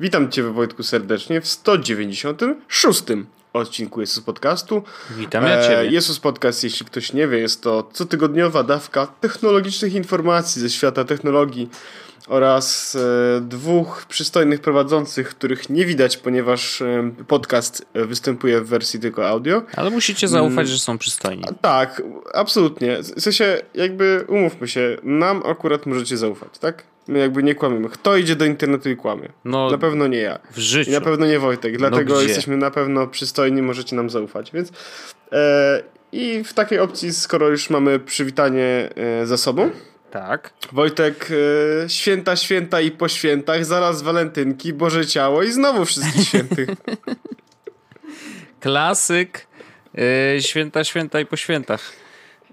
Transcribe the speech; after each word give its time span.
Witam 0.00 0.30
Cię, 0.30 0.42
Wojtku, 0.42 0.82
serdecznie 0.82 1.40
w 1.40 1.48
196 1.48 3.02
odcinku 3.52 4.00
Jezus 4.00 4.24
Podcastu. 4.24 4.82
Witam 5.10 5.44
ja 5.44 5.62
Ciebie. 5.62 5.78
E, 5.78 5.86
Jezus 5.86 6.20
Podcast, 6.20 6.64
jeśli 6.64 6.86
ktoś 6.86 7.12
nie 7.12 7.28
wie, 7.28 7.38
jest 7.38 7.62
to 7.62 7.90
cotygodniowa 7.92 8.62
dawka 8.62 9.06
technologicznych 9.06 9.94
informacji 9.94 10.62
ze 10.62 10.70
świata 10.70 11.04
technologii 11.04 11.68
oraz 12.28 12.96
e, 12.96 13.40
dwóch 13.40 14.06
przystojnych 14.08 14.60
prowadzących, 14.60 15.28
których 15.28 15.70
nie 15.70 15.86
widać, 15.86 16.16
ponieważ 16.16 16.82
e, 16.82 17.10
podcast 17.28 17.86
występuje 17.94 18.60
w 18.60 18.68
wersji 18.68 19.00
tylko 19.00 19.28
audio. 19.28 19.62
Ale 19.76 19.90
musicie 19.90 20.28
zaufać, 20.28 20.52
mm. 20.52 20.66
że 20.66 20.78
są 20.78 20.98
przystojni. 20.98 21.44
Tak, 21.60 22.02
absolutnie. 22.34 22.98
W 23.02 23.20
sensie, 23.20 23.60
jakby 23.74 24.24
umówmy 24.28 24.68
się, 24.68 24.96
nam 25.02 25.42
akurat 25.46 25.86
możecie 25.86 26.16
zaufać, 26.16 26.58
tak? 26.58 26.84
My 27.08 27.18
jakby 27.18 27.42
nie 27.42 27.54
kłamiemy. 27.54 27.88
Kto 27.88 28.16
idzie 28.16 28.36
do 28.36 28.44
internetu 28.44 28.90
i 28.90 28.96
kłamie? 28.96 29.28
No, 29.44 29.70
na 29.70 29.78
pewno 29.78 30.06
nie 30.06 30.18
ja. 30.18 30.38
W 30.50 30.58
życiu. 30.58 30.90
I 30.90 30.94
na 30.94 31.00
pewno 31.00 31.26
nie 31.26 31.38
Wojtek. 31.38 31.72
No 31.72 31.78
Dlatego 31.78 32.14
no 32.14 32.20
jesteśmy 32.20 32.56
na 32.56 32.70
pewno 32.70 33.06
przystojni, 33.06 33.62
możecie 33.62 33.96
nam 33.96 34.10
zaufać. 34.10 34.50
Więc 34.52 34.72
e, 35.32 35.82
i 36.12 36.44
w 36.44 36.52
takiej 36.52 36.78
opcji, 36.78 37.12
skoro 37.12 37.48
już 37.48 37.70
mamy 37.70 37.98
przywitanie 37.98 38.90
e, 38.96 39.26
za 39.26 39.36
sobą, 39.36 39.70
tak. 40.10 40.52
Wojtek, 40.72 41.30
e, 41.84 41.88
święta, 41.88 42.36
święta 42.36 42.80
i 42.80 42.90
po 42.90 43.08
świętach, 43.08 43.64
zaraz 43.64 44.02
walentynki, 44.02 44.72
Boże 44.72 45.06
Ciało 45.06 45.42
i 45.42 45.52
znowu 45.52 45.84
wszystkich 45.84 46.28
świętych. 46.28 46.68
Klasyk, 48.60 49.46
e, 49.98 50.42
święta, 50.42 50.84
święta 50.84 51.20
i 51.20 51.26
po 51.26 51.36
świętach. 51.36 51.92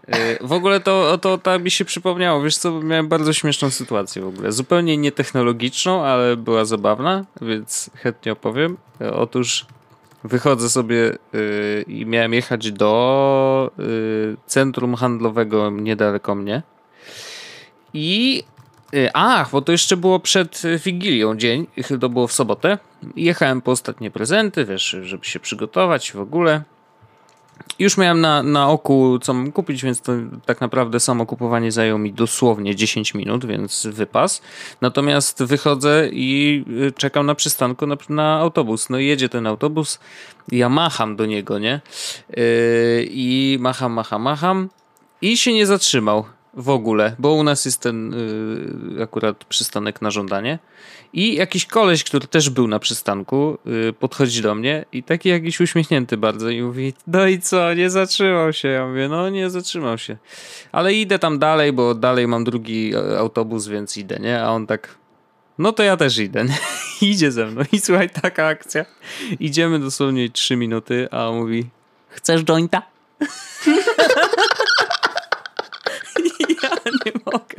E, 0.08 0.48
w 0.48 0.52
ogóle 0.52 0.80
to, 0.80 1.18
to 1.18 1.38
tak 1.38 1.64
mi 1.64 1.72
się 1.72 1.86
przypomniało, 1.86 2.42
wiesz 2.42 2.58
co, 2.58 2.82
miałem 2.82 3.08
bardzo 3.08 3.34
śmieszną 3.34 3.70
sytuację 3.70 4.22
w 4.22 4.28
ogóle. 4.28 4.52
Zupełnie 4.52 4.98
nietechnologiczną, 4.98 6.06
ale 6.06 6.38
była 6.38 6.66
zabawna, 6.66 7.26
więc 7.42 7.90
chętnie 7.96 8.32
opowiem. 8.32 8.78
E, 9.02 9.14
otóż 9.14 9.66
wychodzę 10.24 10.70
sobie 10.70 10.96
yy, 10.96 11.86
i 11.88 12.06
miałem 12.06 12.34
jechać 12.34 12.72
do 12.72 13.72
centrum 14.46 14.96
handlowego 14.96 15.70
niedaleko 15.70 16.36
mnie. 16.36 16.62
I 17.94 18.44
ach, 19.14 19.52
bo 19.52 19.62
to 19.62 19.72
jeszcze 19.72 19.98
było 19.98 20.20
przed 20.20 20.62
Wigilią 20.86 21.36
dzień, 21.36 21.68
to 22.02 22.10
było 22.10 22.28
w 22.28 22.34
sobotę. 22.34 22.78
Jechałem 23.16 23.62
po 23.62 23.72
ostatnie 23.72 24.12
prezenty, 24.12 24.66
wiesz, 24.66 24.96
żeby 25.02 25.26
się 25.26 25.40
przygotować 25.40 26.12
w 26.12 26.20
ogóle. 26.20 26.64
Już 27.80 27.98
miałem 27.98 28.22
na, 28.22 28.44
na 28.44 28.70
oku, 28.70 29.20
co 29.20 29.34
mam 29.34 29.52
kupić, 29.52 29.84
więc 29.84 30.02
to 30.02 30.12
tak 30.46 30.62
naprawdę 30.62 31.00
samo 31.00 31.26
kupowanie 31.26 31.72
zajęło 31.72 32.00
mi 32.00 32.14
dosłownie 32.14 32.76
10 32.76 33.14
minut, 33.14 33.46
więc 33.46 33.88
wypas. 33.88 34.42
Natomiast 34.82 35.44
wychodzę 35.44 36.10
i 36.12 36.64
y, 36.88 36.92
czekam 36.92 37.26
na 37.26 37.36
przystanku 37.36 37.88
na, 37.88 37.98
na 38.10 38.40
autobus. 38.40 38.90
No 38.90 39.00
i 39.00 39.06
jedzie 39.06 39.30
ten 39.30 39.48
autobus, 39.48 40.00
ja 40.52 40.70
macham 40.70 41.16
do 41.16 41.26
niego, 41.26 41.60
nie? 41.60 41.82
Yy, 42.30 42.46
I 43.10 43.58
macham, 43.60 43.94
macham, 43.94 44.22
macham 44.22 44.70
i 45.22 45.38
się 45.38 45.54
nie 45.54 45.66
zatrzymał 45.66 46.26
w 46.56 46.70
ogóle, 46.70 47.16
bo 47.20 47.34
u 47.34 47.44
nas 47.44 47.66
jest 47.66 47.82
ten 47.82 48.16
yy, 48.98 49.04
akurat 49.04 49.46
przystanek 49.46 50.02
na 50.02 50.12
żądanie. 50.12 50.60
I 51.14 51.36
jakiś 51.36 51.66
koleś, 51.66 52.04
który 52.04 52.28
też 52.28 52.50
był 52.50 52.68
na 52.68 52.80
przystanku, 52.80 53.58
yy, 53.66 53.94
podchodzi 53.94 54.42
do 54.42 54.56
mnie 54.56 54.86
i 54.92 55.04
taki 55.04 55.30
jakiś 55.30 55.62
uśmiechnięty 55.62 56.18
bardzo 56.18 56.50
i 56.50 56.62
mówi, 56.62 56.94
no 57.08 57.28
i 57.28 57.40
co, 57.40 57.74
nie 57.74 57.90
zatrzymał 57.90 58.54
się. 58.54 58.68
Ja 58.68 58.88
mówię, 58.88 59.10
no 59.10 59.30
nie 59.30 59.50
zatrzymał 59.50 59.98
się. 59.98 60.18
Ale 60.72 60.94
idę 60.94 61.20
tam 61.20 61.40
dalej, 61.40 61.74
bo 61.74 61.96
dalej 61.96 62.28
mam 62.28 62.44
drugi 62.44 62.94
e, 62.96 63.20
autobus, 63.20 63.68
więc 63.68 63.98
idę, 63.98 64.20
nie? 64.20 64.44
A 64.44 64.50
on 64.50 64.68
tak, 64.68 64.96
no 65.58 65.72
to 65.72 65.84
ja 65.84 65.98
też 65.98 66.18
idę. 66.18 66.46
Idzie 67.02 67.32
ze 67.32 67.46
mną. 67.46 67.62
I 67.72 67.80
słuchaj, 67.80 68.10
taka 68.10 68.46
akcja. 68.46 68.86
Idziemy 69.40 69.80
dosłownie 69.80 70.30
trzy 70.30 70.56
minuty, 70.56 71.08
a 71.12 71.30
on 71.30 71.38
mówi, 71.38 71.70
chcesz 72.10 72.44
jointa? 72.44 72.82
ja 76.64 76.70
nie 77.06 77.12
mogę. 77.26 77.56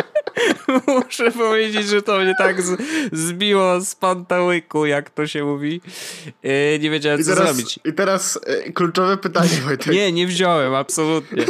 Muszę 0.87 1.31
powiedzieć, 1.31 1.89
że 1.89 2.03
to 2.03 2.19
mnie 2.19 2.35
tak 2.39 2.63
z, 2.63 2.83
zbiło 3.13 3.81
z 3.81 3.95
pantałyku, 3.95 4.87
jak 4.87 5.11
to 5.11 5.27
się 5.27 5.45
mówi. 5.45 5.81
E, 6.43 6.79
nie 6.79 6.91
wiedziałem, 6.91 7.25
co 7.25 7.35
teraz, 7.35 7.49
zrobić. 7.49 7.79
I 7.85 7.93
teraz 7.93 8.39
e, 8.47 8.73
kluczowe 8.73 9.17
pytanie, 9.17 9.49
Wojtek. 9.65 9.93
Nie, 9.93 10.13
nie 10.13 10.27
wziąłem, 10.27 10.75
absolutnie. 10.75 11.45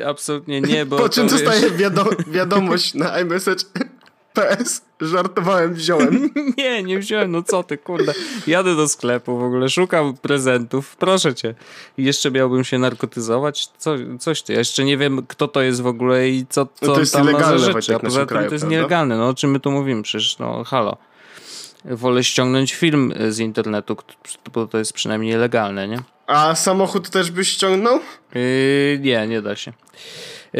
E, 0.00 0.06
absolutnie 0.06 0.60
nie, 0.60 0.86
bo... 0.86 0.96
Po 0.96 1.08
czym 1.08 1.28
dostaję 1.28 1.70
wiado- 1.70 2.30
wiadomość 2.30 2.94
na 2.94 3.20
iMessage 3.20 3.64
PS, 4.34 4.82
żartowałem, 5.00 5.74
wziąłem. 5.74 6.30
nie, 6.58 6.82
nie 6.82 6.98
wziąłem, 6.98 7.30
no 7.30 7.42
co 7.42 7.62
ty, 7.62 7.78
kurde. 7.78 8.12
Jadę 8.46 8.76
do 8.76 8.88
sklepu 8.88 9.38
w 9.38 9.42
ogóle, 9.42 9.68
szukam 9.68 10.16
prezentów, 10.16 10.96
proszę 10.96 11.34
cię. 11.34 11.54
Jeszcze 11.98 12.30
miałbym 12.30 12.64
się 12.64 12.78
narkotyzować? 12.78 13.68
Co, 13.78 13.94
coś 14.20 14.42
ty, 14.42 14.52
ja 14.52 14.58
jeszcze 14.58 14.84
nie 14.84 14.96
wiem, 14.96 15.26
kto 15.28 15.48
to 15.48 15.62
jest 15.62 15.82
w 15.82 15.86
ogóle 15.86 16.28
i 16.28 16.46
co, 16.48 16.66
co 16.66 16.86
no 16.86 16.94
to 16.94 17.00
jest 17.00 17.12
tam 17.12 17.26
za 17.40 17.58
rzeczy. 17.58 17.96
A 17.96 17.98
poza 17.98 18.20
tym 18.20 18.28
kraju, 18.28 18.48
to 18.48 18.54
jest 18.54 18.62
prawda? 18.62 18.76
nielegalne, 18.76 19.16
no 19.16 19.28
o 19.28 19.34
czym 19.34 19.50
my 19.50 19.60
tu 19.60 19.70
mówimy, 19.70 20.02
przecież 20.02 20.38
no 20.38 20.64
halo. 20.64 20.96
Wolę 21.84 22.24
ściągnąć 22.24 22.74
film 22.74 23.14
z 23.28 23.38
internetu, 23.38 23.96
bo 24.54 24.66
to 24.66 24.78
jest 24.78 24.92
przynajmniej 24.92 25.36
legalne, 25.36 25.88
nie? 25.88 25.98
A 26.26 26.54
samochód 26.54 27.10
też 27.10 27.30
byś 27.30 27.48
ściągnął? 27.48 28.00
Yy, 28.34 28.98
nie, 29.00 29.26
nie 29.26 29.42
da 29.42 29.56
się. 29.56 29.72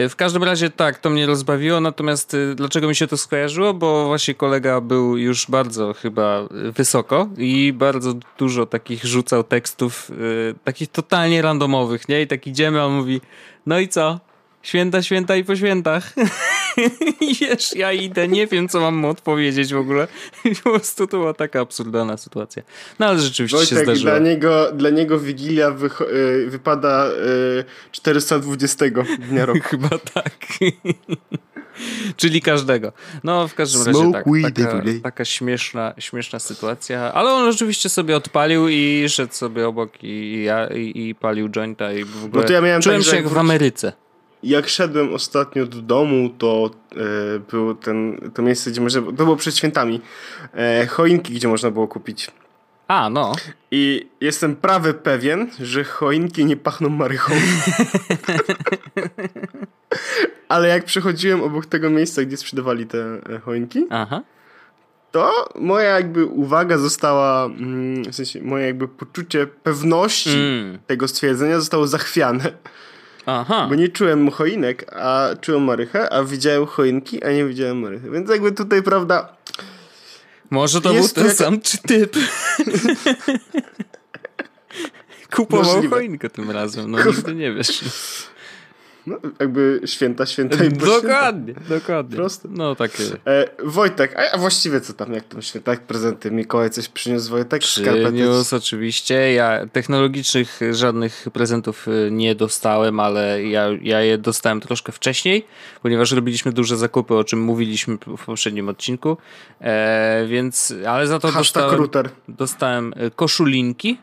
W 0.09 0.17
każdym 0.17 0.45
razie 0.45 0.71
tak, 0.71 0.99
to 0.99 1.11
mnie 1.11 1.27
rozbawiło, 1.27 1.81
natomiast 1.81 2.35
y, 2.35 2.55
dlaczego 2.55 2.89
mi 2.89 2.95
się 2.95 3.07
to 3.07 3.17
skojarzyło? 3.17 3.75
Bo 3.75 4.07
właśnie 4.07 4.35
kolega 4.35 4.81
był 4.81 5.17
już 5.17 5.47
bardzo 5.51 5.93
chyba 5.93 6.49
wysoko 6.51 7.29
i 7.37 7.73
bardzo 7.73 8.15
dużo 8.39 8.67
takich 8.67 9.05
rzucał 9.05 9.45
tekstów, 9.45 10.11
takich 10.65 10.89
totalnie 10.89 11.43
randomowych, 11.43 12.09
nie? 12.09 12.23
I 12.23 12.27
tak 12.27 12.47
idziemy, 12.47 12.81
a 12.81 12.85
on 12.85 12.93
mówi, 12.93 13.21
no 13.67 13.79
i 13.79 13.89
co? 13.89 14.21
Święta, 14.65 15.03
święta 15.03 15.37
i 15.37 15.45
po 15.45 15.57
świętach. 15.57 16.13
I 17.21 17.35
wiesz, 17.41 17.77
ja 17.77 17.93
idę, 17.93 18.29
nie 18.29 18.47
wiem, 18.47 18.69
co 18.69 18.81
mam 18.81 18.97
mu 18.97 19.09
odpowiedzieć 19.09 19.75
w 19.75 19.77
ogóle. 19.77 20.09
po 20.65 20.71
prostu 20.71 21.07
to 21.07 21.19
była 21.19 21.35
taka 21.35 21.61
absurdalna 21.61 22.17
sytuacja. 22.17 22.63
No 22.99 23.07
ale 23.07 23.19
rzeczywiście 23.19 23.57
Wojtek, 23.57 23.79
się 23.79 23.85
zdarzyło. 23.85 24.11
Dla 24.11 24.19
niego, 24.19 24.73
dla 24.73 24.91
niego 24.91 25.19
Wigilia 25.19 25.77
y, 26.11 26.51
wypada 26.51 27.07
y, 27.09 27.65
420 27.93 28.85
dnia 29.19 29.47
roku. 29.47 29.61
Chyba 29.71 29.89
tak. 29.89 30.37
Czyli 32.17 32.43
każdego. 32.43 32.93
No, 33.25 33.49
w 33.49 33.55
każdym 33.55 33.83
razie 33.83 34.13
tak. 34.13 34.25
Taka, 34.55 34.83
taka 35.03 35.25
śmieszna, 35.25 35.95
śmieszna 35.99 36.39
sytuacja. 36.39 37.13
Ale 37.13 37.31
on 37.31 37.49
oczywiście 37.49 37.89
sobie 37.89 38.17
odpalił 38.17 38.69
i 38.69 39.05
szedł 39.09 39.35
sobie 39.35 39.69
obok 39.69 39.93
i, 40.03 40.43
ja, 40.47 40.67
i, 40.67 41.09
i 41.09 41.15
palił 41.15 41.49
jointa 41.51 41.93
i 41.93 42.05
w 42.05 42.25
ogóle 42.25 42.43
no 42.43 42.49
to 42.49 42.53
ja 42.53 42.61
miałem 42.61 42.83
czułem 42.83 43.03
tak, 43.03 43.11
się 43.11 43.17
jak 43.17 43.29
w 43.29 43.39
Ameryce 43.39 44.04
jak 44.45 44.69
szedłem 44.69 45.15
ostatnio 45.15 45.67
do 45.67 45.83
domu, 45.83 46.31
to 46.39 46.71
e, 46.93 47.39
było 47.51 47.75
ten, 47.75 48.31
to 48.35 48.43
miejsce, 48.43 48.71
gdzie 48.71 48.81
można, 48.81 49.03
to 49.03 49.13
było 49.13 49.37
przed 49.37 49.57
świętami, 49.57 50.01
e, 50.55 50.87
choinki, 50.87 51.33
gdzie 51.35 51.49
można 51.49 51.71
było 51.71 51.89
kupić. 51.89 52.31
A, 52.89 53.11
no. 53.11 53.33
I 53.71 54.09
jestem 54.21 54.57
prawy 54.57 54.95
pewien, 54.95 55.51
że 55.61 55.85
choinki 55.85 56.45
nie 56.45 56.57
pachną 56.57 56.89
marychą. 56.89 57.35
Ale 60.49 60.69
jak 60.69 60.85
przechodziłem 60.85 61.43
obok 61.43 61.67
tego 61.67 61.91
miejsca, 61.91 62.23
gdzie 62.23 62.37
sprzedawali 62.37 62.87
te 62.87 62.99
e, 62.99 63.39
choinki, 63.39 63.87
Aha. 63.91 64.23
to 65.13 65.49
moja 65.55 65.91
jakby 65.91 66.27
uwaga 66.27 66.79
została, 66.79 67.45
mm, 67.45 68.03
w 68.05 68.15
sensie 68.15 68.43
moje 68.43 68.67
jakby 68.67 68.89
poczucie 68.89 69.47
pewności 69.47 70.31
Mm. 70.31 70.79
tego 70.87 71.09
stwierdzenia 71.09 71.61
zostało 71.61 71.87
zachwiane. 71.87 72.53
Aha. 73.27 73.67
Bo 73.69 73.75
nie 73.75 73.89
czułem 73.89 74.31
choinek, 74.31 74.95
a 74.97 75.29
czułem 75.41 75.63
marychę, 75.65 76.13
a 76.13 76.25
widziałem 76.25 76.67
choinki, 76.67 77.25
a 77.25 77.33
nie 77.33 77.45
widziałem 77.45 77.79
marychy. 77.81 78.11
Więc 78.11 78.31
jakby 78.31 78.53
tutaj, 78.53 78.83
prawda... 78.83 79.37
Może 80.51 80.81
to 80.81 80.95
był 80.95 81.09
ten 81.09 81.25
jaka- 81.27 81.35
sam 81.37 81.61
czy 81.61 81.79
typ. 81.79 82.17
Kupował 85.35 85.75
Możliwe. 85.75 85.97
choinkę 85.97 86.31
tym 86.31 86.51
razem, 86.51 86.91
no 86.91 87.05
nigdy 87.05 87.35
nie 87.35 87.53
wiesz. 87.53 87.81
No, 89.07 89.19
jakby 89.41 89.81
święta, 89.87 90.27
święta 90.27 90.65
i 90.65 90.71
po 90.71 90.87
świętach. 90.87 91.03
Dokładnie, 91.03 91.55
dokładnie. 91.69 92.17
Proste. 92.17 92.49
No 92.51 92.75
takie. 92.75 93.05
E, 93.27 93.49
Wojtek, 93.65 94.17
a, 94.19 94.35
a 94.35 94.39
właściwie 94.39 94.81
co 94.81 94.93
tam, 94.93 95.13
jak 95.13 95.25
tam 95.25 95.43
święta, 95.43 95.71
jak 95.71 95.81
prezenty? 95.81 96.31
Mikołaj 96.31 96.71
coś 96.71 96.89
przyniósł 96.89 97.31
Wojtek? 97.31 97.63
Przyniósł 97.63 98.57
oczywiście. 98.57 99.33
Ja 99.33 99.67
technologicznych 99.67 100.61
żadnych 100.71 101.27
prezentów 101.33 101.89
y, 101.89 102.09
nie 102.11 102.35
dostałem, 102.35 103.01
ale 103.01 103.45
ja, 103.45 103.69
ja 103.83 104.01
je 104.01 104.19
dostałem 104.19 104.61
troszkę 104.61 104.93
wcześniej, 104.93 105.47
ponieważ 105.83 106.13
robiliśmy 106.13 106.53
duże 106.53 106.77
zakupy, 106.77 107.15
o 107.15 107.25
czym 107.25 107.41
mówiliśmy 107.41 107.99
w 108.19 108.25
poprzednim 108.25 108.69
odcinku. 108.69 109.17
E, 109.61 110.27
więc, 110.29 110.75
ale 110.89 111.07
za 111.07 111.19
to 111.19 111.29
Hashtag 111.29 111.63
dostałem, 111.63 111.79
router. 111.79 112.11
dostałem 112.29 112.93
y, 112.93 113.11
koszulinki 113.11 113.99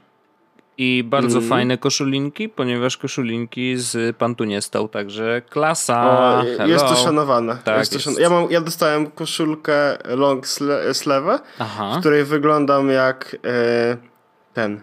I 0.77 1.03
bardzo 1.03 1.37
mm. 1.37 1.49
fajne 1.49 1.77
koszulinki, 1.77 2.49
ponieważ 2.49 2.97
koszulinki 2.97 3.77
z 3.77 4.17
Pantu 4.17 4.43
nie 4.43 4.61
stał, 4.61 4.87
także 4.87 5.41
klasa. 5.49 6.03
O, 6.59 6.65
jest 6.65 6.85
to 6.85 6.95
szanowane. 6.95 7.57
Tak, 7.63 7.79
jest 7.79 7.91
to 7.91 8.09
jest. 8.09 8.19
Ja, 8.19 8.29
mam, 8.29 8.51
ja 8.51 8.61
dostałem 8.61 9.11
koszulkę 9.11 9.97
long 10.05 10.47
sleeve, 10.93 11.39
w 11.95 11.99
której 11.99 12.25
wyglądam 12.25 12.89
jak 12.89 13.37
e, 13.45 13.97
ten 14.53 14.81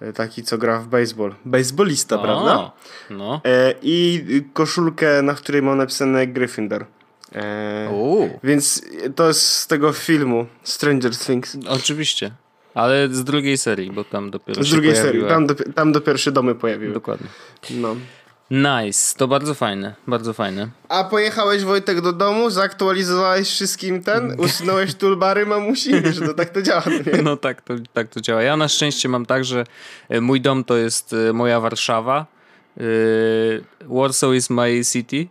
e, 0.00 0.12
taki, 0.12 0.42
co 0.42 0.58
gra 0.58 0.78
w 0.78 0.86
baseball. 0.86 1.34
Baseballista, 1.44 2.16
o, 2.16 2.22
prawda? 2.22 2.72
No. 3.10 3.40
E, 3.44 3.74
I 3.82 4.24
koszulkę, 4.52 5.22
na 5.22 5.34
której 5.34 5.62
mam 5.62 5.78
napisane 5.78 6.26
Gryffindor. 6.26 6.86
E, 7.34 8.38
więc 8.42 8.82
to 9.16 9.28
jest 9.28 9.42
z 9.42 9.66
tego 9.66 9.92
filmu 9.92 10.46
Stranger 10.62 11.16
Things. 11.16 11.56
Oczywiście. 11.68 12.30
Ale 12.78 13.08
z 13.10 13.24
drugiej 13.24 13.58
serii, 13.58 13.90
bo 13.90 14.04
tam 14.04 14.30
dopiero 14.30 14.64
Z 14.64 14.70
drugiej 14.70 14.96
serii, 14.96 15.24
tam, 15.28 15.46
do, 15.46 15.54
tam 15.54 15.92
dopiero 15.92 16.18
się 16.18 16.30
domy 16.30 16.54
pojawiły. 16.54 16.94
Dokładnie. 16.94 17.26
No. 17.70 17.96
Nice, 18.50 19.14
to 19.16 19.28
bardzo 19.28 19.54
fajne, 19.54 19.94
bardzo 20.06 20.32
fajne. 20.32 20.68
A 20.88 21.04
pojechałeś 21.04 21.64
Wojtek 21.64 22.00
do 22.00 22.12
domu, 22.12 22.50
zaktualizowałeś 22.50 23.48
wszystkim 23.48 24.02
ten, 24.02 24.34
usunąłeś 24.40 24.94
toolbary 24.94 25.46
mamusi, 25.46 25.92
że 26.14 26.20
to 26.20 26.34
tak 26.34 26.50
to 26.50 26.62
działa. 26.62 26.82
Nie? 27.06 27.22
No 27.22 27.36
tak 27.36 27.62
to, 27.62 27.74
tak 27.92 28.08
to 28.08 28.20
działa. 28.20 28.42
Ja 28.42 28.56
na 28.56 28.68
szczęście 28.68 29.08
mam 29.08 29.26
tak, 29.26 29.44
że 29.44 29.64
e, 30.08 30.20
mój 30.20 30.40
dom 30.40 30.64
to 30.64 30.76
jest 30.76 31.12
e, 31.12 31.32
moja 31.32 31.60
Warszawa, 31.60 32.26
e, 32.76 32.82
Warsaw 33.88 34.34
is 34.34 34.50
my 34.50 34.84
city 34.92 35.26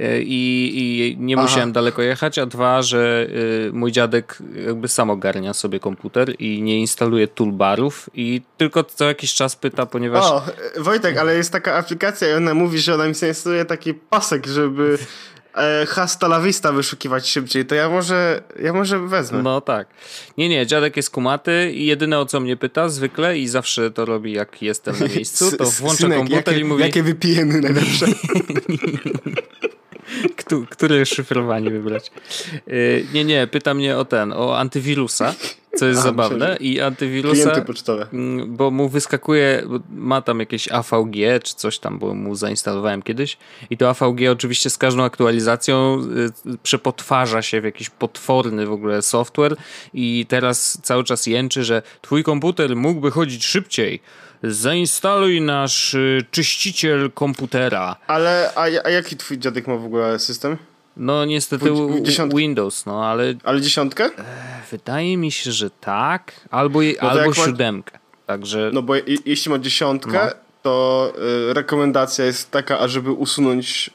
i, 0.00 0.72
i 0.74 1.16
nie 1.18 1.36
musiałem 1.36 1.68
Aha. 1.68 1.74
daleko 1.74 2.02
jechać, 2.02 2.38
a 2.38 2.46
dwa, 2.46 2.82
że 2.82 3.26
y, 3.68 3.72
mój 3.72 3.92
dziadek 3.92 4.38
jakby 4.66 4.88
sam 4.88 5.10
ogarnia 5.10 5.54
sobie 5.54 5.80
komputer 5.80 6.34
i 6.38 6.62
nie 6.62 6.80
instaluje 6.80 7.28
toolbarów 7.28 8.10
i 8.14 8.42
tylko 8.56 8.84
co 8.84 9.04
jakiś 9.04 9.34
czas 9.34 9.56
pyta, 9.56 9.86
ponieważ... 9.86 10.24
O, 10.24 10.42
Wojtek, 10.78 11.18
ale 11.18 11.36
jest 11.36 11.52
taka 11.52 11.74
aplikacja 11.74 12.28
i 12.28 12.32
ona 12.32 12.54
mówi, 12.54 12.78
że 12.78 12.94
ona 12.94 13.04
mi 13.04 13.14
instaluje 13.28 13.64
taki 13.64 13.94
pasek, 13.94 14.46
żeby 14.46 14.98
e, 15.54 15.86
hasta 15.86 16.26
la 16.26 16.40
vista 16.40 16.72
wyszukiwać 16.72 17.28
szybciej, 17.28 17.66
to 17.66 17.74
ja 17.74 17.88
może, 17.88 18.42
ja 18.62 18.72
może 18.72 18.98
wezmę. 18.98 19.42
No 19.42 19.60
tak. 19.60 19.88
Nie, 20.38 20.48
nie, 20.48 20.66
dziadek 20.66 20.96
jest 20.96 21.10
kumaty 21.10 21.72
i 21.74 21.86
jedyne 21.86 22.18
o 22.18 22.26
co 22.26 22.40
mnie 22.40 22.56
pyta 22.56 22.88
zwykle 22.88 23.38
i 23.38 23.48
zawsze 23.48 23.90
to 23.90 24.04
robi 24.04 24.32
jak 24.32 24.62
jestem 24.62 24.94
na 25.00 25.06
miejscu, 25.06 25.56
to 25.56 25.64
włącza 25.64 26.08
komputer 26.08 26.58
i 26.58 26.64
mówi... 26.64 26.82
Jakie 26.82 27.02
wypijemy 27.02 27.60
najlepsze? 27.60 28.06
które 30.70 31.06
szyfrowanie 31.06 31.70
wybrać. 31.70 32.10
Y, 32.68 33.06
nie, 33.14 33.24
nie, 33.24 33.46
pyta 33.46 33.74
mnie 33.74 33.96
o 33.96 34.04
ten, 34.04 34.32
o 34.32 34.58
antywirusa, 34.58 35.34
co 35.76 35.86
jest 35.86 36.00
A, 36.00 36.02
zabawne 36.02 36.56
i 36.60 36.80
antywirusa, 36.80 37.60
pocztowe. 37.60 38.06
Mm, 38.12 38.56
bo 38.56 38.70
mu 38.70 38.88
wyskakuje, 38.88 39.62
ma 39.90 40.22
tam 40.22 40.40
jakieś 40.40 40.68
AVG 40.72 41.14
czy 41.42 41.54
coś 41.54 41.78
tam, 41.78 41.98
bo 41.98 42.14
mu 42.14 42.34
zainstalowałem 42.34 43.02
kiedyś 43.02 43.38
i 43.70 43.76
to 43.76 43.90
AVG 43.90 44.30
oczywiście 44.32 44.70
z 44.70 44.78
każdą 44.78 45.02
aktualizacją 45.04 46.00
y, 46.46 46.58
przepotwarza 46.62 47.42
się 47.42 47.60
w 47.60 47.64
jakiś 47.64 47.90
potworny 47.90 48.66
w 48.66 48.72
ogóle 48.72 49.02
software 49.02 49.56
i 49.94 50.26
teraz 50.28 50.78
cały 50.82 51.04
czas 51.04 51.26
jęczy, 51.26 51.64
że 51.64 51.82
twój 52.02 52.24
komputer 52.24 52.76
mógłby 52.76 53.10
chodzić 53.10 53.44
szybciej, 53.44 54.00
zainstaluj 54.52 55.40
nasz 55.40 55.94
y, 55.94 56.24
czyściciel 56.30 57.10
komputera. 57.10 57.96
Ale, 58.06 58.52
a, 58.56 58.62
a 58.62 58.90
jaki 58.90 59.16
twój 59.16 59.38
dziadek 59.38 59.66
ma 59.66 59.76
w 59.76 59.84
ogóle 59.84 60.18
system? 60.18 60.56
No 60.96 61.24
niestety 61.24 61.70
Windows, 62.34 62.86
no 62.86 63.06
ale... 63.06 63.34
Ale 63.44 63.60
dziesiątkę? 63.60 64.04
E, 64.04 64.10
wydaje 64.70 65.16
mi 65.16 65.32
się, 65.32 65.52
że 65.52 65.70
tak. 65.70 66.32
Albo, 66.50 66.80
no 67.02 67.10
albo 67.10 67.34
siódemkę. 67.34 67.92
Ma... 67.92 67.98
Także... 68.26 68.70
No 68.74 68.82
bo 68.82 68.94
je, 68.94 69.02
jeśli 69.26 69.50
ma 69.50 69.58
dziesiątkę, 69.58 70.26
no. 70.26 70.32
to 70.62 71.12
y, 71.50 71.54
rekomendacja 71.54 72.24
jest 72.24 72.50
taka, 72.50 72.78
ażeby 72.78 73.12
usunąć 73.12 73.90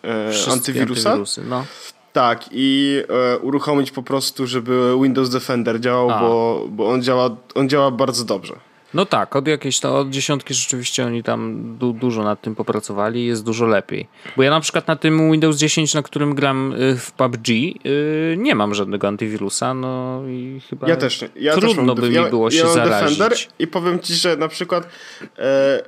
y, 0.45 0.51
antywirusa. 0.51 1.09
Antywirusy, 1.09 1.41
no. 1.49 1.65
Tak, 2.13 2.45
i 2.51 2.97
e, 3.09 3.37
uruchomić 3.37 3.91
po 3.91 4.03
prostu, 4.03 4.47
żeby 4.47 4.93
Windows 5.03 5.29
Defender 5.29 5.79
działał, 5.79 6.07
bo, 6.07 6.65
bo 6.69 6.89
on, 6.89 7.03
działa, 7.03 7.29
on 7.55 7.69
działa 7.69 7.91
bardzo 7.91 8.23
dobrze. 8.25 8.53
No 8.93 9.05
tak, 9.05 9.35
od 9.35 9.47
jakiejś 9.47 9.79
to 9.79 9.99
od 9.99 10.09
dziesiątki 10.09 10.53
rzeczywiście 10.53 11.05
oni 11.05 11.23
tam 11.23 11.75
du 11.77 11.93
dużo 11.93 12.23
nad 12.23 12.41
tym 12.41 12.55
popracowali 12.55 13.25
jest 13.25 13.43
dużo 13.43 13.65
lepiej. 13.65 14.07
Bo 14.37 14.43
ja 14.43 14.49
na 14.49 14.59
przykład 14.59 14.87
na 14.87 14.95
tym 14.95 15.31
Windows 15.31 15.57
10, 15.57 15.93
na 15.93 16.01
którym 16.01 16.35
gram 16.35 16.73
y, 16.73 16.97
w 16.97 17.11
PUBG, 17.11 17.47
yy, 17.47 18.35
nie 18.37 18.55
mam 18.55 18.73
żadnego 18.73 19.07
antywirusa, 19.07 19.73
no 19.73 20.23
i 20.27 20.61
chyba 20.69 20.87
ja 20.87 20.95
też 20.95 21.21
nie. 21.21 21.29
Ja 21.35 21.55
trudno 21.55 21.95
też 21.95 22.09
by 22.09 22.19
mi 22.19 22.29
było 22.29 22.45
ja, 22.45 22.51
się 22.51 22.57
ja 22.57 22.73
zarazić. 22.73 23.17
Defender 23.17 23.39
I 23.59 23.67
powiem 23.67 23.99
ci, 23.99 24.13
że 24.13 24.37
na 24.37 24.47
przykład 24.47 24.89
e, 25.37 25.83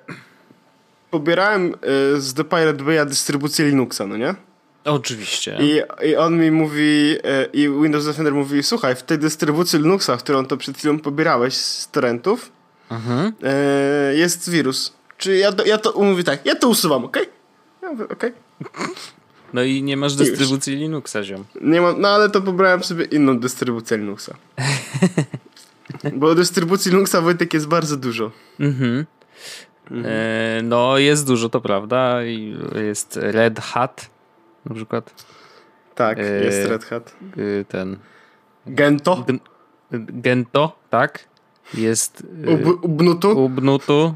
pobierałem 1.12 1.74
e, 1.74 2.20
z 2.22 2.34
The 2.34 2.44
Pirate 2.44 2.84
Bay'a 2.84 3.06
dystrybucję 3.06 3.66
Linuxa, 3.66 4.08
no 4.08 4.18
nie? 4.18 4.36
Oczywiście. 4.86 5.58
I, 5.62 5.82
I 6.10 6.16
on 6.16 6.40
mi 6.40 6.52
mówi, 6.52 7.18
e, 7.24 7.46
i 7.54 7.70
Windows 7.70 8.06
Defender 8.06 8.34
mówi, 8.34 8.64
słuchaj, 8.64 8.96
w 8.96 9.04
tej 9.04 9.20
dystrybucji 9.20 9.80
Linuxa, 9.80 10.18
którą 10.18 10.46
to 10.46 10.58
przed 10.58 10.78
chwilą 10.78 11.00
pobierałeś 11.00 11.54
z 11.54 11.92
torrentów, 11.92 12.52
mhm. 12.94 13.34
e, 13.44 14.16
jest 14.16 14.50
wirus. 14.50 14.94
Czy 15.18 15.38
ja, 15.38 15.51
ja 15.66 15.78
to 15.78 16.01
mówię 16.01 16.24
tak, 16.24 16.45
ja 16.45 16.56
to 16.56 16.69
usuwam, 16.69 17.06
ok? 17.06 17.18
Ja 17.81 17.92
mówię, 17.92 18.04
ok. 18.04 18.24
No 19.54 19.63
i 19.63 19.84
nie 19.84 19.98
masz 19.98 20.16
dystrybucji 20.16 20.75
Linuxa, 20.75 21.24
ziom. 21.24 21.45
Nie 21.62 21.81
mam, 21.81 22.01
no 22.01 22.07
ale 22.07 22.30
to 22.30 22.42
pobrałem 22.42 22.84
sobie 22.84 23.06
inną 23.06 23.40
dystrybucję 23.40 23.98
Linuxa. 23.98 24.34
Bo 26.13 26.36
dystrybucji 26.36 26.92
Linuxa 26.92 27.22
Wojtek 27.22 27.54
jest 27.54 27.68
bardzo 27.68 27.98
dużo. 27.98 28.31
Mhm. 28.60 29.06
mhm. 29.92 30.06
E, 30.07 30.62
no 30.63 30.98
jest 30.98 31.28
dużo, 31.28 31.50
to 31.50 31.62
prawda. 31.62 32.24
Jest 32.75 33.19
Red 33.22 33.60
Hat 33.60 34.10
na 34.66 34.75
przykład. 34.75 35.25
Tak, 35.96 36.19
e, 36.19 36.44
jest 36.44 36.68
Red 36.68 36.86
Hat. 36.86 37.16
E, 37.38 37.66
ten. 37.66 37.98
Gento. 38.68 39.25
Gento, 39.92 40.80
tak. 40.89 41.33
Jest 41.74 42.28
Ub, 42.48 42.84
Ubnutu? 42.86 43.44
Ubnutu 43.46 44.16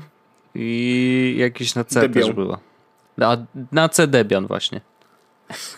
i 0.56 1.36
jakiś 1.38 1.76
na 1.76 1.84
C 1.84 2.02
Debian. 2.02 2.26
też 2.26 2.36
było. 2.36 2.60
Na, 3.18 3.46
na 3.72 3.90
C 3.90 4.08
Debian 4.08 4.48
właśnie. 4.48 4.82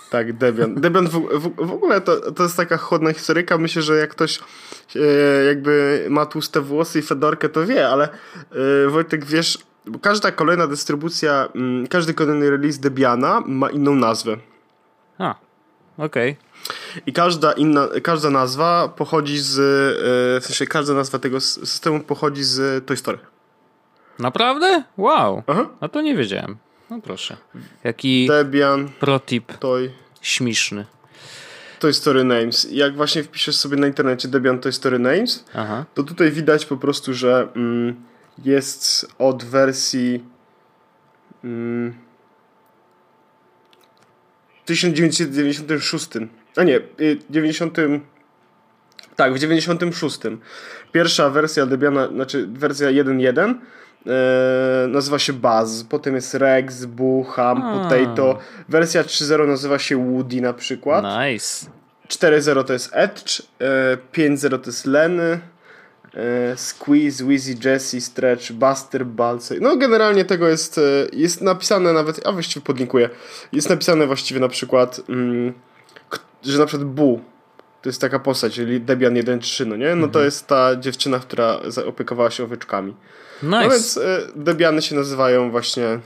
Tak, 0.10 0.34
Debian. 0.34 0.76
Debian 0.76 1.08
w, 1.08 1.12
w, 1.12 1.68
w, 1.68 1.72
ogóle 1.72 2.02
to, 2.02 2.32
to 2.32 2.44
jest 2.44 2.58
taka 2.58 2.78
chłodna 2.78 3.14
historyka. 3.14 3.58
Myślę, 3.58 3.82
że 3.82 3.96
jak 3.96 4.10
ktoś 4.10 4.40
e, 4.96 5.00
jakby 5.44 6.06
ma 6.10 6.26
tłuste 6.26 6.62
włosy 6.62 7.00
i 7.00 7.02
fedorkę, 7.02 7.50
to 7.50 7.66
wie, 7.66 7.88
ale 7.88 8.10
e, 8.86 8.90
Wojtek, 8.90 9.26
wiesz, 9.26 9.58
bo 9.86 10.00
każda 10.00 10.32
kolejna 10.32 10.68
dystrybucja, 10.68 11.50
m, 11.56 11.62
mm, 11.62 11.88
każdy 11.88 12.14
kolejny 12.14 12.50
release 12.50 12.78
Debiana 12.78 13.44
ma 13.46 13.70
inną 13.70 13.96
nazwę. 13.96 14.38
A, 15.18 15.36
okej. 15.98 16.32
Okay. 16.32 16.49
I 17.06 17.14
każda 17.14 17.52
inna, 17.52 17.88
każda 18.04 18.30
nazwa 18.30 18.90
pochodzi 18.98 19.40
z, 19.40 19.60
e, 19.60 20.42
w 20.42 20.46
sensie 20.46 20.68
każda 20.68 20.94
nazwa 20.94 21.20
tego 21.20 21.42
systemu 21.42 22.00
pochodzi 22.00 22.44
z 22.44 22.86
Toy 22.86 22.98
Story. 22.98 23.20
Naprawdę? 24.20 24.84
Wow. 24.98 25.44
Aha. 25.48 25.70
A 25.80 25.88
to 25.88 26.02
nie 26.02 26.16
wiedziałem. 26.16 26.58
No 26.90 27.02
proszę. 27.02 27.38
Jaki 27.84 28.28
Debian, 28.28 28.90
protip 29.00 29.58
Toy. 29.58 29.92
śmieszny. 30.22 30.86
Toy 31.80 31.94
Story 31.94 32.24
Names. 32.24 32.68
Jak 32.72 32.96
właśnie 32.96 33.24
wpiszesz 33.24 33.56
sobie 33.56 33.78
na 33.78 33.88
internecie 33.88 34.28
Debian 34.28 34.60
Toy 34.60 34.72
Story 34.72 35.00
Names, 35.00 35.46
Aha. 35.54 35.86
to 35.94 36.04
tutaj 36.04 36.32
widać 36.32 36.66
po 36.66 36.78
prostu, 36.78 37.14
że 37.14 37.48
mm, 37.56 37.96
jest 38.46 39.08
od 39.18 39.44
wersji 39.44 40.24
mm, 41.44 41.94
1996 44.66 46.10
a 46.56 46.64
nie, 46.64 46.80
90. 47.30 47.80
Y, 47.80 48.00
tak, 49.16 49.34
w 49.34 49.40
96. 49.40 50.20
Pierwsza 50.92 51.30
wersja 51.30 51.66
Debiana, 51.66 52.08
znaczy 52.08 52.48
wersja 52.48 52.88
1.1 52.88 53.56
e, 54.08 54.88
nazywa 54.88 55.20
się 55.20 55.34
Buzz, 55.34 55.84
potem 55.90 56.16
jest 56.16 56.34
Rex, 56.34 56.86
Boo, 56.86 57.24
Ham, 57.24 57.62
A. 57.62 57.74
Potato. 57.74 58.40
Wersja 58.70 59.04
3.0 59.04 59.48
nazywa 59.48 59.80
się 59.80 60.12
Woody 60.12 60.42
na 60.42 60.54
przykład. 60.54 61.06
Nice. 61.06 61.66
4.0 62.08 62.64
to 62.64 62.74
jest 62.74 62.90
Edge, 62.94 63.42
e, 63.60 63.98
5.0 64.14 64.60
to 64.60 64.70
jest 64.70 64.86
Lenny, 64.86 65.40
e, 66.14 66.58
Squeeze, 66.58 67.24
Wheezy, 67.24 67.56
Jesse, 67.66 68.02
Stretch, 68.02 68.52
Buster, 68.52 69.06
Balsey. 69.06 69.62
No 69.62 69.78
generalnie 69.78 70.26
tego 70.26 70.48
jest, 70.48 70.80
jest 71.14 71.42
napisane 71.42 71.94
nawet, 71.94 72.28
a 72.28 72.32
właściwie 72.32 72.66
podlinkuję, 72.66 73.10
jest 73.52 73.70
napisane 73.70 74.08
właściwie 74.08 74.40
na 74.40 74.50
przykład... 74.50 75.02
Mm, 75.10 75.54
że 76.44 76.60
na 76.60 76.66
przykład 76.66 76.90
Bu 76.90 77.22
to 77.82 77.90
jest 77.90 78.02
taka 78.02 78.20
postać, 78.20 78.54
czyli 78.54 78.82
Debian 78.82 79.14
1.3, 79.14 79.68
no 79.68 79.76
nie? 79.76 79.86
No 79.86 79.92
mhm. 79.92 80.12
to 80.12 80.22
jest 80.22 80.48
ta 80.48 80.76
dziewczyna, 80.76 81.20
która 81.20 81.60
opiekowała 81.86 82.32
się 82.32 82.44
owieczkami. 82.44 82.96
Nice. 83.44 83.64
No 83.64 83.70
więc 83.70 83.98
y, 83.98 84.02
Debiany 84.36 84.82
się 84.82 84.96
nazywają 84.96 85.52
właśnie 85.52 86.00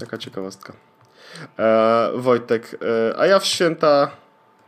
taka 0.00 0.18
ciekawostka. 0.18 0.72
E, 1.58 2.10
Wojtek, 2.14 2.76
e, 3.10 3.18
a 3.18 3.26
ja 3.26 3.38
w 3.38 3.44
święta 3.44 4.10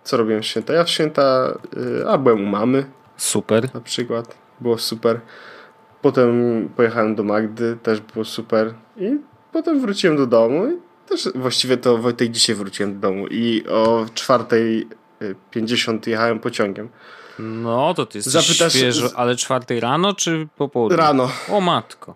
co 0.06 0.16
robiłem 0.16 0.42
w 0.42 0.46
święta? 0.46 0.72
Ja 0.72 0.84
w 0.84 0.90
święta, 0.90 1.54
e, 2.02 2.08
a 2.08 2.18
byłem 2.18 2.44
u 2.44 2.46
mamy. 2.46 2.86
Super. 3.16 3.74
Na 3.74 3.80
przykład. 3.80 4.36
było 4.60 4.78
super. 4.78 5.20
Potem 6.02 6.68
pojechałem 6.76 7.14
do 7.14 7.22
Magdy, 7.22 7.76
też 7.82 8.00
było 8.00 8.24
super. 8.24 8.74
I 8.96 9.18
potem 9.52 9.80
wróciłem 9.80 10.16
do 10.16 10.26
domu 10.26 10.66
i 10.66 10.85
też 11.08 11.28
właściwie 11.34 11.76
to 11.76 11.98
Wojtek 11.98 12.30
dzisiaj 12.30 12.56
wróciłem 12.56 12.94
do 12.94 13.08
domu 13.08 13.26
i 13.26 13.64
o 13.68 14.06
4.50 14.14 16.08
jechałem 16.08 16.38
pociągiem. 16.38 16.88
No, 17.38 17.94
to 17.94 18.06
ty 18.06 18.18
jesteś 18.18 18.32
Zapytasz, 18.32 18.72
świeżo, 18.72 19.10
ale 19.16 19.36
czwartej 19.36 19.80
rano 19.80 20.14
czy 20.14 20.48
po 20.56 20.68
południu? 20.68 20.96
Rano. 20.96 21.30
O 21.50 21.60
matko. 21.60 22.14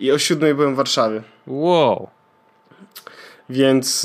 I 0.00 0.12
o 0.12 0.18
siódmej 0.18 0.54
byłem 0.54 0.74
w 0.74 0.76
Warszawie. 0.76 1.22
Wow. 1.46 2.08
Więc 3.48 4.04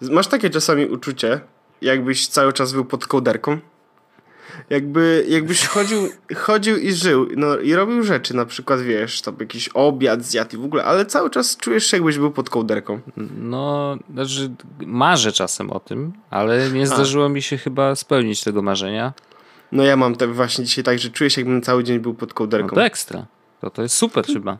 yy, 0.00 0.10
masz 0.10 0.26
takie 0.26 0.50
czasami 0.50 0.86
uczucie, 0.86 1.40
jakbyś 1.82 2.28
cały 2.28 2.52
czas 2.52 2.72
był 2.72 2.84
pod 2.84 3.06
kołderką. 3.06 3.58
Jakby, 4.70 5.24
jakbyś 5.28 5.66
chodził, 5.66 6.08
chodził 6.36 6.76
i 6.76 6.92
żył 6.92 7.28
no, 7.36 7.56
i 7.56 7.74
robił 7.74 8.02
rzeczy, 8.02 8.36
na 8.36 8.46
przykład 8.46 8.80
wiesz, 8.80 9.22
tam 9.22 9.36
jakiś 9.40 9.68
obiad 9.68 10.24
zjadł 10.24 10.56
i 10.56 10.58
w 10.58 10.64
ogóle, 10.64 10.84
ale 10.84 11.06
cały 11.06 11.30
czas 11.30 11.56
czujesz 11.56 11.86
się 11.86 11.96
jakbyś 11.96 12.18
był 12.18 12.30
pod 12.30 12.50
kołderką. 12.50 13.00
No, 13.38 13.96
znaczy 14.12 14.50
marzę 14.86 15.32
czasem 15.32 15.70
o 15.70 15.80
tym, 15.80 16.12
ale 16.30 16.70
nie 16.70 16.86
zdarzyło 16.86 17.26
A. 17.26 17.28
mi 17.28 17.42
się 17.42 17.58
chyba 17.58 17.94
spełnić 17.94 18.44
tego 18.44 18.62
marzenia. 18.62 19.12
No 19.72 19.82
ja 19.82 19.96
mam 19.96 20.16
tak 20.16 20.34
właśnie 20.34 20.64
dzisiaj 20.64 20.84
tak, 20.84 20.98
że 20.98 21.10
czuję 21.10 21.30
się 21.30 21.40
jakbym 21.40 21.62
cały 21.62 21.84
dzień 21.84 21.98
był 21.98 22.14
pod 22.14 22.34
kołderką. 22.34 22.68
No 22.68 22.74
to 22.74 22.84
ekstra. 22.84 23.26
To, 23.60 23.70
to 23.70 23.82
jest 23.82 23.94
super 23.94 24.26
chyba. 24.26 24.58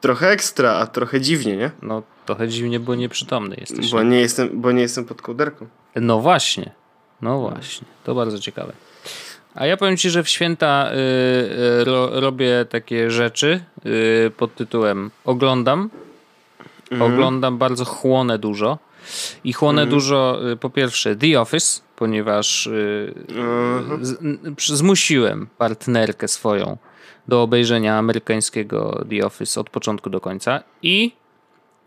Trochę 0.00 0.30
ekstra, 0.30 0.72
a 0.72 0.86
trochę 0.86 1.20
dziwnie, 1.20 1.56
nie? 1.56 1.70
No 1.82 2.02
trochę 2.26 2.48
dziwnie, 2.48 2.80
bo 2.80 2.94
nieprzytomny 2.94 3.56
jesteś. 3.60 3.90
Bo 3.90 4.02
nie 4.02 4.20
jestem, 4.20 4.60
bo 4.60 4.72
nie 4.72 4.82
jestem 4.82 5.04
pod 5.04 5.22
kołderką. 5.22 5.66
No 5.96 6.20
właśnie. 6.20 6.72
No 7.22 7.40
właśnie. 7.40 7.86
To 8.04 8.14
bardzo 8.14 8.38
ciekawe. 8.38 8.72
A 9.56 9.66
ja 9.66 9.76
powiem 9.76 9.96
Ci, 9.96 10.10
że 10.10 10.22
w 10.22 10.28
święta 10.28 10.90
y, 10.90 10.94
y, 11.80 11.84
ro, 11.84 12.20
robię 12.20 12.66
takie 12.70 13.10
rzeczy 13.10 13.60
y, 13.86 14.30
pod 14.36 14.54
tytułem 14.54 15.10
oglądam. 15.24 15.90
Mhm. 16.90 17.12
Oglądam 17.12 17.58
bardzo, 17.58 17.84
chłonę 17.84 18.38
dużo. 18.38 18.78
I 19.44 19.52
chłonę 19.52 19.82
mhm. 19.82 19.90
dużo, 19.90 20.50
y, 20.52 20.56
po 20.56 20.70
pierwsze, 20.70 21.16
The 21.16 21.40
Office, 21.40 21.80
ponieważ 21.96 22.66
y, 22.66 23.14
mhm. 23.28 24.04
z, 24.04 24.66
zmusiłem 24.66 25.46
partnerkę 25.58 26.28
swoją 26.28 26.76
do 27.28 27.42
obejrzenia 27.42 27.98
amerykańskiego 27.98 29.04
The 29.10 29.26
Office 29.26 29.60
od 29.60 29.70
początku 29.70 30.10
do 30.10 30.20
końca. 30.20 30.62
I 30.82 31.12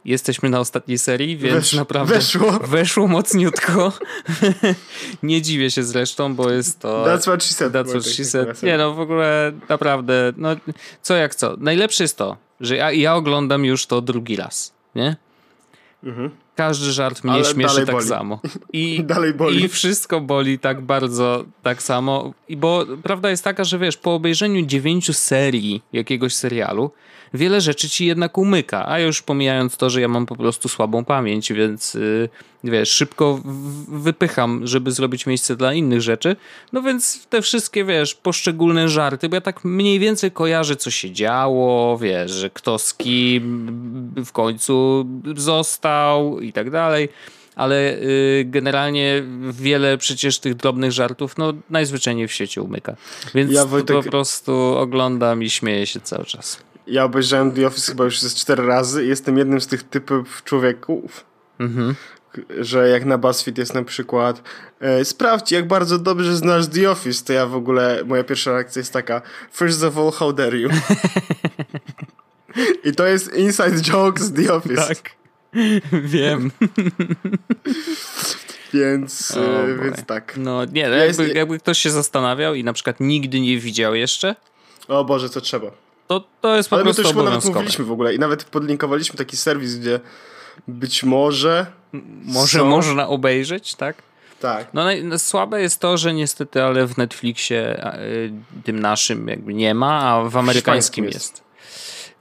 Jesteśmy 0.05 0.49
na 0.49 0.59
ostatniej 0.59 0.97
serii, 0.97 1.37
więc 1.37 1.55
Wesz, 1.55 1.73
naprawdę 1.73 2.15
weszło. 2.15 2.51
weszło 2.51 3.07
mocniutko. 3.07 3.93
nie 5.23 5.41
dziwię 5.41 5.71
się 5.71 5.83
zresztą, 5.83 6.35
bo 6.35 6.49
jest 6.51 6.79
to... 6.79 7.05
That's 7.05 7.21
what 7.21 7.43
she 7.43 7.53
said. 7.53 7.73
That's 7.73 7.89
what 7.89 8.05
she 8.05 8.25
said. 8.25 8.63
Nie 8.63 8.77
no, 8.77 8.93
w 8.93 8.99
ogóle 8.99 9.51
naprawdę, 9.69 10.33
no 10.37 10.49
co 11.01 11.15
jak 11.15 11.35
co. 11.35 11.55
Najlepsze 11.57 12.03
jest 12.03 12.17
to, 12.17 12.37
że 12.59 12.75
ja, 12.75 12.91
ja 12.91 13.15
oglądam 13.15 13.65
już 13.65 13.85
to 13.85 14.01
drugi 14.01 14.35
raz, 14.35 14.73
nie? 14.95 15.15
Mhm. 16.03 16.29
Każdy 16.55 16.91
żart 16.91 17.23
mnie 17.23 17.33
Ale 17.33 17.45
śmieszy 17.45 17.85
tak 17.85 17.95
boli. 17.95 18.07
samo. 18.07 18.39
I, 18.73 19.03
dalej 19.13 19.33
boli. 19.33 19.63
I 19.63 19.67
wszystko 19.67 20.21
boli 20.21 20.59
tak 20.59 20.81
bardzo, 20.81 21.45
tak 21.63 21.83
samo. 21.83 22.33
I 22.47 22.57
bo 22.57 22.85
prawda 23.03 23.29
jest 23.29 23.43
taka, 23.43 23.63
że 23.63 23.79
wiesz, 23.79 23.97
po 23.97 24.13
obejrzeniu 24.13 24.65
dziewięciu 24.65 25.13
serii 25.13 25.81
jakiegoś 25.93 26.35
serialu, 26.35 26.91
wiele 27.33 27.61
rzeczy 27.61 27.89
ci 27.89 28.05
jednak 28.05 28.37
umyka. 28.37 28.87
A 28.87 28.99
już 28.99 29.21
pomijając 29.21 29.77
to, 29.77 29.89
że 29.89 30.01
ja 30.01 30.07
mam 30.07 30.25
po 30.25 30.35
prostu 30.35 30.69
słabą 30.69 31.05
pamięć, 31.05 31.53
więc 31.53 31.93
yy, 31.93 32.29
wiesz, 32.63 32.89
szybko 32.89 33.41
wypycham, 33.87 34.67
żeby 34.67 34.91
zrobić 34.91 35.25
miejsce 35.25 35.55
dla 35.55 35.73
innych 35.73 36.01
rzeczy. 36.01 36.35
No 36.73 36.81
więc 36.81 37.27
te 37.27 37.41
wszystkie, 37.41 37.85
wiesz, 37.85 38.15
poszczególne 38.15 38.89
żarty, 38.89 39.29
bo 39.29 39.35
ja 39.35 39.41
tak 39.41 39.65
mniej 39.65 39.99
więcej 39.99 40.31
kojarzę, 40.31 40.75
co 40.75 40.91
się 40.91 41.11
działo, 41.11 41.97
wiesz, 41.97 42.31
że 42.31 42.49
kto 42.49 42.79
z 42.79 42.93
kim 42.93 44.13
w 44.25 44.31
końcu 44.31 45.05
został 45.35 46.39
i 46.39 46.53
tak 46.53 46.69
dalej 46.69 47.09
ale 47.59 47.95
y, 47.95 48.45
generalnie 48.45 49.23
wiele 49.51 49.97
przecież 49.97 50.39
tych 50.39 50.55
drobnych 50.55 50.91
żartów 50.91 51.37
no 51.37 51.53
najzwyczajniej 51.69 52.27
w 52.27 52.31
świecie 52.31 52.61
umyka. 52.61 52.95
Więc 53.35 53.51
ja, 53.51 53.65
Wojtek... 53.65 53.95
po 53.95 54.03
prostu 54.03 54.53
oglądam 54.77 55.43
i 55.43 55.49
śmieję 55.49 55.87
się 55.87 55.99
cały 55.99 56.25
czas. 56.25 56.59
Ja 56.89 57.03
obejrzałem 57.03 57.51
The 57.51 57.67
Office 57.67 57.91
chyba 57.91 58.03
już 58.03 58.19
ze 58.19 58.29
cztery 58.29 58.65
razy 58.65 59.05
i 59.05 59.07
jestem 59.07 59.37
jednym 59.37 59.61
z 59.61 59.67
tych 59.67 59.83
typów 59.83 60.43
człowieków, 60.43 61.25
mhm. 61.59 61.95
że 62.59 62.89
jak 62.89 63.05
na 63.05 63.17
BuzzFeed 63.17 63.57
jest 63.57 63.73
na 63.73 63.83
przykład 63.83 64.41
e, 64.79 65.05
sprawdź 65.05 65.51
jak 65.51 65.67
bardzo 65.67 65.99
dobrze 65.99 66.35
znasz 66.35 66.67
The 66.67 66.91
Office, 66.91 67.25
to 67.25 67.33
ja 67.33 67.45
w 67.45 67.55
ogóle, 67.55 68.03
moja 68.05 68.23
pierwsza 68.23 68.51
reakcja 68.51 68.79
jest 68.79 68.93
taka 68.93 69.21
first 69.51 69.83
of 69.83 69.97
all, 69.97 70.11
how 70.11 70.33
dare 70.33 70.57
you? 70.57 70.69
I 72.85 72.91
to 72.95 73.05
jest 73.05 73.33
inside 73.33 73.81
joke 73.81 74.23
z 74.23 74.33
The 74.33 74.53
Office. 74.53 74.87
Tak, 74.87 75.11
wiem. 76.13 76.51
Więc, 78.73 79.37
oh 79.37 79.83
więc 79.83 80.05
tak. 80.05 80.37
No 80.37 80.65
nie, 80.65 80.81
jakby, 80.81 81.29
jakby 81.29 81.59
ktoś 81.59 81.79
się 81.79 81.89
zastanawiał 81.89 82.55
i 82.55 82.63
na 82.63 82.73
przykład 82.73 82.99
nigdy 82.99 83.39
nie 83.39 83.59
widział 83.59 83.95
jeszcze. 83.95 84.35
O 84.87 85.05
Boże, 85.05 85.29
co 85.29 85.41
trzeba. 85.41 85.71
To, 86.09 86.23
to 86.41 86.55
jest 86.55 86.69
po 86.69 86.75
Ale 86.75 86.83
prostu 86.83 87.01
my 87.01 87.13
to 87.13 87.19
już 87.19 87.25
nawet 87.25 87.45
mówiliśmy 87.45 87.85
w 87.85 87.91
ogóle 87.91 88.13
i 88.13 88.19
nawet 88.19 88.43
podlinkowaliśmy 88.43 89.17
taki 89.17 89.37
serwis, 89.37 89.75
gdzie 89.75 89.99
być 90.67 91.03
może... 91.03 91.65
Może 92.25 92.59
są... 92.59 92.65
można 92.65 93.07
obejrzeć, 93.07 93.75
tak? 93.75 93.95
Tak. 94.39 94.67
No, 94.73 94.85
no, 95.03 95.19
słabe 95.19 95.61
jest 95.61 95.79
to, 95.79 95.97
że 95.97 96.13
niestety, 96.13 96.63
ale 96.63 96.87
w 96.87 96.97
Netflixie 96.97 97.93
y, 97.99 98.31
tym 98.63 98.79
naszym 98.79 99.27
jakby 99.27 99.53
nie 99.53 99.73
ma, 99.73 100.01
a 100.01 100.29
w 100.29 100.37
amerykańskim 100.37 101.05
jest. 101.05 101.15
jest. 101.15 101.43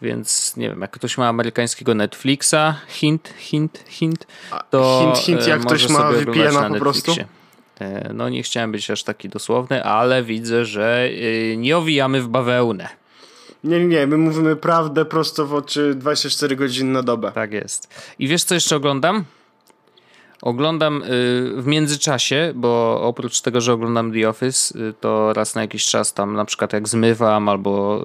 Więc 0.02 0.57
nie 0.57 0.68
wiem, 0.68 0.80
jak 0.80 0.90
ktoś 0.90 1.18
ma 1.18 1.28
amerykańskiego 1.28 1.95
Netflixa, 1.95 2.75
hint, 2.88 3.35
hint, 3.38 3.85
hint, 3.87 4.26
to 4.71 5.12
hint, 5.14 5.18
hint, 5.18 5.47
jak 5.47 5.61
ktoś 5.61 5.88
ma 5.88 6.12
VPN-a 6.12 6.68
po 6.68 6.75
prostu? 6.75 7.14
E, 7.80 8.11
no 8.14 8.28
nie 8.28 8.42
chciałem 8.42 8.73
być 8.73 8.90
aż 8.90 9.02
taki 9.02 9.28
dosłowny, 9.28 9.85
ale 9.85 10.23
widzę, 10.23 10.64
że 10.64 11.09
y, 11.11 11.54
nie 11.59 11.76
owijamy 11.76 12.23
w 12.23 12.28
bawełnę. 12.28 12.88
Nie, 13.65 13.87
nie, 13.87 14.07
my 14.07 14.17
mówimy 14.17 14.57
prawdę 14.57 15.05
prosto 15.05 15.47
w 15.47 15.55
oczy 15.55 15.95
24 15.95 16.57
godziny 16.57 16.93
na 16.93 17.03
dobę. 17.03 17.33
Tak 17.33 17.53
jest. 17.53 17.95
I 18.19 18.29
wiesz 18.29 18.45
co 18.45 18.55
jeszcze 18.55 18.77
oglądam? 18.77 19.25
Oglądam 20.43 21.03
y, 21.03 21.07
w 21.57 21.67
międzyczasie, 21.67 22.53
bo 22.55 23.00
oprócz 23.03 23.41
tego, 23.41 23.61
że 23.61 23.73
oglądam 23.73 24.12
The 24.12 24.29
Office, 24.29 24.79
y, 24.79 24.95
to 25.00 25.33
raz 25.33 25.55
na 25.55 25.61
jakiś 25.61 25.87
czas 25.87 26.15
tam 26.15 26.35
na 26.35 26.45
przykład 26.45 26.73
jak 26.73 26.88
zmywam, 26.88 27.49
albo 27.49 28.05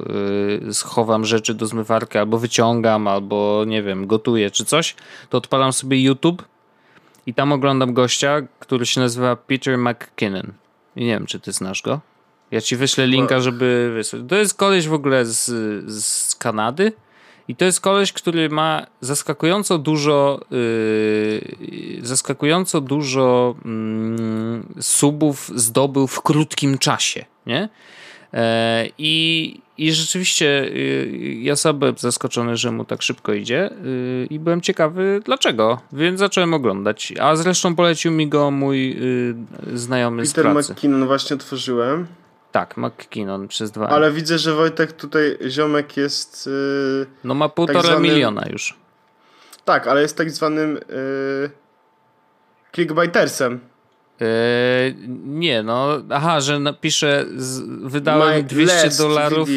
y, 0.70 0.74
schowam 0.74 1.26
rzeczy 1.26 1.54
do 1.54 1.66
zmywarki, 1.66 2.18
albo 2.18 2.38
wyciągam, 2.38 3.08
albo 3.08 3.64
nie 3.68 3.84
wiem, 3.84 4.08
gotuję 4.08 4.52
czy 4.52 4.66
coś, 4.66 4.96
to 5.30 5.38
odpalam 5.38 5.74
sobie 5.74 6.04
YouTube 6.04 6.44
i 7.26 7.34
tam 7.34 7.52
oglądam 7.52 7.94
gościa, 7.94 8.42
który 8.60 8.86
się 8.86 9.02
nazywa 9.02 9.36
Peter 9.36 9.78
McKinnon. 9.78 10.54
I 10.96 11.06
nie 11.06 11.12
wiem, 11.12 11.26
czy 11.26 11.40
ty 11.40 11.52
znasz 11.52 11.82
go? 11.82 12.00
Ja 12.54 12.62
ci 12.62 12.76
wyślę 12.76 13.08
linka, 13.08 13.40
żeby 13.40 13.92
wysłać. 13.96 14.22
To 14.28 14.36
jest 14.36 14.54
koleś 14.54 14.88
w 14.88 14.94
ogóle 14.94 15.26
z, 15.26 15.46
z 16.04 16.36
Kanady 16.36 16.92
i 17.48 17.56
to 17.56 17.66
jest 17.66 17.82
koleś, 17.82 18.14
który 18.14 18.50
ma 18.50 18.86
zaskakująco 19.02 19.78
dużo 19.78 20.40
yy, 20.52 22.00
zaskakująco 22.02 22.82
dużo 22.82 23.56
yy, 23.66 24.84
subów 24.84 25.52
zdobył 25.56 26.08
w 26.08 26.22
krótkim 26.22 26.78
czasie, 26.78 27.26
nie? 27.46 27.70
E, 28.34 28.88
I, 28.98 29.62
I 29.78 29.94
rzeczywiście 29.94 30.46
yy, 30.46 31.34
ja 31.34 31.56
sam 31.56 31.80
byłem 31.80 31.98
zaskoczony, 31.98 32.58
że 32.58 32.72
mu 32.72 32.86
tak 32.86 33.02
szybko 33.02 33.34
idzie 33.34 33.70
yy, 33.84 34.28
i 34.30 34.40
byłem 34.40 34.62
ciekawy 34.62 35.22
dlaczego, 35.26 35.82
więc 35.94 36.20
zacząłem 36.20 36.54
oglądać. 36.54 37.14
A 37.22 37.36
zresztą 37.36 37.76
polecił 37.76 38.12
mi 38.12 38.28
go 38.28 38.52
mój 38.52 38.90
yy, 39.70 39.78
znajomy 39.78 40.24
Peter 40.24 40.30
z 40.30 40.34
pracy. 40.34 40.60
Peter 40.60 40.76
McKinnon 40.76 41.06
właśnie 41.06 41.36
otworzyłem. 41.36 42.08
Tak, 42.54 42.78
McKinnon 42.78 43.48
przez 43.48 43.72
dwa. 43.72 43.88
Ale 43.88 44.12
widzę, 44.12 44.38
że 44.38 44.54
Wojtek 44.54 44.94
tutaj 44.94 45.38
ziomek 45.50 45.98
jest. 45.98 46.48
Yy, 46.48 47.06
no 47.24 47.34
ma 47.34 47.50
półtora 47.50 47.82
tak 47.82 47.92
zwanym, 47.92 48.04
miliona 48.04 48.44
już. 48.50 48.78
Tak, 49.66 49.88
ale 49.88 50.02
jest 50.02 50.18
tak 50.18 50.32
zwanym 50.32 50.74
yy, 50.74 51.50
clickbaitersem. 52.76 53.60
Yy, 54.20 54.28
nie, 55.26 55.64
no, 55.64 55.88
aha, 56.10 56.42
że 56.42 56.60
napiszę, 56.60 57.26
z, 57.36 57.62
wydałem 57.92 58.36
My 58.36 58.44
200 58.44 58.90
dolarów. 59.04 59.50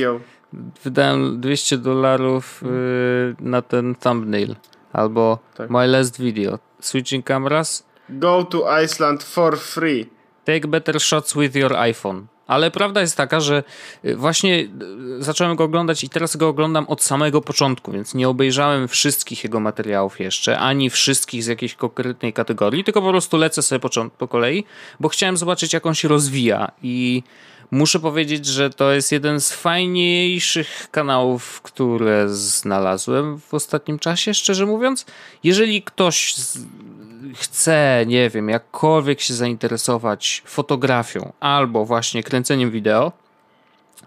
Wydałem 0.85 1.41
200 1.41 1.79
dolarów 1.79 2.63
yy, 2.63 3.37
na 3.41 3.63
ten 3.63 3.95
thumbnail. 3.95 4.57
Albo 4.93 5.39
tak. 5.55 5.71
My 5.71 5.87
last 5.87 6.21
video. 6.21 6.59
Switching 6.81 7.27
cameras. 7.27 7.87
Go 8.09 8.45
to 8.45 8.83
Iceland 8.85 9.25
for 9.25 9.59
free. 9.59 10.07
Take 10.45 10.69
better 10.69 11.01
shots 11.01 11.35
with 11.35 11.57
your 11.57 11.73
iPhone. 11.73 12.36
Ale 12.47 12.71
prawda 12.71 13.01
jest 13.01 13.17
taka, 13.17 13.41
że 13.41 13.63
y, 14.05 14.17
właśnie 14.17 14.59
y, 14.59 14.69
zacząłem 15.23 15.57
go 15.57 15.65
oglądać 15.65 16.05
i 16.05 16.09
teraz 16.09 16.37
go 16.37 16.49
oglądam 16.49 16.85
od 16.89 17.03
samego 17.03 17.41
początku, 17.41 17.93
więc 17.93 18.15
nie 18.15 18.29
obejrzałem 18.29 18.89
wszystkich 18.89 19.45
jego 19.45 19.61
materiałów 19.61 20.21
jeszcze, 20.21 20.59
ani 20.59 20.91
wszystkich 20.91 21.45
z 21.45 21.47
jakiejś 21.47 21.75
konkretnej 21.75 22.33
kategorii, 22.33 22.85
tylko 22.85 23.03
po 23.03 23.11
prostu 23.11 23.37
lecę 23.37 23.63
sobie 23.63 23.81
po, 23.81 23.89
po 24.19 24.29
kolei, 24.29 24.65
bo 25.01 25.09
chciałem 25.09 25.37
zobaczyć, 25.37 25.73
jak 25.73 25.87
on 25.87 25.95
się 25.95 26.09
rozwija. 26.09 26.71
I 26.83 27.23
muszę 27.71 28.01
powiedzieć, 28.01 28.47
że 28.47 28.71
to 28.71 28.93
jest 28.93 29.13
jeden 29.13 29.41
z 29.41 29.53
fajniejszych 29.53 30.89
kanałów, 30.91 31.63
które 31.63 32.29
znalazłem 32.29 33.41
w 33.41 33.55
ostatnim 33.55 33.99
czasie, 33.99 34.35
szczerze 34.35 34.67
mówiąc. 34.67 35.07
Jeżeli 35.45 35.83
ktoś 35.83 36.35
chce, 37.35 38.05
nie 38.07 38.31
wiem, 38.31 38.49
jakkolwiek 38.49 39.21
się 39.21 39.35
zainteresować 39.35 40.43
fotografią 40.47 41.33
albo 41.41 41.85
właśnie 41.85 42.23
kręceniem 42.23 42.71
wideo, 42.71 43.13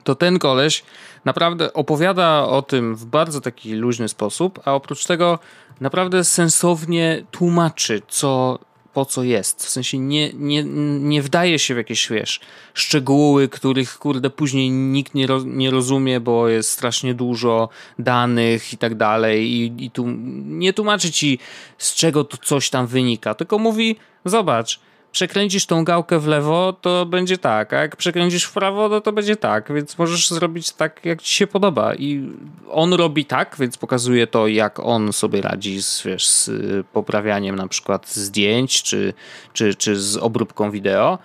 to 0.03 0.15
ten 0.15 0.39
koleś 0.39 0.83
naprawdę 1.25 1.73
opowiada 1.73 2.43
o 2.43 2.61
tym 2.61 2.95
w 2.95 3.05
bardzo 3.05 3.41
taki 3.41 3.73
luźny 3.73 4.09
sposób, 4.09 4.59
a 4.65 4.73
oprócz 4.73 5.05
tego 5.05 5.39
naprawdę 5.81 6.23
sensownie 6.23 7.23
tłumaczy, 7.31 8.01
co 8.07 8.59
po 8.93 9.05
co 9.05 9.23
jest. 9.23 9.65
W 9.65 9.69
sensie 9.69 9.97
nie, 9.97 10.33
nie, 10.33 10.63
nie 10.99 11.21
wdaje 11.21 11.59
się 11.59 11.73
w 11.73 11.77
jakieś, 11.77 12.09
wiesz, 12.09 12.39
szczegóły, 12.73 13.49
których, 13.49 13.97
kurde, 13.97 14.29
później 14.29 14.69
nikt 14.69 15.13
nie, 15.13 15.27
ro, 15.27 15.41
nie 15.45 15.71
rozumie, 15.71 16.19
bo 16.19 16.47
jest 16.47 16.69
strasznie 16.69 17.13
dużo 17.13 17.69
danych 17.99 18.73
i 18.73 18.77
tak 18.77 18.95
dalej 18.95 19.47
i, 19.47 19.85
i 19.85 19.91
tu 19.91 20.05
nie 20.45 20.73
tłumaczy 20.73 21.11
ci, 21.11 21.39
z 21.77 21.95
czego 21.95 22.23
to 22.23 22.37
coś 22.37 22.69
tam 22.69 22.87
wynika, 22.87 23.33
tylko 23.33 23.59
mówi, 23.59 23.95
zobacz, 24.25 24.79
przekręcisz 25.11 25.65
tą 25.65 25.83
gałkę 25.83 26.19
w 26.19 26.27
lewo, 26.27 26.73
to 26.81 27.05
będzie 27.05 27.37
tak, 27.37 27.73
a 27.73 27.81
jak 27.81 27.95
przekręcisz 27.95 28.43
w 28.43 28.53
prawo, 28.53 28.89
no 28.89 29.01
to 29.01 29.11
będzie 29.11 29.35
tak, 29.35 29.73
więc 29.73 29.97
możesz 29.97 30.29
zrobić 30.29 30.71
tak, 30.71 31.05
jak 31.05 31.21
ci 31.21 31.35
się 31.35 31.47
podoba. 31.47 31.95
I 31.95 32.29
on 32.71 32.93
robi 32.93 33.25
tak, 33.25 33.55
więc 33.59 33.77
pokazuje 33.77 34.27
to, 34.27 34.47
jak 34.47 34.79
on 34.79 35.13
sobie 35.13 35.41
radzi 35.41 35.83
z, 35.83 36.03
wiesz, 36.03 36.27
z 36.27 36.51
poprawianiem 36.87 37.55
na 37.55 37.67
przykład 37.67 38.09
zdjęć, 38.09 38.83
czy, 38.83 39.13
czy, 39.53 39.75
czy 39.75 39.99
z 39.99 40.17
obróbką 40.17 40.71
wideo. 40.71 41.17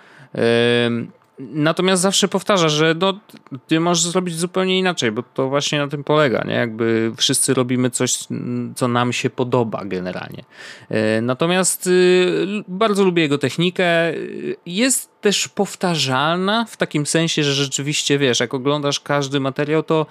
Natomiast 1.39 2.01
zawsze 2.01 2.27
powtarza, 2.27 2.69
że 2.69 2.95
no, 2.99 3.19
ty 3.67 3.79
możesz 3.79 4.03
zrobić 4.03 4.35
zupełnie 4.35 4.79
inaczej, 4.79 5.11
bo 5.11 5.23
to 5.23 5.49
właśnie 5.49 5.79
na 5.79 5.87
tym 5.87 6.03
polega, 6.03 6.43
nie? 6.47 6.53
Jakby 6.53 7.11
wszyscy 7.17 7.53
robimy 7.53 7.89
coś, 7.89 8.17
co 8.75 8.87
nam 8.87 9.13
się 9.13 9.29
podoba 9.29 9.85
generalnie. 9.85 10.43
E, 10.89 11.21
natomiast 11.21 11.87
y, 11.87 12.63
bardzo 12.67 13.03
lubię 13.03 13.23
jego 13.23 13.37
technikę. 13.37 13.85
Jest 14.65 15.21
też 15.21 15.47
powtarzalna 15.47 16.65
w 16.65 16.77
takim 16.77 17.05
sensie, 17.05 17.43
że 17.43 17.53
rzeczywiście 17.53 18.17
wiesz, 18.17 18.39
jak 18.39 18.53
oglądasz 18.53 18.99
każdy 18.99 19.39
materiał, 19.39 19.83
to 19.83 20.05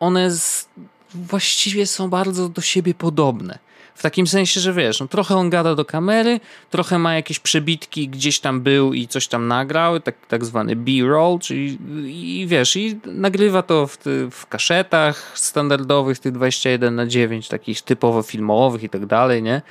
one 0.00 0.30
z, 0.30 0.68
właściwie 1.14 1.86
są 1.86 2.10
bardzo 2.10 2.48
do 2.48 2.60
siebie 2.60 2.94
podobne. 2.94 3.58
W 3.94 4.02
takim 4.02 4.26
sensie, 4.26 4.60
że 4.60 4.72
wiesz, 4.72 5.00
no 5.00 5.08
trochę 5.08 5.36
on 5.36 5.50
gada 5.50 5.74
do 5.74 5.84
kamery, 5.84 6.40
trochę 6.70 6.98
ma 6.98 7.14
jakieś 7.14 7.38
przebitki, 7.38 8.08
gdzieś 8.08 8.40
tam 8.40 8.60
był 8.60 8.94
i 8.94 9.08
coś 9.08 9.28
tam 9.28 9.48
nagrał, 9.48 10.00
tak, 10.00 10.26
tak 10.26 10.44
zwany 10.44 10.76
B-roll, 10.76 11.38
czyli 11.38 11.78
i 12.06 12.46
wiesz, 12.46 12.76
i 12.76 13.00
nagrywa 13.06 13.62
to 13.62 13.86
w, 13.86 13.98
w 14.30 14.46
kaszetach 14.46 15.32
standardowych, 15.34 16.18
tych 16.18 16.32
21 16.32 16.94
na 16.94 17.06
9, 17.06 17.48
takich 17.48 17.82
typowo 17.82 18.22
filmowych 18.22 18.82
i 18.82 18.88
tak 18.88 19.06
dalej, 19.06 19.42
nie? 19.42 19.62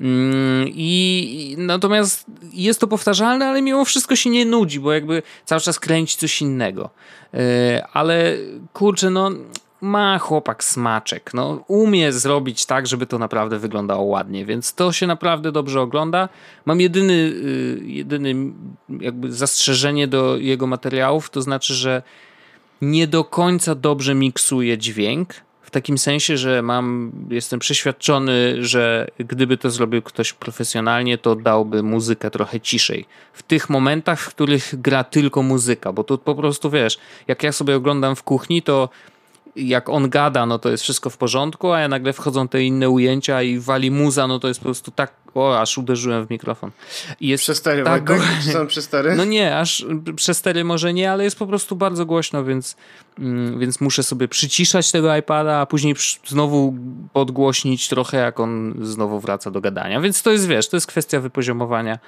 Mm, 0.00 0.68
I 0.68 1.54
natomiast 1.58 2.26
jest 2.52 2.80
to 2.80 2.86
powtarzalne, 2.86 3.46
ale 3.46 3.62
mimo 3.62 3.84
wszystko 3.84 4.16
się 4.16 4.30
nie 4.30 4.44
nudzi, 4.44 4.80
bo 4.80 4.92
jakby 4.92 5.22
cały 5.44 5.60
czas 5.60 5.80
kręci 5.80 6.16
coś 6.16 6.42
innego. 6.42 6.90
E, 7.34 7.86
ale 7.92 8.36
kurczę, 8.72 9.10
no 9.10 9.30
ma 9.86 10.18
chłopak 10.18 10.64
smaczek. 10.64 11.34
No, 11.34 11.64
umie 11.68 12.12
zrobić 12.12 12.66
tak, 12.66 12.86
żeby 12.86 13.06
to 13.06 13.18
naprawdę 13.18 13.58
wyglądało 13.58 14.02
ładnie, 14.02 14.46
więc 14.46 14.74
to 14.74 14.92
się 14.92 15.06
naprawdę 15.06 15.52
dobrze 15.52 15.80
ogląda. 15.80 16.28
Mam 16.64 16.80
jedyny, 16.80 17.12
y, 17.12 17.80
jedyny 17.84 18.34
jakby 19.00 19.32
zastrzeżenie 19.32 20.08
do 20.08 20.36
jego 20.36 20.66
materiałów, 20.66 21.30
to 21.30 21.42
znaczy, 21.42 21.74
że 21.74 22.02
nie 22.82 23.06
do 23.06 23.24
końca 23.24 23.74
dobrze 23.74 24.14
miksuje 24.14 24.78
dźwięk. 24.78 25.34
W 25.62 25.70
takim 25.70 25.98
sensie, 25.98 26.36
że 26.36 26.62
mam, 26.62 27.12
jestem 27.30 27.60
przeświadczony, 27.60 28.54
że 28.64 29.08
gdyby 29.18 29.56
to 29.56 29.70
zrobił 29.70 30.02
ktoś 30.02 30.32
profesjonalnie, 30.32 31.18
to 31.18 31.36
dałby 31.36 31.82
muzykę 31.82 32.30
trochę 32.30 32.60
ciszej. 32.60 33.04
W 33.32 33.42
tych 33.42 33.70
momentach, 33.70 34.20
w 34.20 34.28
których 34.28 34.80
gra 34.80 35.04
tylko 35.04 35.42
muzyka, 35.42 35.92
bo 35.92 36.04
to 36.04 36.18
po 36.18 36.34
prostu 36.34 36.70
wiesz, 36.70 36.98
jak 37.28 37.42
ja 37.42 37.52
sobie 37.52 37.76
oglądam 37.76 38.16
w 38.16 38.22
kuchni, 38.22 38.62
to 38.62 38.88
jak 39.56 39.88
on 39.88 40.10
gada, 40.10 40.46
no 40.46 40.58
to 40.58 40.68
jest 40.68 40.82
wszystko 40.82 41.10
w 41.10 41.16
porządku, 41.16 41.72
a 41.72 41.80
ja 41.80 41.88
nagle 41.88 42.12
wchodzą 42.12 42.48
te 42.48 42.62
inne 42.62 42.90
ujęcia 42.90 43.42
i 43.42 43.58
wali 43.58 43.90
muza, 43.90 44.26
no 44.26 44.38
to 44.38 44.48
jest 44.48 44.60
po 44.60 44.64
prostu 44.64 44.90
tak, 44.90 45.12
o, 45.36 45.60
aż 45.60 45.78
uderzyłem 45.78 46.26
w 46.26 46.30
mikrofon. 46.30 46.70
I 47.20 47.28
jest 47.28 47.44
przestery, 47.44 47.84
tak, 47.84 48.10
są 48.52 48.66
przestery? 48.66 49.14
No 49.16 49.24
nie, 49.24 49.56
aż 49.56 49.86
przestery 50.16 50.64
może 50.64 50.92
nie, 50.92 51.12
ale 51.12 51.24
jest 51.24 51.38
po 51.38 51.46
prostu 51.46 51.76
bardzo 51.76 52.06
głośno, 52.06 52.44
więc, 52.44 52.76
mm, 53.18 53.58
więc 53.58 53.80
muszę 53.80 54.02
sobie 54.02 54.28
przyciszać 54.28 54.92
tego 54.92 55.16
iPada, 55.16 55.56
a 55.56 55.66
później 55.66 55.94
znowu 56.26 56.74
podgłośnić 57.12 57.88
trochę, 57.88 58.16
jak 58.16 58.40
on 58.40 58.74
znowu 58.82 59.20
wraca 59.20 59.50
do 59.50 59.60
gadania. 59.60 60.00
Więc 60.00 60.22
to 60.22 60.32
jest, 60.32 60.46
wiesz, 60.46 60.68
to 60.68 60.76
jest 60.76 60.86
kwestia 60.86 61.20
wypoziomowania. 61.20 61.98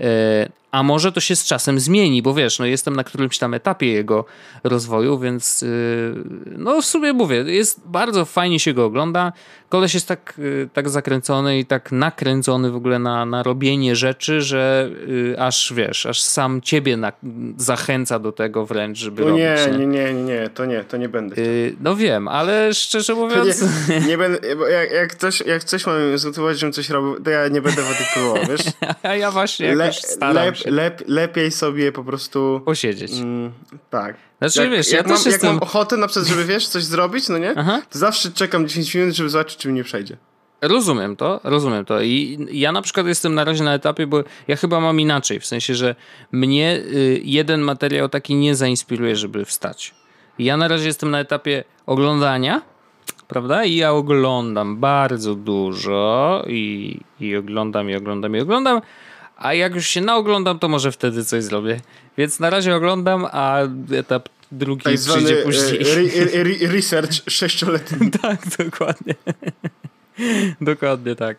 E, 0.00 0.48
a 0.70 0.82
może 0.82 1.12
to 1.12 1.20
się 1.20 1.36
z 1.36 1.44
czasem 1.44 1.80
zmieni, 1.80 2.22
bo 2.22 2.34
wiesz, 2.34 2.58
no 2.58 2.66
jestem 2.66 2.96
na 2.96 3.04
którymś 3.04 3.38
tam 3.38 3.54
etapie 3.54 3.86
jego 3.86 4.24
rozwoju, 4.64 5.18
więc 5.18 5.62
y, 5.62 6.14
no 6.56 6.82
w 6.82 6.84
sumie 6.84 7.12
mówię, 7.12 7.36
jest 7.36 7.80
bardzo 7.86 8.24
fajnie 8.24 8.60
się 8.60 8.74
go 8.74 8.84
ogląda. 8.84 9.32
Koleś 9.68 9.94
jest 9.94 10.08
tak, 10.08 10.34
y, 10.38 10.68
tak 10.72 10.88
zakręcony 10.88 11.58
i 11.58 11.66
tak 11.66 11.92
nakręcony 11.92 12.70
w 12.70 12.76
ogóle 12.78 12.98
na, 12.98 13.26
na 13.26 13.42
robienie 13.42 13.96
rzeczy, 13.96 14.42
że 14.42 14.90
y, 15.08 15.34
aż 15.38 15.72
wiesz, 15.76 16.06
aż 16.06 16.20
sam 16.20 16.60
ciebie 16.60 16.96
na, 16.96 17.12
zachęca 17.56 18.18
do 18.18 18.32
tego 18.32 18.66
wręcz, 18.66 18.98
żeby 18.98 19.22
no 19.22 19.28
robić. 19.28 19.42
Nie, 19.42 19.78
nie, 19.78 19.86
nie, 19.86 20.14
nie, 20.14 20.24
nie, 20.24 20.50
to 20.54 20.64
nie, 20.64 20.84
to 20.84 20.96
nie 20.96 21.08
będę. 21.08 21.36
no 21.80 21.96
wiem, 21.96 22.28
ale 22.28 22.74
szczerze 22.74 23.14
mówiąc... 23.14 23.64
Nie, 23.88 24.00
nie, 24.08 24.18
będę, 24.18 24.56
bo 24.56 24.68
jak, 24.68 24.92
jak, 24.92 25.14
coś, 25.14 25.40
jak 25.40 25.64
coś 25.64 25.86
mam 25.86 26.18
zgotować, 26.18 26.58
żebym 26.58 26.72
coś 26.72 26.90
robił, 26.90 27.24
to 27.24 27.30
ja 27.30 27.48
nie 27.48 27.62
będę 27.62 27.82
próbował, 28.12 28.46
wiesz? 28.50 28.60
A 29.02 29.14
ja 29.14 29.30
właśnie 29.30 29.74
Le, 29.74 29.92
staram 29.92 30.34
lep, 30.34 30.56
się. 30.56 30.70
Lep, 30.70 31.02
lepiej 31.06 31.50
sobie 31.50 31.92
po 31.92 32.04
prostu... 32.04 32.62
Posiedzieć. 32.64 33.12
Mm, 33.12 33.52
tak. 33.90 34.16
Znaczy, 34.38 34.60
jak, 34.60 34.70
wiesz, 34.70 34.90
jak, 34.92 35.06
ja 35.06 35.12
mam, 35.12 35.12
jestem... 35.12 35.32
jak 35.32 35.42
mam 35.42 35.58
ochotę 35.58 35.96
na 35.96 36.06
przykład, 36.06 36.28
żeby 36.28 36.44
wiesz, 36.44 36.68
coś 36.68 36.84
zrobić, 36.84 37.28
no 37.28 37.38
nie? 37.38 37.54
Aha. 37.56 37.82
To 37.90 37.98
zawsze 37.98 38.30
czekam 38.30 38.68
10 38.68 38.94
minut, 38.94 39.14
żeby 39.14 39.28
zobaczyć, 39.28 39.58
czy 39.58 39.68
mi 39.68 39.74
nie 39.74 39.84
przejdzie. 39.84 40.16
Rozumiem 40.60 41.16
to, 41.16 41.40
rozumiem 41.44 41.84
to. 41.84 42.02
I 42.02 42.38
ja 42.52 42.72
na 42.72 42.82
przykład 42.82 43.06
jestem 43.06 43.34
na 43.34 43.44
razie 43.44 43.64
na 43.64 43.74
etapie, 43.74 44.06
bo 44.06 44.24
ja 44.48 44.56
chyba 44.56 44.80
mam 44.80 45.00
inaczej, 45.00 45.40
w 45.40 45.46
sensie, 45.46 45.74
że 45.74 45.94
mnie 46.32 46.76
y, 46.76 47.20
jeden 47.24 47.60
materiał 47.60 48.08
taki 48.08 48.34
nie 48.34 48.54
zainspiruje, 48.54 49.16
żeby 49.16 49.44
wstać. 49.44 49.94
Ja 50.38 50.56
na 50.56 50.68
razie 50.68 50.86
jestem 50.86 51.10
na 51.10 51.20
etapie 51.20 51.64
oglądania, 51.86 52.62
prawda? 53.28 53.64
I 53.64 53.74
ja 53.74 53.92
oglądam 53.92 54.76
bardzo 54.76 55.34
dużo 55.34 56.44
i, 56.46 57.00
i 57.20 57.36
oglądam, 57.36 57.90
i 57.90 57.96
oglądam, 57.96 58.36
i 58.36 58.40
oglądam. 58.40 58.80
A 59.36 59.54
jak 59.54 59.74
już 59.74 59.86
się 59.86 60.00
naoglądam, 60.00 60.58
to 60.58 60.68
może 60.68 60.92
wtedy 60.92 61.24
coś 61.24 61.44
zrobię. 61.44 61.80
Więc 62.18 62.40
na 62.40 62.50
razie 62.50 62.76
oglądam, 62.76 63.26
a 63.32 63.58
etap 63.96 64.28
drugi 64.52 64.82
tak 64.82 64.94
przyjdzie 64.94 65.40
e, 65.40 65.42
później. 65.42 65.80
Re, 65.80 66.32
re, 66.32 66.72
research 66.72 67.12
sześcioletni. 67.38 68.10
tak, 68.10 68.38
dokładnie. 68.58 69.14
Dokładnie 70.60 71.14
tak. 71.14 71.38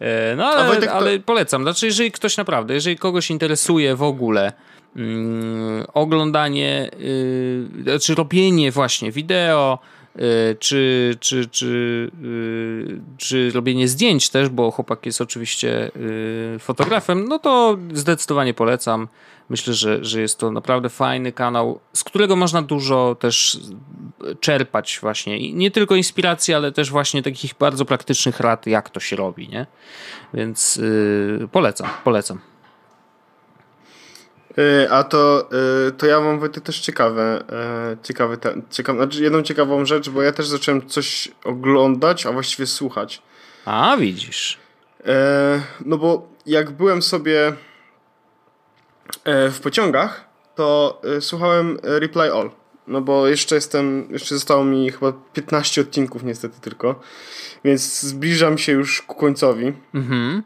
E, 0.00 0.36
no 0.36 0.44
ale, 0.44 0.92
ale 0.92 1.20
polecam. 1.20 1.62
Znaczy, 1.62 1.86
jeżeli 1.86 2.12
ktoś 2.12 2.36
naprawdę, 2.36 2.74
jeżeli 2.74 2.96
kogoś 2.96 3.30
interesuje 3.30 3.96
w 3.96 4.02
ogóle 4.02 4.52
mm, 4.96 5.84
oglądanie, 5.94 6.90
yy, 6.98 7.82
znaczy 7.82 8.14
robienie 8.14 8.72
właśnie 8.72 9.12
wideo, 9.12 9.78
Y, 10.18 10.56
czy, 10.58 11.16
czy, 11.20 11.48
czy, 11.48 12.10
y, 12.24 13.00
czy 13.16 13.50
robienie 13.50 13.88
zdjęć 13.88 14.30
też, 14.30 14.48
bo 14.48 14.70
chłopak 14.70 15.06
jest 15.06 15.20
oczywiście 15.20 15.90
y, 15.96 16.58
fotografem, 16.58 17.28
no 17.28 17.38
to 17.38 17.76
zdecydowanie 17.92 18.54
polecam. 18.54 19.08
Myślę, 19.48 19.74
że, 19.74 20.04
że 20.04 20.20
jest 20.20 20.38
to 20.38 20.50
naprawdę 20.50 20.88
fajny 20.88 21.32
kanał, 21.32 21.80
z 21.92 22.04
którego 22.04 22.36
można 22.36 22.62
dużo 22.62 23.16
też 23.20 23.58
czerpać 24.40 24.98
właśnie. 25.02 25.38
I 25.38 25.54
nie 25.54 25.70
tylko 25.70 25.94
inspiracji, 25.94 26.54
ale 26.54 26.72
też 26.72 26.90
właśnie 26.90 27.22
takich 27.22 27.54
bardzo 27.54 27.84
praktycznych 27.84 28.40
rad, 28.40 28.66
jak 28.66 28.90
to 28.90 29.00
się 29.00 29.16
robi, 29.16 29.48
nie? 29.48 29.66
Więc 30.34 30.76
yy, 30.76 31.48
polecam, 31.52 31.88
polecam. 32.04 32.38
Y, 34.58 34.90
a 34.90 35.04
to, 35.04 35.48
y, 35.88 35.92
to 35.92 36.06
ja 36.06 36.20
mam 36.20 36.40
Wojtek 36.40 36.64
też 36.64 36.80
ciekawe, 36.80 37.44
y, 37.92 37.96
ciekawe, 38.02 38.36
ciekawe, 38.70 38.98
znaczy 38.98 39.22
jedną 39.22 39.42
ciekawą 39.42 39.84
rzecz, 39.84 40.10
bo 40.10 40.22
ja 40.22 40.32
też 40.32 40.46
zacząłem 40.46 40.88
coś 40.88 41.28
oglądać, 41.44 42.26
a 42.26 42.32
właściwie 42.32 42.66
słuchać. 42.66 43.22
A, 43.64 43.96
widzisz. 43.96 44.58
No 45.84 45.98
bo 45.98 46.28
jak 46.46 46.70
byłem 46.70 47.02
sobie 47.02 47.52
w 49.24 49.60
pociągach, 49.62 50.24
to 50.54 51.00
słuchałem 51.20 51.78
Reply 51.82 52.32
All. 52.32 52.50
No 52.86 53.00
bo 53.00 53.28
jeszcze 53.28 53.54
jestem, 53.54 54.06
jeszcze 54.10 54.34
zostało 54.34 54.64
mi 54.64 54.90
chyba 54.90 55.12
15 55.32 55.80
odcinków 55.80 56.22
niestety 56.22 56.60
tylko, 56.60 57.00
więc 57.64 58.00
zbliżam 58.00 58.58
się 58.58 58.72
już 58.72 59.02
ku 59.02 59.14
końcowi. 59.14 59.72
Mhm. 59.94 60.42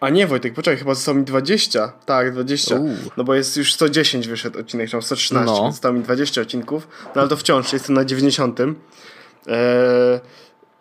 A 0.00 0.08
nie, 0.10 0.26
Wojtek, 0.26 0.54
poczekaj, 0.54 0.78
chyba 0.78 0.94
zostało 0.94 1.18
mi 1.18 1.24
20. 1.24 1.92
Tak, 2.06 2.32
20. 2.32 2.76
Uuu. 2.76 2.94
No 3.16 3.24
bo 3.24 3.34
jest 3.34 3.56
już 3.56 3.74
110 3.74 4.28
wyszedł 4.28 4.60
odcinek, 4.60 4.90
tam 4.90 5.02
113, 5.02 5.46
No. 5.62 5.72
zostało 5.72 5.94
mi 5.94 6.02
20 6.02 6.40
odcinków. 6.40 6.88
No 7.14 7.20
ale 7.20 7.28
to 7.30 7.36
wciąż, 7.36 7.72
jestem 7.72 7.94
na 7.94 8.04
90. 8.04 8.60
Eee, 9.46 10.20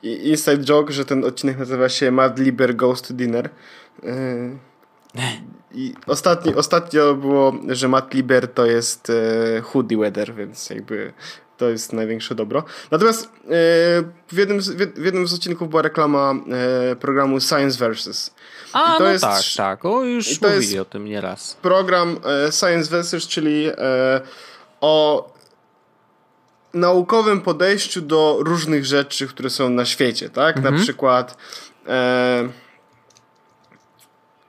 inside 0.04 0.64
joke, 0.64 0.94
że 0.94 1.06
ten 1.06 1.24
odcinek 1.26 1.58
nazywa 1.58 1.90
się 1.90 2.12
Mad 2.12 2.40
Liber 2.40 2.76
Goes 2.76 3.02
to 3.02 3.14
Dinner. 3.14 3.50
Eee, 4.04 4.12
I 5.76 5.94
ostatni, 6.08 6.56
ostatnio 6.56 7.14
było, 7.16 7.54
że 7.68 7.88
Matt 7.88 8.14
Liber 8.14 8.48
to 8.48 8.66
jest 8.66 9.10
e, 9.10 9.62
hoodie 9.62 9.98
weather, 9.98 10.36
więc 10.36 10.70
jakby 10.70 11.14
to 11.58 11.70
jest 11.70 11.94
największe 11.94 12.36
dobro. 12.36 12.64
Natomiast 12.92 13.26
e, 13.26 13.30
w, 14.28 14.38
jednym 14.38 14.62
z, 14.62 14.70
w 14.70 15.06
jednym 15.06 15.28
z 15.28 15.34
odcinków 15.34 15.70
była 15.70 15.82
reklama 15.82 16.34
e, 16.92 16.96
programu 16.96 17.40
Science 17.40 17.80
Versus. 17.80 18.34
A, 18.74 18.96
I 18.96 18.98
to 18.98 19.04
no 19.04 19.10
jest- 19.12 19.24
tak, 19.24 19.44
tak. 19.58 19.86
O, 19.86 20.04
już 20.04 20.40
to 20.40 20.48
mówili 20.48 20.66
jest- 20.66 20.80
o 20.80 20.86
tym 20.86 21.06
nieraz. 21.06 21.58
Program 21.62 22.18
e, 22.48 22.52
Science 22.52 22.90
Versus, 22.92 23.28
czyli 23.28 23.66
e, 23.68 24.22
o 24.82 25.30
naukowym 26.74 27.42
podejściu 27.42 28.02
do 28.02 28.38
różnych 28.40 28.86
rzeczy, 28.86 29.28
które 29.28 29.50
są 29.50 29.70
na 29.70 29.86
świecie, 29.86 30.30
tak? 30.30 30.62
Na 30.62 30.72
przykład 30.72 31.38
e, 31.88 32.50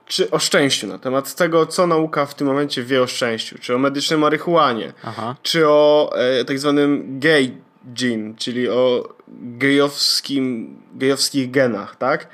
czy 0.07 0.31
o 0.31 0.39
szczęściu, 0.39 0.87
na 0.87 0.97
temat 0.97 1.35
tego, 1.35 1.65
co 1.65 1.87
nauka 1.87 2.25
w 2.25 2.35
tym 2.35 2.47
momencie 2.47 2.83
wie 2.83 3.01
o 3.01 3.07
szczęściu, 3.07 3.57
czy 3.59 3.75
o 3.75 3.77
medycznej 3.77 4.19
marihuanie, 4.19 4.93
Aha. 5.03 5.35
czy 5.43 5.67
o 5.67 6.11
e, 6.15 6.45
tak 6.45 6.59
zwanym 6.59 7.19
gay 7.19 7.51
gene, 7.83 8.33
czyli 8.37 8.69
o 8.69 9.13
gejowskim, 9.41 10.75
gejowskich 10.95 11.51
genach, 11.51 11.95
tak? 11.95 12.27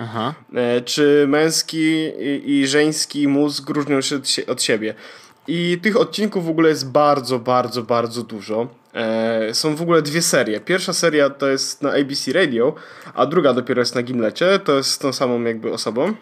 E, 0.55 0.81
czy 0.81 1.25
męski 1.27 2.12
i, 2.19 2.43
i 2.45 2.67
żeński 2.67 3.27
mózg 3.27 3.69
różnią 3.69 4.01
się 4.01 4.15
od, 4.15 4.49
od 4.49 4.62
siebie. 4.62 4.93
I 5.47 5.79
tych 5.81 5.97
odcinków 5.97 6.45
w 6.45 6.49
ogóle 6.49 6.69
jest 6.69 6.91
bardzo, 6.91 7.39
bardzo, 7.39 7.83
bardzo 7.83 8.23
dużo. 8.23 8.67
E, 8.93 9.53
są 9.53 9.75
w 9.75 9.81
ogóle 9.81 10.01
dwie 10.01 10.21
serie. 10.21 10.59
Pierwsza 10.59 10.93
seria 10.93 11.29
to 11.29 11.49
jest 11.49 11.81
na 11.81 11.89
ABC 11.91 12.33
Radio, 12.33 12.73
a 13.13 13.25
druga 13.25 13.53
dopiero 13.53 13.81
jest 13.81 13.95
na 13.95 14.03
Gimlecie. 14.03 14.59
To 14.59 14.77
jest 14.77 14.89
z 14.89 14.97
tą 14.97 15.13
samą 15.13 15.43
jakby 15.43 15.73
osobą. 15.73 16.13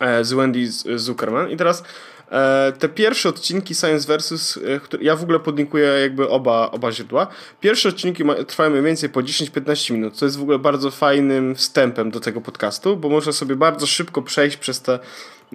E, 0.00 0.24
z 0.24 0.32
Wendy 0.32 0.68
Zuckerman. 0.96 1.50
I 1.50 1.56
teraz 1.56 1.82
e, 2.30 2.72
te 2.78 2.88
pierwsze 2.88 3.28
odcinki 3.28 3.74
Science 3.74 4.06
Versus, 4.06 4.56
e, 4.56 4.80
ja 5.00 5.16
w 5.16 5.22
ogóle 5.22 5.40
podlinkuję 5.40 5.86
jakby 5.86 6.28
oba, 6.28 6.70
oba 6.70 6.92
źródła. 6.92 7.26
Pierwsze 7.60 7.88
odcinki 7.88 8.24
trwają 8.46 8.70
mniej 8.70 8.82
więcej 8.82 9.08
po 9.08 9.20
10-15 9.20 9.92
minut, 9.92 10.16
co 10.16 10.24
jest 10.24 10.38
w 10.38 10.42
ogóle 10.42 10.58
bardzo 10.58 10.90
fajnym 10.90 11.54
wstępem 11.54 12.10
do 12.10 12.20
tego 12.20 12.40
podcastu, 12.40 12.96
bo 12.96 13.08
można 13.08 13.32
sobie 13.32 13.56
bardzo 13.56 13.86
szybko 13.86 14.22
przejść 14.22 14.56
przez 14.56 14.82
te, 14.82 14.98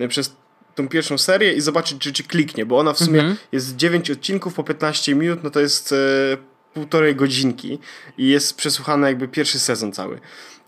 przez 0.10 0.36
tą 0.76 0.88
pierwszą 0.88 1.18
serię 1.18 1.54
i 1.54 1.62
zobaczyć, 1.62 1.98
czy 1.98 2.14
ci 2.14 2.24
kliknie, 2.24 2.66
bo 2.66 2.80
ona 2.80 2.94
w 2.94 3.00
sumie 3.00 3.36
jest 3.52 3.76
9 3.76 4.12
odcinków 4.12 4.54
po 4.54 4.64
15 4.64 5.16
minut, 5.16 5.44
no 5.44 5.50
to 5.50 5.60
jest 5.60 5.96
półtorej 6.74 7.16
godzinki 7.16 7.80
i 8.18 8.28
jest 8.28 8.58
przesłuchany 8.58 9.08
jakby 9.08 9.28
pierwszy 9.28 9.60
sezon 9.60 9.92
cały. 9.92 10.20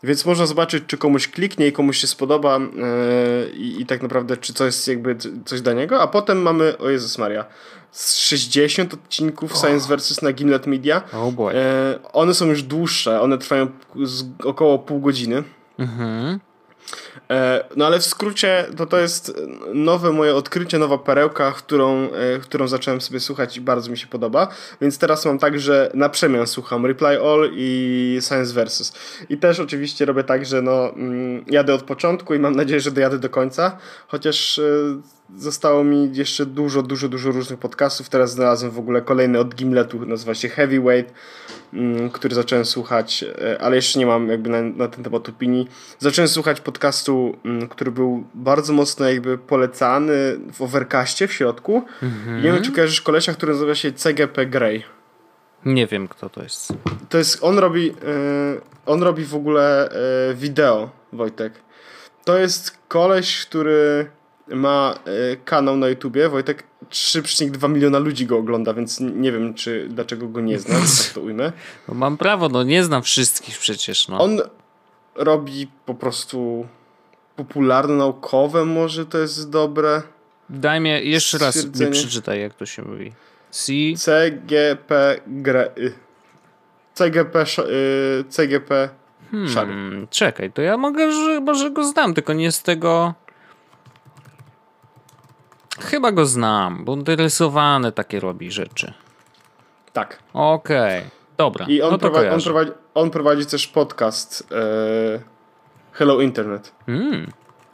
Więc 0.04 0.26
można 0.26 0.46
zobaczyć, 0.46 0.84
czy 0.88 0.98
komuś 0.98 1.28
kliknie 1.28 1.68
i 1.68 1.72
komuś 1.72 1.98
się 1.98 2.08
spodoba 2.08 2.58
e, 2.58 3.50
i, 3.50 3.86
tak 3.86 4.02
naprawdę, 4.02 4.38
czy 4.38 4.54
to 4.54 4.66
jest 4.66 4.88
jakby 4.88 5.16
coś 5.46 5.62
dla 5.62 5.74
niego. 5.74 6.02
A 6.02 6.08
potem 6.08 6.42
mamy, 6.42 6.78
o 6.78 6.90
Jezus 6.90 7.18
Maria, 7.18 7.46
z 7.92 8.16
60 8.16 8.94
odcinków 8.94 9.58
Science 9.58 9.88
Versus 9.88 10.22
na 10.22 10.34
Gimlet 10.34 10.68
Media. 10.68 11.02
Oh 11.14 11.32
boy. 11.32 11.54
E, 11.56 12.00
one 12.14 12.34
są 12.34 12.46
już 12.46 12.64
dłuższe, 12.64 13.22
one 13.22 13.38
trwają 13.38 13.68
około 14.44 14.80
pół 14.80 15.00
godziny. 15.00 15.44
Mhm. 15.80 16.40
E, 17.32 17.64
No 17.76 17.86
ale 17.86 18.00
w 18.00 18.06
skrócie 18.06 18.66
to 18.78 18.86
to 18.86 19.00
jest 19.00 19.42
nowe 19.74 20.12
moje 20.12 20.36
odkrycie, 20.36 20.80
nowa 20.80 20.98
perełka, 20.98 21.52
którą, 21.52 22.12
e, 22.12 22.40
którą 22.40 22.68
zacząłem 22.68 23.02
sobie 23.02 23.20
słuchać 23.20 23.58
i 23.58 23.62
bardzo 23.62 23.92
mi 23.92 23.98
się 23.98 24.08
podoba. 24.08 24.48
Więc 24.82 24.98
teraz 24.98 25.26
mam 25.26 25.40
tak, 25.40 25.60
że 25.60 25.92
na 25.94 26.10
przemian 26.10 26.48
słucham 26.48 26.86
Reply 26.86 27.22
All 27.22 27.50
i 27.54 28.20
Science 28.28 28.54
Versus. 28.54 28.94
I 29.30 29.38
też 29.38 29.60
oczywiście 29.60 30.06
robię 30.06 30.24
tak, 30.24 30.46
że 30.46 30.62
no, 30.62 30.90
mm, 30.90 31.46
jadę 31.48 31.74
od 31.74 31.84
początku 31.84 32.34
i 32.34 32.40
mam 32.40 32.56
nadzieję, 32.56 32.80
że 32.80 32.92
dojadę 32.92 33.20
do 33.20 33.30
końca. 33.30 33.78
Chociaż 34.08 34.60
e, 34.60 34.64
zostało 35.38 35.84
mi 35.84 36.16
jeszcze 36.16 36.46
dużo, 36.46 36.84
dużo, 36.84 37.10
dużo 37.10 37.32
różnych 37.32 37.60
podcastów. 37.60 38.10
Teraz 38.10 38.32
znalazłem 38.32 38.72
w 38.72 38.80
ogóle 38.80 39.02
kolejny 39.02 39.40
od 39.40 39.56
Gimletu, 39.56 40.06
nazywa 40.06 40.36
się 40.36 40.50
Heavyweight 40.50 41.14
mm, 41.74 42.10
który 42.10 42.36
zacząłem 42.36 42.66
słuchać, 42.66 43.24
e, 43.42 43.62
ale 43.62 43.76
jeszcze 43.76 44.00
nie 44.00 44.06
mam 44.06 44.30
jakby 44.30 44.50
na, 44.50 44.62
na 44.62 44.88
ten 44.88 45.04
temat 45.04 45.30
opinii. 45.30 45.68
Zacząłem 46.00 46.30
słuchać 46.30 46.62
podcastu, 46.62 47.38
mm, 47.46 47.68
który 47.68 47.92
był 47.92 48.24
bardzo 48.34 48.74
mocno 48.74 49.10
jakby 49.10 49.38
polecany 49.38 50.14
w 50.54 50.62
Overcastie 50.62 51.28
w 51.28 51.34
środku. 51.34 51.86
Nie 52.36 52.52
wiem, 52.52 52.64
czy 52.64 52.72
kojarzysz 52.72 53.02
kolesia, 53.02 53.34
który 53.34 53.52
nazywa 53.52 53.76
się 53.76 53.92
CGP 53.92 54.46
Grey. 54.46 54.84
Nie 55.66 55.88
wiem, 55.88 56.08
kto 56.08 56.30
to 56.30 56.44
jest. 56.44 56.74
To 57.10 57.18
jest, 57.18 57.44
on 57.44 57.60
robi, 57.60 57.90
e, 57.90 57.94
on 58.86 59.04
robi 59.04 59.26
w 59.26 59.36
ogóle 59.36 59.90
e, 59.90 60.34
wideo, 60.34 60.90
Wojtek. 61.14 61.54
To 62.26 62.38
jest 62.38 62.78
koleś, 62.88 63.46
który 63.46 64.10
ma 64.56 65.00
e, 65.06 65.36
kanał 65.36 65.78
na 65.78 65.88
YouTubie, 65.88 66.30
Wojtek 66.30 66.64
3,2 66.90 67.70
miliona 67.70 68.00
ludzi 68.00 68.26
go 68.26 68.38
ogląda, 68.38 68.74
więc 68.74 69.00
nie 69.00 69.32
wiem, 69.32 69.54
czy 69.54 69.88
dlaczego 69.90 70.28
go 70.28 70.42
nie 70.42 70.60
znam, 70.60 70.82
tak 71.04 71.14
to 71.14 71.22
ujmę. 71.22 71.52
No 71.88 71.94
mam 71.94 72.18
prawo, 72.18 72.50
no 72.50 72.64
nie 72.64 72.84
znam 72.84 73.04
wszystkich 73.04 73.58
przecież, 73.58 74.08
no. 74.08 74.20
On 74.20 74.42
robi 75.16 75.68
po 75.86 75.94
prostu 75.94 76.68
popularno-naukowe, 77.36 78.66
może 78.66 79.06
to 79.06 79.18
jest 79.18 79.50
dobre. 79.50 80.02
Daj 80.50 80.82
mnie 80.82 81.04
jeszcze 81.04 81.38
raz 81.38 81.56
mi 81.56 81.62
Stwierdzenie. 81.62 81.92
przeczytaj, 81.92 82.42
jak 82.42 82.54
to 82.54 82.66
się 82.66 82.82
mówi. 82.82 83.14
C. 83.52 83.74
CGP 83.98 85.22
gre... 85.28 85.72
y. 85.78 85.94
CGP, 86.94 87.46
y, 87.60 88.24
CGP 88.30 88.90
szary. 89.32 89.72
Hmm, 89.72 90.08
czekaj, 90.10 90.52
to 90.52 90.62
ja 90.62 90.78
mogę, 90.78 91.12
że 91.12 91.40
może 91.40 91.72
go 91.72 91.84
znam, 91.84 92.14
tylko 92.14 92.34
nie 92.34 92.52
z 92.52 92.64
tego. 92.64 93.14
Chyba 95.92 96.12
go 96.12 96.26
znam, 96.26 96.86
bo 96.86 96.94
interesowane 96.94 97.92
takie 97.92 98.20
robi 98.20 98.52
rzeczy. 98.52 98.94
Tak. 99.94 100.20
Okej, 100.34 101.04
dobra. 101.38 101.66
I 101.66 101.82
on, 101.82 101.92
no 101.92 101.98
prowadzi, 101.98 102.30
on, 102.30 102.42
prowadzi, 102.42 102.72
on 102.94 103.10
prowadzi 103.10 103.46
też 103.46 103.68
podcast 103.68 104.48
e, 104.52 105.20
Hello 105.92 106.22
Internet. 106.22 106.72
Mm, 106.88 107.32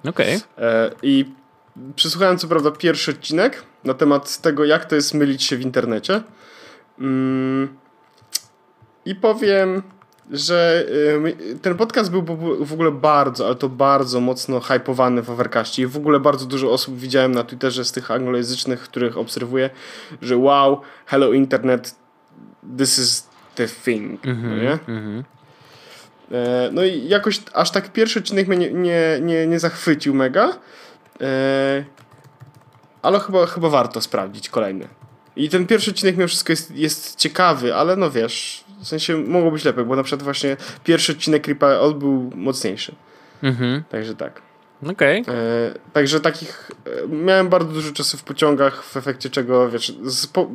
Okej. 0.10 0.40
E, 0.58 0.92
I 1.02 1.26
przesłuchałem 1.96 2.38
co 2.38 2.48
prawda 2.48 2.72
pierwszy 2.72 3.12
odcinek 3.12 3.64
na 3.84 3.94
temat 3.94 4.38
tego, 4.42 4.66
jak 4.66 4.86
to 4.86 4.96
jest 4.96 5.14
mylić 5.14 5.44
się 5.44 5.58
w 5.58 5.62
internecie. 5.62 6.22
Mm, 7.00 7.78
I 9.06 9.16
powiem, 9.16 9.84
że 10.32 10.86
y, 11.54 11.60
ten 11.62 11.78
podcast 11.78 12.12
był 12.12 12.22
w 12.66 12.74
ogóle 12.74 12.92
bardzo, 12.92 13.46
ale 13.46 13.56
to 13.56 13.70
bardzo 13.70 14.20
mocno 14.20 14.60
hypowany 14.60 15.22
w 15.22 15.30
Overcastie. 15.30 15.82
I 15.84 15.88
w 15.88 15.98
ogóle 15.98 16.20
bardzo 16.20 16.46
dużo 16.46 16.72
osób 16.72 16.98
widziałem 16.98 17.32
na 17.32 17.44
Twitterze 17.44 17.86
z 17.86 17.92
tych 17.92 18.12
anglojęzycznych, 18.12 18.80
których 18.80 19.18
obserwuję, 19.18 19.70
że 20.22 20.38
wow, 20.38 20.82
Hello 21.06 21.34
Internet, 21.34 21.96
this 22.78 23.00
is 23.00 23.28
the 23.56 23.68
thing. 23.68 24.22
no 24.26 24.56
nie? 24.56 24.72
Mhm. 24.72 25.24
E, 26.32 26.70
No 26.72 26.84
i 26.84 27.08
jakoś 27.08 27.42
aż 27.54 27.72
tak 27.72 27.94
pierwszy 27.94 28.20
odcinek 28.20 28.48
mnie 28.48 28.58
nie, 28.58 28.72
nie, 28.72 29.20
nie, 29.22 29.48
nie 29.48 29.60
zachwycił 29.60 30.14
mega. 30.14 30.58
E, 31.22 31.86
Ale 33.02 33.20
chyba, 33.20 33.46
chyba 33.46 33.70
warto 33.70 34.02
sprawdzić 34.02 34.50
kolejny. 34.50 34.88
I 35.36 35.50
ten 35.50 35.68
pierwszy 35.68 35.92
odcinek 35.92 36.18
mimo 36.18 36.28
wszystko 36.28 36.52
jest, 36.52 36.72
jest 36.76 37.16
ciekawy, 37.16 37.76
ale 37.76 37.96
no 37.96 38.12
wiesz, 38.12 38.64
w 38.80 38.88
sensie 38.88 39.18
mogło 39.18 39.52
być 39.52 39.66
lepiej, 39.66 39.86
bo 39.86 39.96
na 39.96 40.04
przykład 40.04 40.24
właśnie 40.24 40.58
pierwszy 40.84 41.12
odcinek 41.12 41.44
Creepa 41.44 41.68
All 41.68 41.94
był 41.94 42.32
mocniejszy. 42.36 42.96
Mhm. 43.44 43.84
Także 43.90 44.16
tak. 44.16 44.42
Okej. 44.92 45.26
E, 45.28 45.74
także 45.94 46.20
takich 46.20 46.72
e, 46.86 47.08
miałem 47.08 47.50
bardzo 47.50 47.72
dużo 47.72 47.92
czasu 47.92 48.18
w 48.18 48.24
pociągach, 48.24 48.84
w 48.84 48.98
efekcie 48.98 49.30
czego 49.30 49.70
wiesz, 49.70 49.94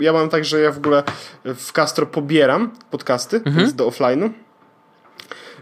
ja 0.01 0.13
mam 0.13 0.29
tak, 0.29 0.45
że 0.45 0.61
ja 0.61 0.73
w 0.73 0.79
ogóle 0.79 1.03
w 1.45 1.73
Castro 1.73 2.07
pobieram 2.07 2.71
podcasty, 2.91 3.41
więc 3.47 3.75
do 3.75 3.89
offline'u. 3.89 4.31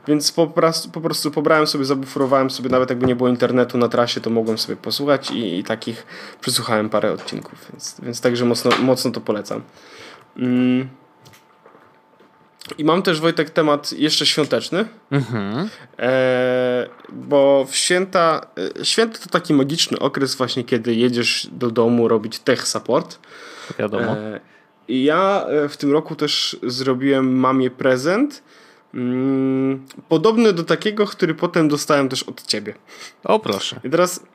Więc 0.08 0.32
po 0.32 0.46
prostu, 0.46 0.90
po 0.90 1.00
prostu 1.00 1.30
pobrałem 1.30 1.66
sobie, 1.66 1.84
zabufrowałem 1.84 2.50
sobie, 2.50 2.68
nawet 2.68 2.90
jakby 2.90 3.06
nie 3.06 3.16
było 3.16 3.28
internetu 3.28 3.78
na 3.78 3.88
trasie, 3.88 4.20
to 4.20 4.30
mogłem 4.30 4.58
sobie 4.58 4.76
posłuchać 4.76 5.30
i, 5.30 5.58
i 5.58 5.64
takich 5.64 6.06
przesłuchałem 6.40 6.90
parę 6.90 7.12
odcinków, 7.12 7.66
więc, 7.72 8.00
więc 8.02 8.20
także 8.20 8.44
mocno, 8.44 8.70
mocno 8.82 9.10
to 9.10 9.20
polecam. 9.20 9.62
Mm. 10.36 10.88
I 12.78 12.84
mam 12.84 13.02
też 13.02 13.20
Wojtek 13.20 13.50
temat 13.50 13.92
jeszcze 13.92 14.26
świąteczny. 14.26 14.84
Mhm. 15.10 15.68
E, 15.98 16.86
bo 17.08 17.66
w 17.70 17.76
święta, 17.76 18.46
e, 18.80 18.84
święta 18.84 19.18
to 19.18 19.28
taki 19.28 19.54
magiczny 19.54 19.98
okres 19.98 20.34
właśnie, 20.34 20.64
kiedy 20.64 20.94
jedziesz 20.94 21.48
do 21.52 21.70
domu 21.70 22.08
robić 22.08 22.38
tech 22.38 22.68
support. 22.68 23.18
Wiadomo. 23.78 24.12
E, 24.12 24.40
I 24.88 25.04
ja 25.04 25.46
e, 25.46 25.68
w 25.68 25.76
tym 25.76 25.92
roku 25.92 26.16
też 26.16 26.56
zrobiłem 26.62 27.38
mamie 27.38 27.70
prezent. 27.70 28.42
Mm, 28.94 29.86
podobny 30.08 30.52
do 30.52 30.64
takiego, 30.64 31.06
który 31.06 31.34
potem 31.34 31.68
dostałem 31.68 32.08
też 32.08 32.22
od 32.22 32.46
ciebie. 32.46 32.74
O 33.24 33.38
proszę. 33.38 33.80
I 33.84 33.90
teraz 33.90 34.26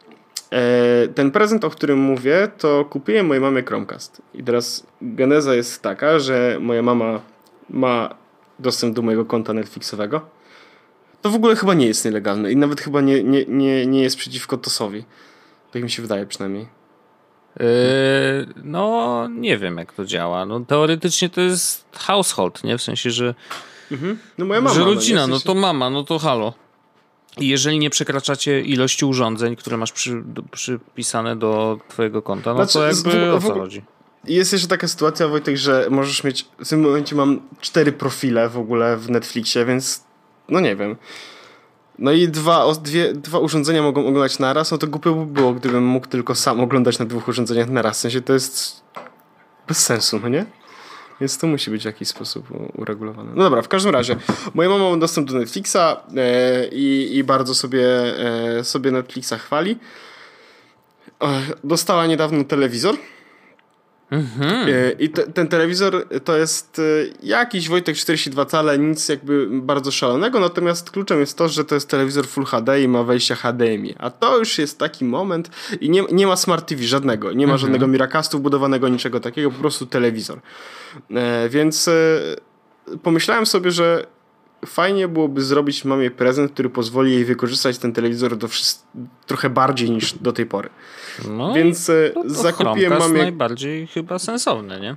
e, 0.52 1.08
ten 1.08 1.32
prezent, 1.32 1.66
o 1.66 1.70
którym 1.70 2.00
mówię, 2.00 2.48
to 2.58 2.86
kupiłem 2.86 3.26
mojej 3.26 3.42
mamie 3.42 3.64
Chromecast. 3.64 4.22
I 4.34 4.44
teraz 4.44 4.88
geneza 5.02 5.56
jest 5.56 5.82
taka, 5.82 6.20
że 6.20 6.58
moja 6.62 6.82
mama 6.82 7.20
ma 7.70 8.25
dostęp 8.60 8.96
do 8.96 9.02
mojego 9.02 9.26
konta 9.26 9.54
Netflixowego. 9.54 10.22
To 11.22 11.30
w 11.30 11.36
ogóle 11.36 11.56
chyba 11.56 11.74
nie 11.74 11.86
jest 11.88 12.06
nielegalne 12.06 12.52
i 12.52 12.56
nawet 12.58 12.82
chyba 12.82 13.02
nie, 13.02 13.24
nie, 13.24 13.46
nie, 13.46 13.86
nie 13.88 14.02
jest 14.02 14.18
przeciwko 14.18 14.58
TOS-owi. 14.58 15.04
Tak 15.72 15.84
mi 15.84 15.90
się 15.92 16.02
wydaje 16.02 16.26
przynajmniej. 16.26 16.68
Yy, 17.60 17.66
no, 18.64 19.28
nie 19.32 19.58
wiem 19.58 19.78
jak 19.78 19.94
to 19.94 20.06
działa. 20.06 20.46
No, 20.46 20.60
teoretycznie 20.60 21.30
to 21.30 21.42
jest 21.42 21.86
household, 21.98 22.64
nie? 22.64 22.78
W 22.78 22.82
sensie, 22.82 23.12
że, 23.12 23.36
Mhm. 23.92 24.20
No 24.38 24.46
moja 24.46 24.62
mama. 24.62 24.74
że 24.76 24.80
no, 24.82 24.86
rodzina, 24.86 25.20
jest- 25.22 25.32
no 25.32 25.40
to 25.40 25.56
mama, 25.60 25.90
no 25.90 26.04
to 26.04 26.20
halo. 26.20 26.54
I 27.40 27.48
jeżeli 27.48 27.80
nie 27.80 27.90
przekraczacie 27.90 28.62
ilości 28.62 29.06
urządzeń, 29.06 29.56
które 29.56 29.78
masz 29.78 29.92
przy, 29.92 30.22
do, 30.26 30.44
przypisane 30.44 31.36
do 31.36 31.80
twojego 31.90 32.22
konta, 32.22 32.54
no 32.54 32.56
Znaczy, 32.66 32.74
to 32.74 32.86
jakby 33.12 33.32
w- 33.32 33.34
o 33.36 33.48
co 33.48 33.54
chodzi? 33.54 33.82
Jest 34.28 34.54
jeszcze 34.54 34.68
taka 34.68 34.88
sytuacja, 34.88 35.28
Wojtek, 35.28 35.58
że 35.58 35.88
możesz 35.90 36.24
mieć. 36.24 36.48
W 36.66 36.70
tym 36.70 36.82
momencie 36.82 37.16
mam 37.16 37.42
cztery 37.62 37.92
profile 37.92 38.50
w 38.50 38.58
ogóle 38.58 38.98
w 38.98 39.10
Netflixie, 39.10 39.66
więc 39.66 40.04
no 40.50 40.60
nie 40.60 40.76
wiem. 40.76 40.96
No 42.00 42.12
i 42.12 42.28
dwa, 42.28 42.74
dwie, 42.84 43.14
dwa 43.14 43.40
urządzenia 43.40 43.82
mogą 43.82 44.08
oglądać 44.08 44.40
naraz, 44.40 44.72
no 44.72 44.78
to 44.78 44.88
głupio 44.88 45.14
by 45.14 45.26
było, 45.26 45.54
gdybym 45.54 45.86
mógł 45.86 46.08
tylko 46.08 46.36
sam 46.36 46.60
oglądać 46.60 47.00
na 47.00 47.06
dwóch 47.06 47.28
urządzeniach 47.28 47.70
naraz. 47.70 47.98
W 47.98 48.02
sensie 48.02 48.22
to 48.22 48.34
jest 48.34 48.82
bez 49.68 49.86
sensu, 49.86 50.20
no 50.20 50.30
nie? 50.30 50.46
Więc 51.22 51.38
to 51.38 51.48
musi 51.48 51.72
być 51.72 51.82
w 51.82 51.86
jakiś 51.86 52.08
sposób 52.08 52.48
uregulowane. 52.74 53.32
No 53.36 53.44
dobra, 53.44 53.62
w 53.62 53.68
każdym 53.68 53.92
razie. 53.92 54.16
Moja 54.54 54.70
mama 54.70 54.90
ma 54.90 54.98
dostęp 54.98 55.32
do 55.32 55.38
Netflixa 55.38 55.76
e, 56.18 56.68
i, 56.68 57.18
i 57.18 57.24
bardzo 57.24 57.56
sobie, 57.56 57.88
e, 58.60 58.64
sobie 58.64 58.92
Netflixa 58.92 59.34
chwali. 59.38 59.78
E, 61.22 61.42
dostała 61.64 62.08
niedawno 62.08 62.44
telewizor. 62.44 62.96
Mhm. 64.12 64.68
E, 64.70 64.92
I 64.92 65.10
te, 65.10 65.24
ten 65.24 65.48
telewizor 65.48 66.08
to 66.24 66.38
jest 66.38 66.80
e, 66.80 66.82
jakiś 67.24 67.70
Wojtek 67.70 67.96
42 67.96 68.46
cale, 68.46 68.80
nic 68.80 69.10
jakby 69.10 69.48
bardzo 69.52 69.92
szalonego, 69.92 70.40
natomiast 70.40 70.92
kluczem 70.92 71.20
jest 71.20 71.38
to, 71.38 71.50
że 71.50 71.66
to 71.66 71.76
jest 71.76 71.90
telewizor 71.90 72.28
Full 72.28 72.46
HD 72.46 72.82
i 72.82 72.88
ma 72.88 73.04
wejścia 73.04 73.36
HDMI. 73.36 73.96
A 74.00 74.10
to 74.10 74.38
już 74.38 74.58
jest 74.58 74.80
taki 74.80 75.06
moment 75.06 75.50
i 75.82 75.90
nie, 75.90 76.04
nie 76.12 76.28
ma 76.28 76.36
Smart 76.36 76.68
TV 76.68 76.84
żadnego, 76.84 77.34
nie 77.34 77.48
ma 77.48 77.58
żadnego 77.58 77.88
Miracastu 77.88 78.40
budowanego, 78.40 78.88
niczego 78.90 79.20
takiego, 79.20 79.52
po 79.52 79.60
prostu 79.60 79.86
telewizor. 79.86 80.40
E, 81.12 81.50
więc 81.50 81.90
pomyślałem 83.04 83.46
sobie, 83.46 83.72
że 83.72 84.15
fajnie 84.66 85.08
byłoby 85.08 85.42
zrobić 85.42 85.86
mamie 85.86 86.12
prezent, 86.12 86.52
który 86.52 86.70
pozwoli 86.70 87.12
jej 87.14 87.26
wykorzystać 87.26 87.78
ten 87.78 87.94
telewizor 87.94 88.38
do 88.38 88.48
trochę 89.26 89.50
bardziej 89.50 89.92
niż 89.92 90.14
do 90.14 90.34
tej 90.34 90.46
pory. 90.46 90.70
No, 91.30 91.54
Więc 91.54 91.90
e, 91.90 92.10
to, 92.14 92.24
to 92.24 92.30
zakupiłem 92.30 93.00
mamie... 93.00 93.22
najbardziej 93.22 93.88
chyba 93.88 94.20
sensowne, 94.20 94.80
nie? 94.80 94.96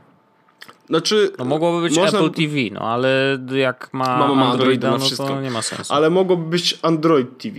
Znaczy, 0.88 1.32
No 1.38 1.44
mogłoby 1.44 1.88
być 1.88 1.96
Można- 1.98 2.18
Apple 2.18 2.30
TV, 2.30 2.54
no 2.72 2.80
ale 2.80 3.38
jak 3.52 3.88
ma, 3.92 4.18
Mama 4.18 4.34
ma 4.34 4.52
Androida, 4.52 4.90
no 4.90 4.98
wszystko. 4.98 5.26
to 5.28 5.40
nie 5.40 5.50
ma 5.50 5.62
sensu. 5.62 5.94
ale 5.94 6.10
mogłoby 6.10 6.50
być 6.50 6.78
Android 6.82 7.38
TV. 7.38 7.56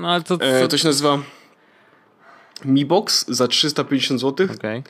No 0.00 0.10
ale 0.12 0.22
to... 0.22 0.34
E, 0.34 0.60
to, 0.60 0.68
to 0.68 0.78
się 0.78 0.88
nazywa 0.88 1.18
Mi 2.64 2.86
Box 2.86 3.24
za 3.28 3.48
350 3.48 4.20
zł 4.20 4.46
Okej. 4.58 4.82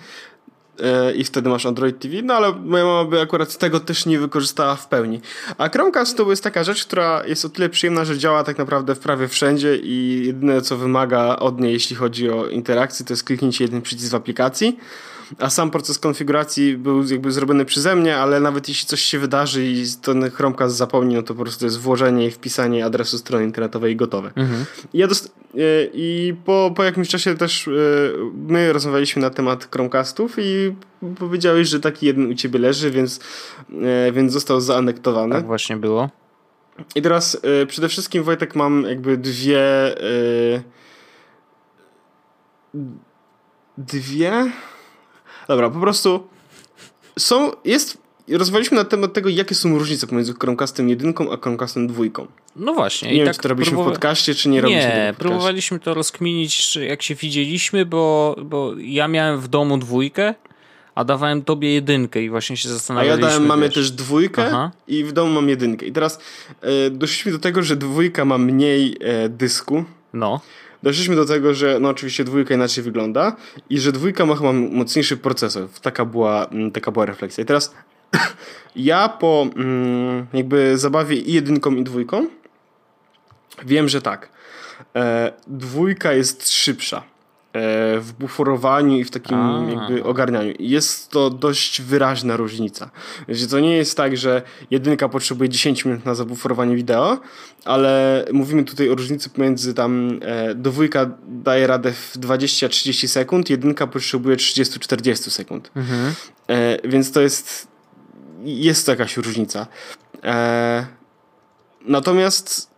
E, 0.81 1.13
i 1.15 1.25
wtedy 1.25 1.49
masz 1.49 1.67
Android 1.67 1.99
TV, 1.99 2.15
no 2.23 2.35
ale 2.35 2.53
moja 2.53 2.85
mama 2.85 3.05
by 3.05 3.21
akurat 3.21 3.59
tego 3.59 3.81
też 3.81 4.07
nie 4.07 4.19
wykorzystała 4.19 4.77
w 4.77 4.89
pełni. 4.89 5.21
A 5.59 5.69
Chromecast 5.69 6.17
to 6.17 6.31
jest 6.31 6.45
taka 6.45 6.65
rzecz, 6.65 6.87
która 6.87 7.27
jest 7.27 7.45
o 7.45 7.49
tyle 7.49 7.69
przyjemna, 7.69 8.05
że 8.05 8.19
działa 8.19 8.45
tak 8.45 8.59
naprawdę 8.59 8.95
w 8.95 8.99
prawie 8.99 9.29
wszędzie 9.29 9.77
i 9.77 10.27
jedyne 10.27 10.63
co 10.63 10.77
wymaga 10.77 11.37
od 11.37 11.61
niej, 11.61 11.73
jeśli 11.73 11.97
chodzi 11.97 12.31
o 12.31 12.47
interakcję, 12.47 13.07
to 13.07 13.13
jest 13.13 13.25
kliknięcie 13.25 13.65
jeden 13.65 13.83
przycisk 13.83 14.13
w 14.13 14.15
aplikacji. 14.15 14.79
A 15.39 15.51
sam 15.51 15.71
proces 15.71 15.99
konfiguracji 15.99 16.77
był 16.77 17.05
jakby 17.05 17.33
zrobiony 17.33 17.65
przeze 17.65 17.97
mnie, 17.97 18.17
ale 18.17 18.41
nawet 18.41 18.69
jeśli 18.69 18.87
coś 18.87 19.01
się 19.03 19.19
wydarzy 19.19 19.67
i 19.67 19.85
ten 20.03 20.31
Chromecast 20.31 20.77
zapomni, 20.77 21.15
no 21.15 21.23
to 21.23 21.35
po 21.35 21.43
prostu 21.43 21.65
jest 21.65 21.81
włożenie 21.81 22.27
i 22.27 22.31
wpisanie 22.31 22.85
adresu 22.85 23.19
strony 23.19 23.45
internetowej 23.45 23.93
i 23.93 23.97
gotowe. 23.97 24.33
Mhm. 24.37 24.65
I 24.93 24.99
Ja 24.99 25.07
dost- 25.07 25.33
e, 25.55 25.59
I 25.95 26.35
po, 26.45 26.73
po 26.77 26.85
jakimś 26.85 27.09
czasie 27.09 27.35
też 27.37 27.69
e, 27.69 27.71
my 28.49 28.73
rozmawialiśmy 28.73 29.23
na 29.23 29.31
temat 29.31 29.69
Chromecastów 29.73 30.37
i 30.39 30.75
powiedziałeś, 31.19 31.69
że 31.69 31.81
taki 31.81 32.07
jeden 32.07 32.31
u 32.31 32.35
ciebie 32.35 32.59
leży, 32.59 32.91
więc, 32.91 33.21
e, 33.83 34.13
więc 34.13 34.33
został 34.33 34.61
zaanektowany. 34.61 35.35
Tak 35.35 35.47
właśnie 35.47 35.77
było. 35.77 36.11
I 36.95 37.03
teraz 37.03 37.41
przede 37.69 37.89
wszystkim 37.89 38.23
Wojtek 38.23 38.57
mam 38.57 38.83
jakby 38.89 39.17
dwie 39.17 39.63
dwie 43.79 44.51
dobra, 45.49 45.71
po 45.71 45.81
prostu 45.81 46.27
są, 47.19 47.51
jest 47.65 47.99
rozmawialiśmy 48.29 48.77
na 48.77 48.85
temat 48.85 49.13
tego, 49.13 49.29
jakie 49.29 49.55
są 49.55 49.79
różnice 49.79 50.07
pomiędzy 50.07 50.35
Chromecastem 50.41 50.89
1 50.89 51.15
a 51.33 51.37
Chromecastem 51.37 51.87
2. 51.87 52.05
No 52.57 52.75
właśnie. 52.75 53.09
Nie 53.09 53.15
i 53.15 53.17
wiem, 53.19 53.27
tak 53.27 53.37
czy 53.37 53.43
to 53.43 53.49
robiliśmy 53.49 53.77
próbowa- 53.79 53.89
w 53.91 53.93
podcaście, 53.93 54.35
czy 54.35 54.49
nie 54.49 54.61
robiliśmy 54.61 54.83
Nie, 54.89 54.91
w 54.91 54.97
podcaście. 54.97 55.19
próbowaliśmy 55.19 55.81
to 55.81 55.95
rozkminić, 55.95 56.77
jak 56.77 57.03
się 57.03 57.15
widzieliśmy, 57.15 57.87
bo, 57.87 58.37
bo 58.45 58.73
ja 58.79 59.09
miałem 59.09 59.41
w 59.41 59.49
domu 59.49 59.79
dwójkę, 59.79 60.35
a 60.95 61.05
dawałem 61.05 61.43
tobie 61.43 61.75
jedynkę 61.75 62.23
i 62.23 62.31
właśnie 62.31 62.57
się 62.57 62.69
A 62.69 62.73
ja 62.73 62.75
zastanawialiśmy. 62.79 63.47
dałem 63.47 63.61
wiesz. 63.61 63.75
też 63.75 63.91
dwójkę 63.91 64.47
Aha. 64.47 64.71
i 64.89 65.05
w 65.05 65.13
domu 65.13 65.33
mam 65.33 65.49
jedynkę. 65.49 65.87
I 65.87 65.93
teraz 65.93 66.19
e, 66.61 66.91
doszliśmy 66.91 67.33
do 67.33 67.39
tego, 67.39 67.63
że 67.63 67.77
dwójka 67.77 68.25
ma 68.25 68.39
mniej 68.39 68.97
e, 69.01 69.29
dysku. 69.29 69.85
No. 70.13 70.41
Doszliśmy 70.83 71.17
do 71.17 71.25
tego, 71.25 71.55
że 71.55 71.81
no 71.81 71.89
oczywiście 71.89 72.25
dwójka 72.25 72.55
inaczej 72.55 72.85
wygląda 72.85 73.37
i 73.71 73.81
że 73.81 73.93
dwójka 73.93 74.27
ma 74.27 74.37
chyba 74.37 74.53
mocniejszy 74.53 75.17
procesor. 75.17 75.69
Taka 75.83 76.05
była, 76.05 76.47
taka 76.73 76.91
była 76.91 77.07
refleksja. 77.07 77.43
I 77.43 77.47
teraz 77.47 77.75
ja 78.77 79.09
po 79.09 79.47
mm, 79.57 80.27
jakby 80.33 80.79
zabawie 80.79 81.17
i 81.17 81.33
jedynką 81.33 81.75
i 81.75 81.85
dwójką 81.85 82.27
wiem, 83.65 83.89
że 83.89 84.03
tak. 84.03 84.29
E, 84.97 85.33
dwójka 85.47 86.13
jest 86.13 86.51
szybsza 86.51 87.12
w 88.01 88.13
buforowaniu 88.19 88.99
i 88.99 89.05
w 89.05 89.11
takim 89.11 89.39
A. 89.39 89.71
jakby 89.71 90.05
ogarnianiu. 90.05 90.55
Jest 90.59 91.11
to 91.11 91.31
dość 91.31 91.83
wyraźna 91.83 92.37
różnica. 92.37 92.91
Wiecie, 93.29 93.47
to 93.47 93.61
nie 93.61 93.77
jest 93.77 93.97
tak, 93.97 94.17
że 94.17 94.43
jedynka 94.71 95.09
potrzebuje 95.09 95.49
10 95.49 95.85
minut 95.85 96.05
na 96.05 96.15
zabuforowanie 96.15 96.77
wideo, 96.77 97.21
ale 97.65 98.25
mówimy 98.33 98.65
tutaj 98.65 98.89
o 98.89 98.95
różnicy 98.95 99.31
pomiędzy 99.31 99.75
tam 99.75 100.19
e, 100.23 100.55
dwójka 100.55 101.11
daje 101.29 101.67
radę 101.67 101.93
w 101.93 102.19
20-30 102.19 103.09
sekund, 103.09 103.51
jedynka 103.51 103.87
potrzebuje 103.87 104.37
30-40 104.37 105.31
sekund. 105.31 105.71
Mhm. 105.77 106.15
E, 106.49 106.89
więc 106.89 107.13
to 107.13 107.21
jest 107.21 107.69
jest 108.45 108.87
to 108.87 108.93
jakaś 108.93 109.17
różnica. 109.17 109.67
E, 110.25 110.87
natomiast 111.87 112.72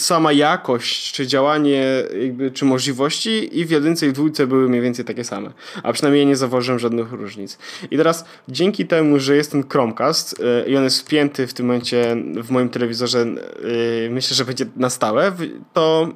sama 0.00 0.32
jakość, 0.32 1.12
czy 1.12 1.26
działanie, 1.26 1.84
jakby, 2.22 2.50
czy 2.50 2.64
możliwości 2.64 3.58
i 3.58 3.64
w 3.64 3.70
jedynce 3.70 4.06
i 4.06 4.08
w 4.08 4.12
dwójce 4.12 4.46
były 4.46 4.68
mniej 4.68 4.80
więcej 4.80 5.04
takie 5.04 5.24
same. 5.24 5.52
A 5.82 5.92
przynajmniej 5.92 6.22
ja 6.22 6.28
nie 6.28 6.36
zauważyłem 6.36 6.78
żadnych 6.78 7.12
różnic. 7.12 7.58
I 7.90 7.96
teraz 7.96 8.24
dzięki 8.48 8.86
temu, 8.86 9.18
że 9.18 9.36
jest 9.36 9.52
ten 9.52 9.68
Chromecast 9.68 10.42
e, 10.64 10.68
i 10.68 10.76
on 10.76 10.84
jest 10.84 11.00
wpięty 11.00 11.46
w 11.46 11.54
tym 11.54 11.66
momencie 11.66 12.16
w 12.42 12.50
moim 12.50 12.68
telewizorze, 12.68 13.20
e, 13.20 14.10
myślę, 14.10 14.36
że 14.36 14.44
będzie 14.44 14.66
na 14.76 14.90
stałe, 14.90 15.32
to 15.72 16.08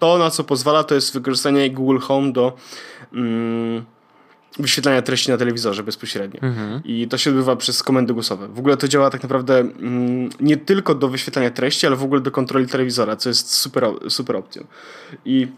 to, 0.00 0.18
na 0.18 0.30
co 0.30 0.44
pozwala, 0.44 0.84
to 0.84 0.94
jest 0.94 1.14
wykorzystanie 1.14 1.70
Google 1.70 1.98
Home 1.98 2.32
do 2.32 2.52
mm, 3.12 3.84
wyświetlania 4.58 5.02
treści 5.02 5.30
na 5.30 5.36
telewizorze 5.36 5.82
bezpośrednio. 5.82 6.40
Mhm. 6.42 6.82
I 6.84 7.08
to 7.08 7.18
się 7.18 7.30
odbywa 7.30 7.56
przez 7.56 7.82
komendy 7.82 8.14
głosowe. 8.14 8.48
W 8.48 8.58
ogóle 8.58 8.76
to 8.76 8.88
działa 8.88 9.10
tak 9.10 9.22
naprawdę 9.22 9.58
mm, 9.58 10.30
nie 10.40 10.56
tylko 10.56 10.94
do 10.94 11.08
wyświetlania 11.08 11.50
treści, 11.50 11.86
ale 11.86 11.96
w 11.96 12.02
ogóle 12.02 12.20
do 12.20 12.30
kontroli 12.30 12.66
telewizora, 12.66 13.16
co 13.16 13.28
jest 13.28 13.52
super, 13.52 13.84
super 14.08 14.36
opcją. 14.36 14.64
I 15.24 15.48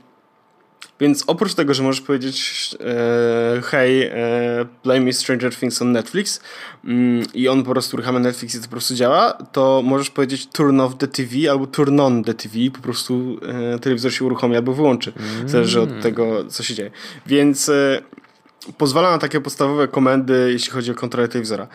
więc 1.01 1.25
oprócz 1.27 1.55
tego, 1.55 1.75
że 1.75 1.83
możesz 1.83 2.01
powiedzieć 2.01 2.71
e, 2.81 3.63
hej, 3.63 4.03
e, 4.03 4.13
play 4.83 5.01
me 5.01 5.13
Stranger 5.13 5.57
Things 5.57 5.83
on 5.83 5.93
Netflix 5.93 6.41
mm, 6.85 7.27
i 7.35 7.49
on 7.49 7.63
po 7.63 7.71
prostu 7.71 7.97
uruchamia 7.97 8.19
Netflix 8.19 8.55
i 8.55 8.59
to 8.59 8.65
po 8.65 8.71
prostu 8.71 8.95
działa, 8.95 9.33
to 9.33 9.83
możesz 9.85 10.11
powiedzieć 10.11 10.47
turn 10.47 10.81
off 10.81 10.97
the 10.99 11.09
TV 11.09 11.51
albo 11.51 11.67
turn 11.67 12.01
on 12.01 12.25
the 12.25 12.35
TV, 12.35 12.55
po 12.75 12.81
prostu 12.81 13.41
e, 13.75 13.79
telewizor 13.79 14.13
się 14.13 14.25
uruchomi 14.25 14.57
albo 14.57 14.75
wyłączy. 14.75 15.13
Zależy 15.47 15.81
od 15.81 16.01
tego, 16.03 16.45
co 16.45 16.63
się 16.63 16.75
dzieje. 16.75 16.91
Więc 17.27 17.69
e, 17.69 18.03
pozwala 18.79 19.11
na 19.11 19.19
takie 19.19 19.41
podstawowe 19.41 19.89
komendy, 19.89 20.49
jeśli 20.53 20.73
chodzi 20.73 20.91
o 20.91 20.95
kontrolę 20.95 21.29
telewizora. 21.29 21.69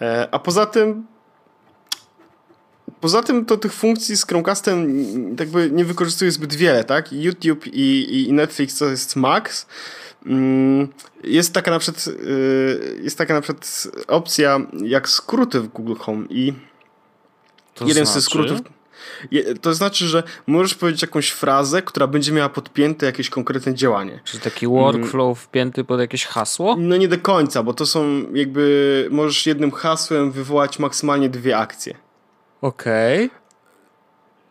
E, 0.00 0.28
a 0.32 0.38
poza 0.38 0.66
tym 0.66 1.06
Poza 3.00 3.22
tym 3.22 3.44
to 3.44 3.56
tych 3.56 3.72
funkcji 3.72 4.16
z 4.16 4.26
Chromecastem 4.26 4.86
jakby 5.40 5.70
nie 5.70 5.84
wykorzystuje 5.84 6.30
zbyt 6.32 6.54
wiele, 6.54 6.84
tak? 6.84 7.12
YouTube 7.12 7.66
i, 7.66 8.24
i 8.28 8.32
Netflix 8.32 8.78
to 8.78 8.84
jest 8.86 9.16
max. 9.16 9.66
Mm, 10.26 10.88
Jest 11.24 11.52
taka 11.54 11.70
na 11.70 11.78
przykład, 11.78 12.06
y, 12.08 13.00
jest 13.02 13.18
taka 13.18 13.34
na 13.34 13.40
przykład 13.40 13.88
opcja 14.08 14.60
jak 14.84 15.08
skróty 15.08 15.60
w 15.60 15.68
Google 15.68 15.94
Home 15.94 16.26
i 16.30 16.52
To 17.74 17.86
jeden 17.86 18.06
znaczy? 18.06 18.20
ze 18.20 18.26
skrótów 18.26 18.58
To 19.60 19.74
znaczy, 19.74 20.06
że 20.06 20.22
możesz 20.46 20.74
powiedzieć 20.74 21.02
jakąś 21.02 21.30
frazę, 21.30 21.82
która 21.82 22.06
będzie 22.06 22.32
miała 22.32 22.48
podpięte 22.48 23.06
jakieś 23.06 23.30
konkretne 23.30 23.74
działanie. 23.74 24.20
Czy 24.24 24.38
taki 24.38 24.66
workflow 24.66 25.38
mm. 25.38 25.46
wpięty 25.46 25.84
pod 25.84 26.00
jakieś 26.00 26.24
hasło? 26.26 26.76
No 26.78 26.96
nie 26.96 27.08
do 27.08 27.18
końca, 27.18 27.62
bo 27.62 27.74
to 27.74 27.86
są 27.86 28.24
jakby, 28.32 29.08
możesz 29.10 29.46
jednym 29.46 29.70
hasłem 29.70 30.32
wywołać 30.32 30.78
maksymalnie 30.78 31.28
dwie 31.28 31.58
akcje. 31.58 31.94
Okej. 32.60 33.26
Okay. 33.26 33.42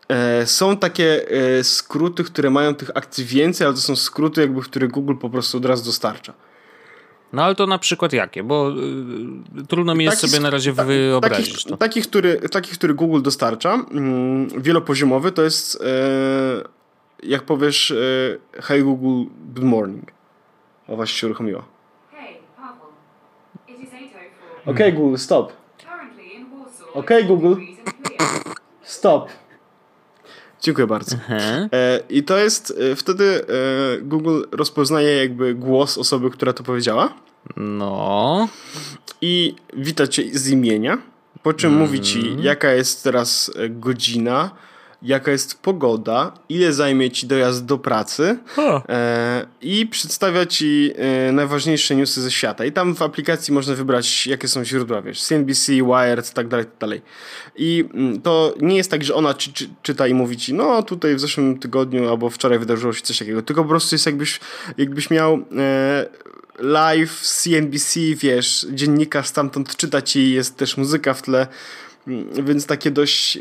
E, 0.08 0.46
są 0.46 0.76
takie 0.76 1.30
e, 1.30 1.64
skróty, 1.64 2.24
które 2.24 2.50
mają 2.50 2.74
tych 2.74 2.90
akcji 2.94 3.24
więcej, 3.24 3.66
ale 3.66 3.74
to 3.74 3.80
są 3.80 3.96
skróty, 3.96 4.40
jakby, 4.40 4.62
które 4.62 4.88
Google 4.88 5.14
po 5.14 5.30
prostu 5.30 5.58
od 5.58 5.64
razu 5.64 5.84
dostarcza. 5.84 6.32
No 7.32 7.44
ale 7.44 7.54
to 7.54 7.66
na 7.66 7.78
przykład 7.78 8.12
jakie? 8.12 8.42
Bo 8.42 8.70
y, 9.60 9.66
trudno 9.66 9.94
mi 9.94 10.04
jest 10.04 10.20
taki, 10.20 10.30
sobie 10.30 10.42
na 10.42 10.50
razie 10.50 10.72
ta, 10.72 10.84
wyobrazić 10.84 11.54
taki, 11.54 11.68
to. 11.68 11.76
Taki, 11.76 12.02
który, 12.02 12.40
taki, 12.48 12.70
który 12.70 12.94
Google 12.94 13.22
dostarcza, 13.22 13.74
mm, 13.74 14.62
wielopoziomowy, 14.62 15.32
to 15.32 15.42
jest 15.42 15.82
e, 15.84 15.88
jak 17.22 17.42
powiesz 17.42 17.90
e, 17.90 18.62
hey 18.62 18.82
Google, 18.82 19.30
good 19.54 19.64
morning. 19.64 20.12
O, 20.88 20.96
właśnie 20.96 21.18
się 21.18 21.26
uruchomiło. 21.26 21.64
Hey, 22.10 22.34
Okej 24.66 24.88
okay, 24.88 24.92
Google, 24.92 25.16
stop. 25.16 25.52
Okej 26.94 27.24
okay, 27.24 27.24
Google, 27.24 27.54
stop. 28.82 29.28
Dziękuję 30.62 30.86
bardzo. 30.86 31.16
E, 31.72 32.00
I 32.08 32.22
to 32.22 32.38
jest 32.38 32.74
e, 32.92 32.96
wtedy 32.96 33.24
e, 33.24 34.00
Google 34.02 34.42
rozpoznaje 34.52 35.16
jakby 35.16 35.54
głos 35.54 35.98
osoby, 35.98 36.30
która 36.30 36.52
to 36.52 36.62
powiedziała. 36.62 37.14
No. 37.56 38.48
I 39.20 39.54
wita 39.72 40.06
cię 40.06 40.22
z 40.32 40.48
imienia, 40.48 40.98
po 41.42 41.52
czym 41.52 41.70
mm. 41.70 41.82
mówi 41.82 42.00
ci, 42.00 42.20
mm. 42.20 42.40
jaka 42.40 42.72
jest 42.72 43.04
teraz 43.04 43.50
e, 43.56 43.68
godzina, 43.68 44.50
jaka 45.02 45.30
jest 45.30 45.62
pogoda, 45.62 46.32
ile 46.48 46.72
zajmie 46.72 47.10
ci 47.10 47.26
dojazd 47.26 47.64
do 47.64 47.78
pracy 47.78 48.38
e, 48.88 49.46
i 49.60 49.86
przedstawia 49.86 50.46
ci 50.46 50.92
e, 50.96 51.32
najważniejsze 51.32 51.96
newsy 51.96 52.22
ze 52.22 52.30
świata. 52.30 52.64
I 52.64 52.72
tam 52.72 52.94
w 52.94 53.02
aplikacji 53.02 53.54
można 53.54 53.74
wybrać, 53.74 54.26
jakie 54.26 54.48
są 54.48 54.64
źródła, 54.64 55.02
wiesz, 55.02 55.22
CNBC, 55.22 55.72
Wired, 55.72 56.30
tak 56.30 56.48
dalej, 56.48 56.66
tak 56.66 56.78
dalej. 56.78 57.02
I 57.56 57.84
mm, 57.94 58.20
to 58.20 58.54
nie 58.60 58.76
jest 58.76 58.90
tak, 58.90 59.04
że 59.04 59.14
ona 59.14 59.34
czy, 59.34 59.52
czy, 59.52 59.68
czyta 59.82 60.06
i 60.06 60.14
mówi 60.14 60.36
ci, 60.36 60.54
no 60.54 60.82
tutaj 60.82 61.14
w 61.14 61.20
zeszłym 61.20 61.58
tygodniu 61.58 62.08
albo 62.08 62.30
wczoraj 62.30 62.58
wydarzyło 62.58 62.92
się 62.92 63.02
coś 63.02 63.18
takiego, 63.18 63.42
tylko 63.42 63.62
po 63.62 63.68
prostu 63.68 63.94
jest 63.94 64.06
jakbyś, 64.06 64.40
jakbyś 64.78 65.10
miał 65.10 65.34
e, 65.58 66.06
live 66.62 67.20
CNBC, 67.20 68.00
wiesz, 68.16 68.66
dziennikarz 68.70 69.26
stamtąd 69.26 69.76
czyta 69.76 70.02
ci, 70.02 70.32
jest 70.32 70.56
też 70.56 70.76
muzyka 70.76 71.14
w 71.14 71.22
tle, 71.22 71.46
mm, 72.06 72.46
więc 72.46 72.66
takie 72.66 72.90
dość, 72.90 73.36
e, 73.36 73.40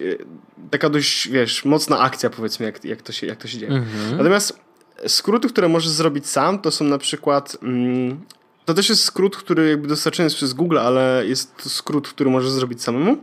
taka 0.70 0.90
dość, 0.90 1.30
wiesz, 1.30 1.66
mocna 1.66 2.00
akcja 2.00 2.30
powiedzmy, 2.30 2.66
jak, 2.66 2.86
jak, 2.86 3.02
to, 3.02 3.12
się, 3.12 3.28
jak 3.28 3.38
to 3.38 3.48
się 3.48 3.58
dzieje. 3.58 3.72
Mhm. 3.72 4.18
Natomiast 4.18 4.60
skróty, 5.08 5.50
które 5.50 5.70
możesz 5.70 5.90
zrobić 5.90 6.28
sam, 6.28 6.60
to 6.60 6.72
są 6.72 6.86
na 6.86 6.98
przykład, 6.98 7.58
mm, 7.64 8.20
to 8.66 8.74
też 8.74 8.90
jest 8.90 9.04
skrót, 9.04 9.38
który 9.38 9.70
jakby 9.70 9.88
dostarczony 9.88 10.26
jest 10.26 10.36
przez 10.36 10.54
Google, 10.54 10.78
ale 10.78 11.24
jest 11.28 11.58
to 11.64 11.70
skrót, 11.70 12.08
który 12.08 12.30
możesz 12.30 12.52
zrobić 12.52 12.84
samemu 12.84 13.18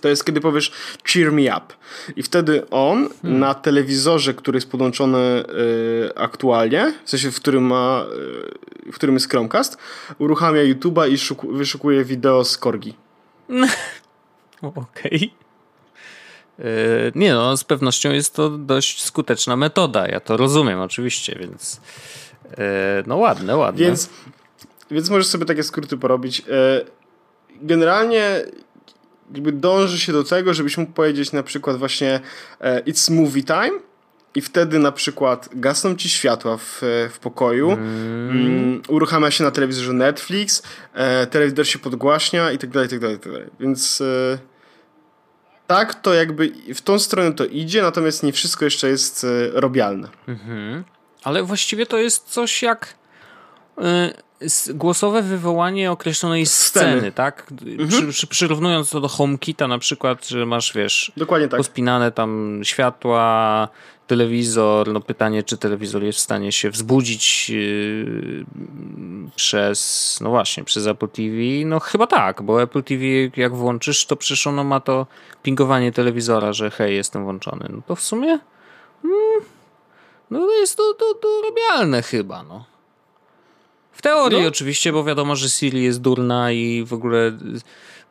to 0.00 0.08
jest 0.08 0.24
kiedy 0.24 0.40
powiesz 0.40 0.72
cheer 1.04 1.32
me 1.32 1.42
up. 1.42 1.74
I 2.16 2.22
wtedy 2.22 2.70
on 2.70 3.08
hmm. 3.22 3.40
na 3.40 3.54
telewizorze, 3.54 4.34
który 4.34 4.56
jest 4.56 4.70
podłączony 4.70 5.18
y, 5.18 6.10
aktualnie, 6.16 6.94
w 7.04 7.10
sensie 7.10 7.30
w 7.30 7.36
którym 7.36 7.62
ma, 7.62 8.04
y, 8.86 8.92
w 8.92 8.94
którym 8.94 9.14
jest 9.14 9.30
Chromecast, 9.30 9.78
uruchamia 10.18 10.62
YouTube'a 10.62 11.10
i 11.10 11.18
szuku, 11.18 11.48
wyszukuje 11.52 12.04
wideo 12.04 12.44
z 12.44 12.58
Korgi. 12.58 12.94
Okej. 14.62 14.80
Okay. 15.14 15.30
Nie 17.14 17.34
no, 17.34 17.56
z 17.56 17.64
pewnością 17.64 18.10
jest 18.10 18.34
to 18.34 18.50
dość 18.50 19.04
skuteczna 19.04 19.56
metoda. 19.56 20.08
Ja 20.08 20.20
to 20.20 20.36
rozumiem 20.36 20.80
oczywiście, 20.80 21.38
więc 21.40 21.80
no 23.06 23.16
ładne, 23.16 23.56
ładne. 23.56 23.84
Więc, 23.84 24.10
więc 24.90 25.10
możesz 25.10 25.26
sobie 25.26 25.46
takie 25.46 25.62
skróty 25.62 25.96
porobić. 25.96 26.42
Generalnie 27.62 28.44
jakby 29.34 29.52
dąży 29.52 30.00
się 30.00 30.12
do 30.12 30.24
tego, 30.24 30.54
żebyś 30.54 30.78
mógł 30.78 30.92
powiedzieć 30.92 31.32
na 31.32 31.42
przykład 31.42 31.76
właśnie 31.76 32.20
e, 32.60 32.82
it's 32.82 33.10
movie 33.10 33.42
time 33.42 33.80
i 34.34 34.40
wtedy 34.40 34.78
na 34.78 34.92
przykład 34.92 35.48
gasną 35.52 35.94
ci 35.96 36.08
światła 36.10 36.56
w, 36.56 36.78
w 37.12 37.18
pokoju, 37.18 37.70
mm. 37.70 38.30
Mm, 38.30 38.82
uruchamia 38.88 39.30
się 39.30 39.44
na 39.44 39.50
telewizorze 39.50 39.92
Netflix, 39.92 40.62
e, 40.94 41.26
telewizor 41.26 41.66
się 41.66 41.78
podgłaśnia 41.78 42.52
i 42.52 42.58
tak 42.58 42.70
dalej, 42.70 42.88
tak 42.88 42.98
dalej, 42.98 43.18
tak 43.18 43.32
dalej. 43.32 43.48
Więc 43.60 44.00
e, 44.00 44.38
tak, 45.66 45.94
to 45.94 46.14
jakby 46.14 46.52
w 46.74 46.80
tą 46.80 46.98
stronę 46.98 47.32
to 47.32 47.44
idzie, 47.44 47.82
natomiast 47.82 48.22
nie 48.22 48.32
wszystko 48.32 48.64
jeszcze 48.64 48.88
jest 48.88 49.24
e, 49.24 49.60
robialne. 49.60 50.08
Mhm. 50.28 50.84
Ale 51.24 51.42
właściwie 51.42 51.86
to 51.86 51.98
jest 51.98 52.28
coś 52.28 52.62
jak 52.62 52.94
głosowe 54.74 55.22
wywołanie 55.22 55.90
określonej 55.90 56.46
sceny, 56.46 56.96
sceny 56.98 57.12
tak? 57.12 57.46
Mhm. 57.66 57.88
Przy, 57.88 58.06
przy, 58.06 58.26
przyrównując 58.26 58.90
to 58.90 59.00
do 59.00 59.08
HomeKita 59.08 59.68
na 59.68 59.78
przykład, 59.78 60.28
że 60.28 60.46
masz, 60.46 60.72
wiesz, 60.72 61.12
Dokładnie 61.16 61.48
tak. 61.48 61.58
pospinane 61.58 62.12
tam 62.12 62.60
światła, 62.64 63.68
telewizor, 64.06 64.92
no 64.92 65.00
pytanie, 65.00 65.42
czy 65.42 65.56
telewizor 65.56 66.02
jest 66.02 66.18
w 66.18 66.22
stanie 66.22 66.52
się 66.52 66.70
wzbudzić 66.70 67.50
yy, 67.50 68.44
przez, 69.36 70.18
no 70.20 70.30
właśnie, 70.30 70.64
przez 70.64 70.86
Apple 70.86 71.08
TV, 71.08 71.36
no 71.64 71.80
chyba 71.80 72.06
tak, 72.06 72.42
bo 72.42 72.62
Apple 72.62 72.82
TV 72.82 73.04
jak 73.36 73.54
włączysz, 73.54 74.06
to 74.06 74.16
przecież 74.16 74.46
ono 74.46 74.64
ma 74.64 74.80
to 74.80 75.06
pingowanie 75.42 75.92
telewizora, 75.92 76.52
że 76.52 76.70
hej, 76.70 76.96
jestem 76.96 77.24
włączony, 77.24 77.66
no 77.70 77.82
to 77.86 77.96
w 77.96 78.00
sumie 78.00 78.38
mm, 79.04 79.40
no 80.30 80.50
jest 80.50 80.76
to, 80.76 80.94
to, 80.94 81.14
to 81.14 81.42
robialne 81.42 82.02
chyba, 82.02 82.42
no. 82.42 82.69
W 83.92 84.02
teorii 84.02 84.42
no. 84.42 84.48
oczywiście, 84.48 84.92
bo 84.92 85.04
wiadomo, 85.04 85.36
że 85.36 85.48
Siri 85.48 85.82
jest 85.82 86.00
durna 86.00 86.52
i 86.52 86.84
w 86.84 86.92
ogóle 86.92 87.32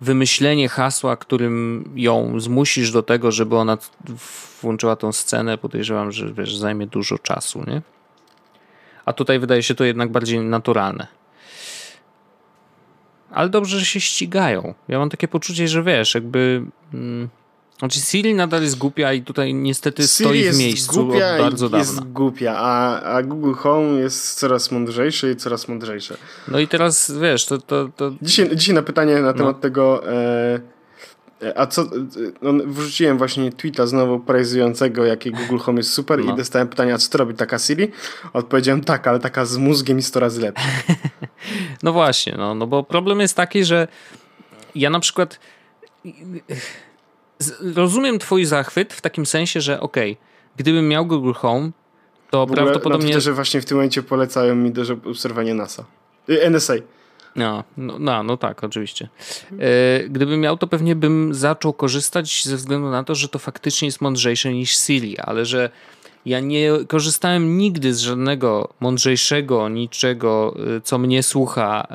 wymyślenie 0.01 0.69
hasła, 0.69 1.17
którym 1.17 1.85
ją 1.95 2.39
zmusisz 2.39 2.91
do 2.91 3.03
tego, 3.03 3.31
żeby 3.31 3.57
ona 3.57 3.77
włączyła 4.61 4.95
tą 4.95 5.11
scenę, 5.11 5.57
podejrzewam, 5.57 6.11
że 6.11 6.33
wiesz, 6.33 6.57
zajmie 6.57 6.87
dużo 6.87 7.17
czasu, 7.17 7.63
nie? 7.67 7.81
A 9.05 9.13
tutaj 9.13 9.39
wydaje 9.39 9.63
się 9.63 9.75
to 9.75 9.83
jednak 9.83 10.11
bardziej 10.11 10.39
naturalne. 10.39 11.07
Ale 13.31 13.49
dobrze, 13.49 13.79
że 13.79 13.85
się 13.85 13.99
ścigają. 13.99 14.73
Ja 14.87 14.99
mam 14.99 15.09
takie 15.09 15.27
poczucie, 15.27 15.67
że 15.67 15.83
wiesz, 15.83 16.15
jakby. 16.15 16.63
Mm, 16.93 17.29
znaczy 17.79 17.99
Siri 17.99 18.33
nadal 18.33 18.61
jest 18.61 18.77
głupia 18.77 19.13
i 19.13 19.21
tutaj 19.21 19.53
niestety 19.53 20.03
Siri 20.03 20.25
stoi 20.25 20.49
w 20.51 20.57
miejscu 20.57 21.11
od 21.11 21.19
bardzo 21.39 21.69
dawna. 21.69 21.77
jest 21.77 22.11
głupia, 22.11 22.55
a, 22.57 23.01
a 23.01 23.23
Google 23.23 23.53
Home 23.53 23.99
jest 23.99 24.39
coraz 24.39 24.71
mądrzejszy 24.71 25.31
i 25.31 25.35
coraz 25.35 25.67
mądrzejsze. 25.67 26.17
No 26.47 26.59
i 26.59 26.67
teraz 26.67 27.11
wiesz, 27.21 27.45
to... 27.45 27.57
to, 27.57 27.89
to... 27.95 28.11
Dzisiaj, 28.21 28.55
dzisiaj 28.55 28.75
na 28.75 28.81
pytanie 28.81 29.19
na 29.19 29.33
temat 29.33 29.55
no. 29.55 29.61
tego... 29.61 30.11
E, 30.13 30.79
a 31.55 31.67
co, 31.67 31.85
no, 32.41 32.53
wrzuciłem 32.65 33.17
właśnie 33.17 33.51
tweeta 33.51 33.87
znowu 33.87 34.19
praizującego, 34.19 35.05
jaki 35.05 35.31
Google 35.31 35.57
Home 35.57 35.79
jest 35.79 35.93
super 35.93 36.25
no. 36.25 36.33
i 36.33 36.37
dostałem 36.37 36.67
pytanie, 36.67 36.93
a 36.93 36.97
co 36.97 37.09
to 37.11 37.17
robi 37.17 37.33
taka 37.33 37.59
Siri? 37.59 37.91
Odpowiedziałem 38.33 38.81
tak, 38.81 39.07
ale 39.07 39.19
taka 39.19 39.45
z 39.45 39.57
mózgiem 39.57 39.97
jest 39.97 40.09
100 40.09 40.19
razy 40.19 40.41
lepsza. 40.41 40.67
no 41.83 41.93
właśnie, 41.93 42.35
no, 42.37 42.55
no 42.55 42.67
bo 42.67 42.83
problem 42.83 43.19
jest 43.19 43.35
taki, 43.35 43.65
że 43.65 43.87
ja 44.75 44.89
na 44.89 44.99
przykład 44.99 45.39
rozumiem 47.75 48.19
twój 48.19 48.45
zachwyt 48.45 48.93
w 48.93 49.02
takim 49.02 49.25
sensie, 49.25 49.62
że 49.62 49.80
okej, 49.80 50.12
okay, 50.12 50.23
gdybym 50.58 50.88
miał 50.88 51.06
Google 51.06 51.34
Home, 51.34 51.71
to 52.30 52.45
w 52.45 52.52
prawdopodobnie... 52.52 53.13
Na 53.13 53.19
że 53.19 53.34
właśnie 53.34 53.62
w 53.62 53.65
tym 53.65 53.78
momencie 53.78 54.04
polecają 54.04 54.56
mi 54.56 54.71
do 54.71 54.82
obserwowania 55.06 55.54
NASA. 55.54 55.86
Y, 56.30 56.49
NSA. 56.49 56.73
No, 57.36 57.63
no, 57.78 57.99
no, 57.99 58.23
no 58.23 58.38
tak, 58.38 58.63
oczywiście. 58.63 59.10
E, 59.60 60.10
gdybym 60.10 60.39
miał, 60.39 60.58
to 60.58 60.67
pewnie 60.67 60.95
bym 60.95 61.34
zaczął 61.34 61.73
korzystać 61.73 62.43
ze 62.45 62.56
względu 62.56 62.89
na 62.89 63.04
to, 63.04 63.15
że 63.15 63.28
to 63.28 63.39
faktycznie 63.39 63.86
jest 63.86 64.02
mądrzejsze 64.02 64.54
niż 64.54 64.78
Siri, 64.78 65.17
ale 65.17 65.45
że 65.45 65.69
ja 66.25 66.39
nie 66.39 66.71
korzystałem 66.88 67.58
nigdy 67.58 67.93
z 67.93 67.99
żadnego 67.99 68.69
mądrzejszego 68.80 69.69
niczego, 69.69 70.56
y, 70.78 70.82
co 70.82 70.97
mnie 70.97 71.23
słucha 71.23 71.88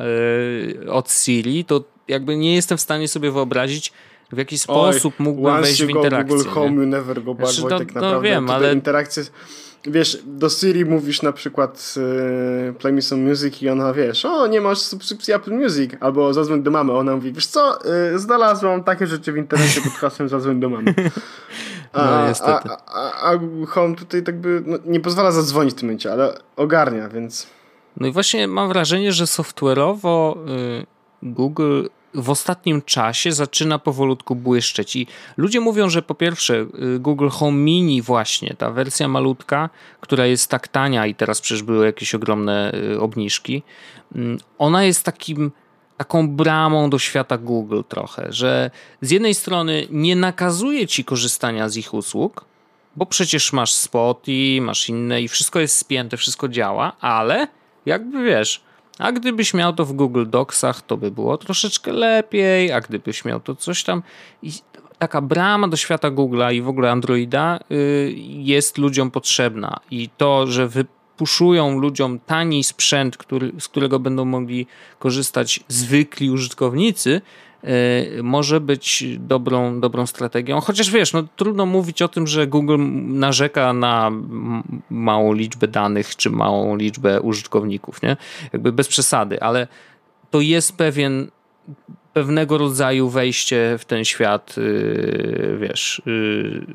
y, 0.85 0.93
od 0.93 1.13
Siri, 1.13 1.65
to 1.65 1.85
jakby 2.09 2.37
nie 2.37 2.55
jestem 2.55 2.79
w 2.79 2.81
stanie 2.81 3.09
sobie 3.09 3.31
wyobrazić, 3.31 3.93
w 4.35 4.39
jaki 4.39 4.59
sposób 4.59 5.15
Oj, 5.19 5.25
mógłbym 5.25 5.63
wejść 5.63 5.85
w 5.85 5.91
interakcję. 5.91 6.37
Google 6.37 6.51
Home, 6.51 6.83
you 6.83 6.87
never 6.87 7.25
go 7.25 7.35
back, 7.35 7.53
znaczy, 7.53 7.63
Wojtek, 7.63 7.95
no, 7.95 8.01
naprawdę. 8.01 8.17
No 8.17 8.21
wiem, 8.21 8.51
ale... 8.51 8.73
Interakcje... 8.73 9.23
Wiesz, 9.87 10.19
do 10.27 10.49
Siri 10.49 10.85
mówisz 10.85 11.23
na 11.23 11.33
przykład 11.33 11.95
yy, 12.67 12.73
play 12.73 12.93
me 12.93 13.03
some 13.03 13.23
music 13.23 13.63
i 13.63 13.69
ona, 13.69 13.93
wiesz, 13.93 14.25
o, 14.25 14.47
nie 14.47 14.61
masz 14.61 14.79
subskrypcji 14.79 15.35
Apple 15.35 15.53
Music, 15.53 15.91
albo 16.01 16.35
zadzwoń 16.35 16.63
do 16.63 16.71
mamy. 16.71 16.93
Ona 16.93 17.15
mówi, 17.15 17.33
wiesz 17.33 17.47
co, 17.47 17.79
yy, 18.13 18.19
znalazłam 18.19 18.85
takie 18.85 19.07
rzeczy 19.07 19.33
w 19.33 19.37
internecie 19.37 19.81
pod 19.81 19.93
hasłem 19.93 20.29
zadzwoń 20.29 20.61
do 20.61 20.69
mamy. 20.69 20.95
A, 21.93 22.33
no. 22.41 22.47
A, 22.47 22.79
a, 22.87 23.33
a 23.33 23.39
Home 23.67 23.95
tutaj 23.95 24.23
tak 24.23 24.41
by 24.41 24.63
no, 24.67 24.79
nie 24.87 25.01
pozwala 25.01 25.33
zadzwonić 25.33 25.75
w 25.75 25.79
tym 25.79 25.89
momencie, 25.89 26.13
ale 26.13 26.39
ogarnia, 26.57 27.09
więc... 27.09 27.47
No 27.97 28.07
i 28.07 28.13
właśnie 28.13 28.49
mam 28.49 28.69
wrażenie, 28.69 29.13
że 29.13 29.25
software'owo 29.25 30.37
yy, 30.49 30.87
Google 31.23 31.87
w 32.15 32.31
ostatnim 32.31 32.83
czasie 32.83 33.33
zaczyna 33.33 33.79
powolutku 33.79 34.35
błyszczeć. 34.35 34.97
I 34.97 35.07
ludzie 35.37 35.61
mówią, 35.61 35.91
że 35.91 36.03
po 36.03 36.15
pierwsze 36.15 36.67
y, 36.95 36.99
Google 36.99 37.29
Home 37.29 37.59
Mini 37.59 38.03
właśnie, 38.03 38.55
ta 38.59 38.71
wersja 38.71 39.09
malutka, 39.09 39.71
która 40.01 40.27
jest 40.27 40.51
tak 40.51 40.69
tania 40.69 41.07
i 41.07 41.15
teraz 41.15 41.41
przecież 41.41 41.63
były 41.63 41.87
jakieś 41.87 42.15
ogromne 42.15 42.73
y, 42.75 43.01
obniżki, 43.01 43.63
mm, 44.15 44.39
ona 44.59 44.85
jest 44.85 45.05
takim 45.05 45.53
taką 45.97 46.29
bramą 46.29 46.91
do 46.91 46.99
świata 46.99 47.39
Google 47.39 47.81
trochę, 47.89 48.27
że 48.33 48.71
z 49.01 49.11
jednej 49.11 49.35
strony 49.35 49.87
nie 49.91 50.17
nakazuje 50.17 50.87
ci 50.87 51.05
korzystania 51.05 51.69
z 51.69 51.77
ich 51.77 51.95
usług, 51.95 52.45
bo 52.97 53.07
przecież 53.07 53.53
masz 53.53 53.73
Spotify, 53.73 54.61
masz 54.61 54.89
inne 54.89 55.23
i 55.23 55.29
wszystko 55.29 55.61
jest 55.61 55.77
spięte, 55.77 56.17
wszystko 56.17 56.49
działa, 56.49 56.93
ale 57.01 57.49
jakby 57.87 58.25
wiesz, 58.25 58.63
a 58.99 59.13
gdybyś 59.13 59.55
miał 59.55 59.73
to 59.73 59.85
w 59.85 59.93
Google 59.93 60.27
Docsach, 60.27 60.83
to 60.83 60.97
by 60.97 61.11
było 61.11 61.39
troszeczkę 61.39 61.93
lepiej, 61.93 62.73
a 62.73 62.81
gdybyś 62.81 63.25
miał 63.25 63.41
to 63.41 63.55
coś 63.55 63.85
tam. 63.85 64.03
I 64.43 64.53
taka 64.99 65.21
brama 65.21 65.69
do 65.69 65.77
świata 65.77 66.11
Google'a 66.11 66.55
i 66.55 66.63
w 66.63 66.69
ogóle 66.69 66.91
Androida 66.91 67.61
y, 67.71 68.15
jest 68.27 68.79
ludziom 68.79 69.11
potrzebna. 69.11 69.81
I 69.91 70.09
to, 70.17 70.47
że 70.47 70.69
wypuszują 70.69 71.79
ludziom 71.79 72.19
tani 72.19 72.65
sprzęt, 72.65 73.17
który, 73.17 73.53
z 73.61 73.69
którego 73.69 73.99
będą 73.99 74.25
mogli 74.25 74.67
korzystać 74.99 75.61
zwykli 75.69 76.31
użytkownicy, 76.31 77.21
może 78.23 78.61
być 78.61 79.05
dobrą, 79.19 79.81
dobrą 79.81 80.07
strategią. 80.07 80.61
Chociaż 80.61 80.91
wiesz, 80.91 81.13
no, 81.13 81.25
trudno 81.37 81.67
mówić 81.67 82.03
o 82.03 82.09
tym, 82.09 82.27
że 82.27 82.47
Google 82.47 82.79
narzeka 83.07 83.73
na 83.73 84.13
małą 84.91 85.33
liczbę 85.33 85.69
danych 85.69 86.17
czy 86.17 86.31
małą 86.31 86.77
liczbę 86.77 87.21
użytkowników, 87.21 88.03
nie? 88.03 88.17
Jakby 88.53 88.73
bez 88.73 88.89
przesady, 88.89 89.43
ale 89.43 89.69
to 90.31 90.41
jest 90.41 90.77
pewien 90.77 91.31
pewnego 92.13 92.59
rodzaju 92.59 93.09
wejście 93.09 93.77
w 93.79 93.85
ten 93.85 94.05
świat, 94.05 94.55
y, 94.59 95.57
wiesz, 95.61 96.03
y, 96.07 96.67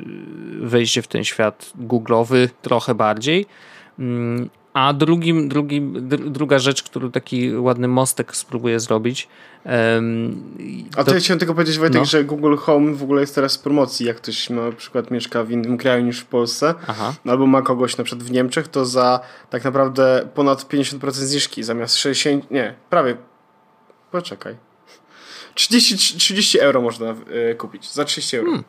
wejście 0.62 1.02
w 1.02 1.08
ten 1.08 1.24
świat 1.24 1.74
Google'owy 1.88 2.50
trochę 2.62 2.96
bardziej. 2.96 3.46
Mm, 4.00 4.50
a 4.74 4.94
drugim, 4.94 5.50
drugim, 5.50 6.10
druga 6.10 6.60
rzecz, 6.60 6.84
którą 6.84 7.12
taki 7.12 7.56
ładny 7.56 7.88
mostek 7.88 8.36
spróbuję 8.36 8.80
zrobić. 8.80 9.28
Um, 9.66 10.43
A 10.97 11.03
to, 11.03 11.14
ja 11.14 11.20
chciałem 11.20 11.39
tylko 11.39 11.53
powiedzieć, 11.53 11.78
Wojtek, 11.78 11.99
no. 11.99 12.05
że 12.05 12.24
Google 12.24 12.55
Home 12.55 12.93
w 12.93 13.03
ogóle 13.03 13.22
jest 13.22 13.36
teraz 13.36 13.57
w 13.57 13.60
promocji. 13.60 14.05
Jak 14.05 14.18
ktoś 14.18 14.49
na 14.49 14.72
przykład 14.72 15.12
mieszka 15.12 15.43
w 15.43 15.51
innym 15.51 15.78
kraju 15.78 16.05
niż 16.05 16.20
w 16.20 16.26
Polsce, 16.26 16.74
Aha. 16.88 17.14
albo 17.26 17.47
ma 17.47 17.62
kogoś 17.62 17.97
na 17.97 18.03
przykład 18.03 18.28
w 18.28 18.32
Niemczech, 18.32 18.68
to 18.68 18.86
za 18.86 19.20
tak 19.49 19.64
naprawdę 19.64 20.30
ponad 20.36 20.64
50% 20.64 21.12
zniżki 21.12 21.64
zamiast 21.64 21.95
60, 21.95 22.51
nie, 22.51 22.76
prawie, 22.89 23.18
poczekaj. 24.12 24.55
30, 25.55 26.18
30 26.18 26.60
euro 26.60 26.82
można 26.82 27.16
y, 27.51 27.55
kupić, 27.55 27.93
za 27.93 28.05
30 28.05 28.38
euro. 28.38 28.49
Hmm. 28.49 28.64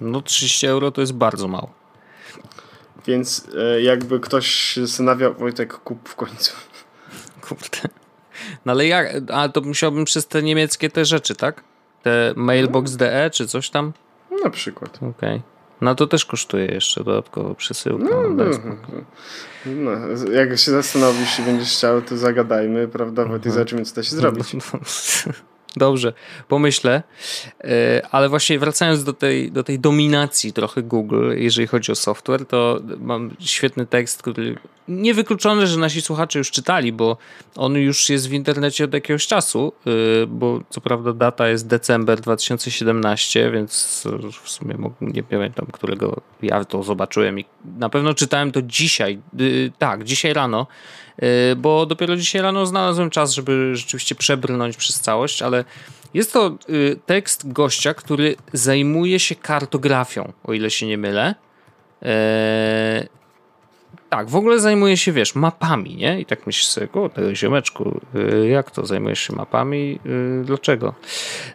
No 0.00 0.22
30 0.22 0.66
euro 0.66 0.90
to 0.90 1.00
jest 1.00 1.12
bardzo 1.12 1.48
mało. 1.48 1.70
Więc 3.06 3.48
e, 3.58 3.82
jakby 3.82 4.20
ktoś 4.20 4.76
zastanawiał, 4.76 5.34
Wojtek, 5.34 5.72
kup 5.78 6.08
w 6.08 6.14
końcu. 6.14 6.52
Kurde. 7.40 7.88
No 8.64 8.72
ale 8.72 8.86
jak, 8.86 9.14
a 9.32 9.48
to 9.48 9.60
musiałbym 9.60 10.04
przez 10.04 10.26
te 10.26 10.42
niemieckie 10.42 10.90
te 10.90 11.04
rzeczy, 11.04 11.34
tak? 11.34 11.64
Te 12.02 12.32
mailbox.de 12.36 13.30
czy 13.30 13.46
coś 13.46 13.70
tam? 13.70 13.92
Na 14.44 14.50
przykład. 14.50 14.96
Okej. 14.96 15.10
Okay. 15.10 15.42
No 15.80 15.94
to 15.94 16.06
też 16.06 16.24
kosztuje 16.24 16.66
jeszcze 16.66 17.04
dodatkowo 17.04 17.54
przesyłka. 17.54 18.04
No, 18.04 18.22
no, 18.28 18.44
no, 19.66 19.90
no, 19.92 20.32
jak 20.32 20.58
się 20.58 20.70
zastanowisz 20.70 21.38
i 21.38 21.42
będziesz 21.42 21.72
chciał, 21.72 22.02
to 22.02 22.16
zagadajmy, 22.16 22.88
prawda? 22.88 23.24
Wojtek, 23.24 23.46
mhm. 23.46 23.54
zobaczymy, 23.54 23.84
co 23.84 23.94
da 23.94 24.02
się 24.02 24.16
zrobić. 24.16 24.56
Dobrze, 25.76 26.12
pomyślę. 26.48 27.02
E, 27.64 28.02
ale 28.10 28.28
właśnie 28.28 28.58
wracając 28.58 29.04
do 29.04 29.12
tej, 29.12 29.52
do 29.52 29.64
tej 29.64 29.78
dominacji 29.78 30.52
trochę 30.52 30.82
Google, 30.82 31.32
jeżeli 31.34 31.66
chodzi 31.66 31.92
o 31.92 31.94
software, 31.94 32.46
to 32.46 32.80
mam 32.98 33.30
świetny 33.40 33.86
tekst, 33.86 34.22
który 34.22 34.58
niewykluczone, 34.88 35.66
że 35.66 35.78
nasi 35.78 36.02
słuchacze 36.02 36.38
już 36.38 36.50
czytali, 36.50 36.92
bo 36.92 37.16
on 37.56 37.74
już 37.74 38.10
jest 38.10 38.28
w 38.28 38.32
internecie 38.32 38.84
od 38.84 38.94
jakiegoś 38.94 39.26
czasu, 39.26 39.72
e, 39.86 40.26
bo 40.26 40.60
co 40.70 40.80
prawda 40.80 41.12
data 41.12 41.48
jest 41.48 41.66
december 41.66 42.20
2017, 42.20 43.50
więc 43.50 44.02
w 44.42 44.50
sumie 44.50 44.76
nie 45.00 45.22
pamiętam, 45.22 45.66
którego 45.72 46.20
ja 46.42 46.64
to 46.64 46.82
zobaczyłem 46.82 47.40
i 47.40 47.44
na 47.78 47.88
pewno 47.88 48.14
czytałem 48.14 48.52
to 48.52 48.62
dzisiaj, 48.62 49.14
e, 49.14 49.70
tak, 49.78 50.04
dzisiaj 50.04 50.32
rano 50.32 50.66
bo 51.56 51.86
dopiero 51.86 52.16
dzisiaj 52.16 52.42
rano 52.42 52.66
znalazłem 52.66 53.10
czas, 53.10 53.32
żeby 53.32 53.76
rzeczywiście 53.76 54.14
przebrnąć 54.14 54.76
przez 54.76 55.00
całość, 55.00 55.42
ale 55.42 55.64
jest 56.14 56.32
to 56.32 56.58
y, 56.70 56.98
tekst 57.06 57.52
gościa, 57.52 57.94
który 57.94 58.36
zajmuje 58.52 59.18
się 59.18 59.34
kartografią, 59.34 60.32
o 60.44 60.52
ile 60.52 60.70
się 60.70 60.86
nie 60.86 60.98
mylę. 60.98 61.34
Eee, 62.02 63.08
tak, 64.08 64.30
w 64.30 64.36
ogóle 64.36 64.60
zajmuje 64.60 64.96
się, 64.96 65.12
wiesz, 65.12 65.34
mapami, 65.34 65.96
nie? 65.96 66.20
I 66.20 66.26
tak 66.26 66.46
myślisz 66.46 66.66
sobie, 66.66 66.88
o, 66.92 67.08
tego 67.08 67.34
ziomeczku, 67.34 68.00
y, 68.14 68.48
jak 68.48 68.70
to 68.70 68.86
zajmujesz 68.86 69.20
się 69.20 69.34
mapami? 69.34 69.98
Dlaczego? 70.44 70.94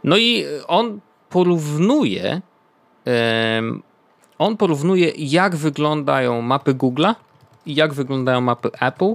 No 0.04 0.18
i 0.18 0.46
on 0.68 1.00
porównuje 1.30 2.42
on 4.42 4.58
porównuje, 4.58 5.12
jak 5.18 5.56
wyglądają 5.56 6.42
mapy 6.42 6.74
Google'a 6.74 7.16
i 7.66 7.76
jak 7.76 7.94
wyglądają 7.94 8.42
mapy 8.42 8.70
Apple 8.80 9.14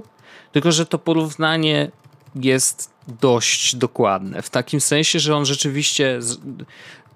tylko, 0.57 0.71
że 0.71 0.85
to 0.85 0.97
porównanie 0.97 1.91
jest 2.35 2.91
dość 3.21 3.75
dokładne. 3.75 4.41
W 4.41 4.49
takim 4.49 4.81
sensie, 4.81 5.19
że 5.19 5.35
on 5.35 5.45
rzeczywiście 5.45 6.19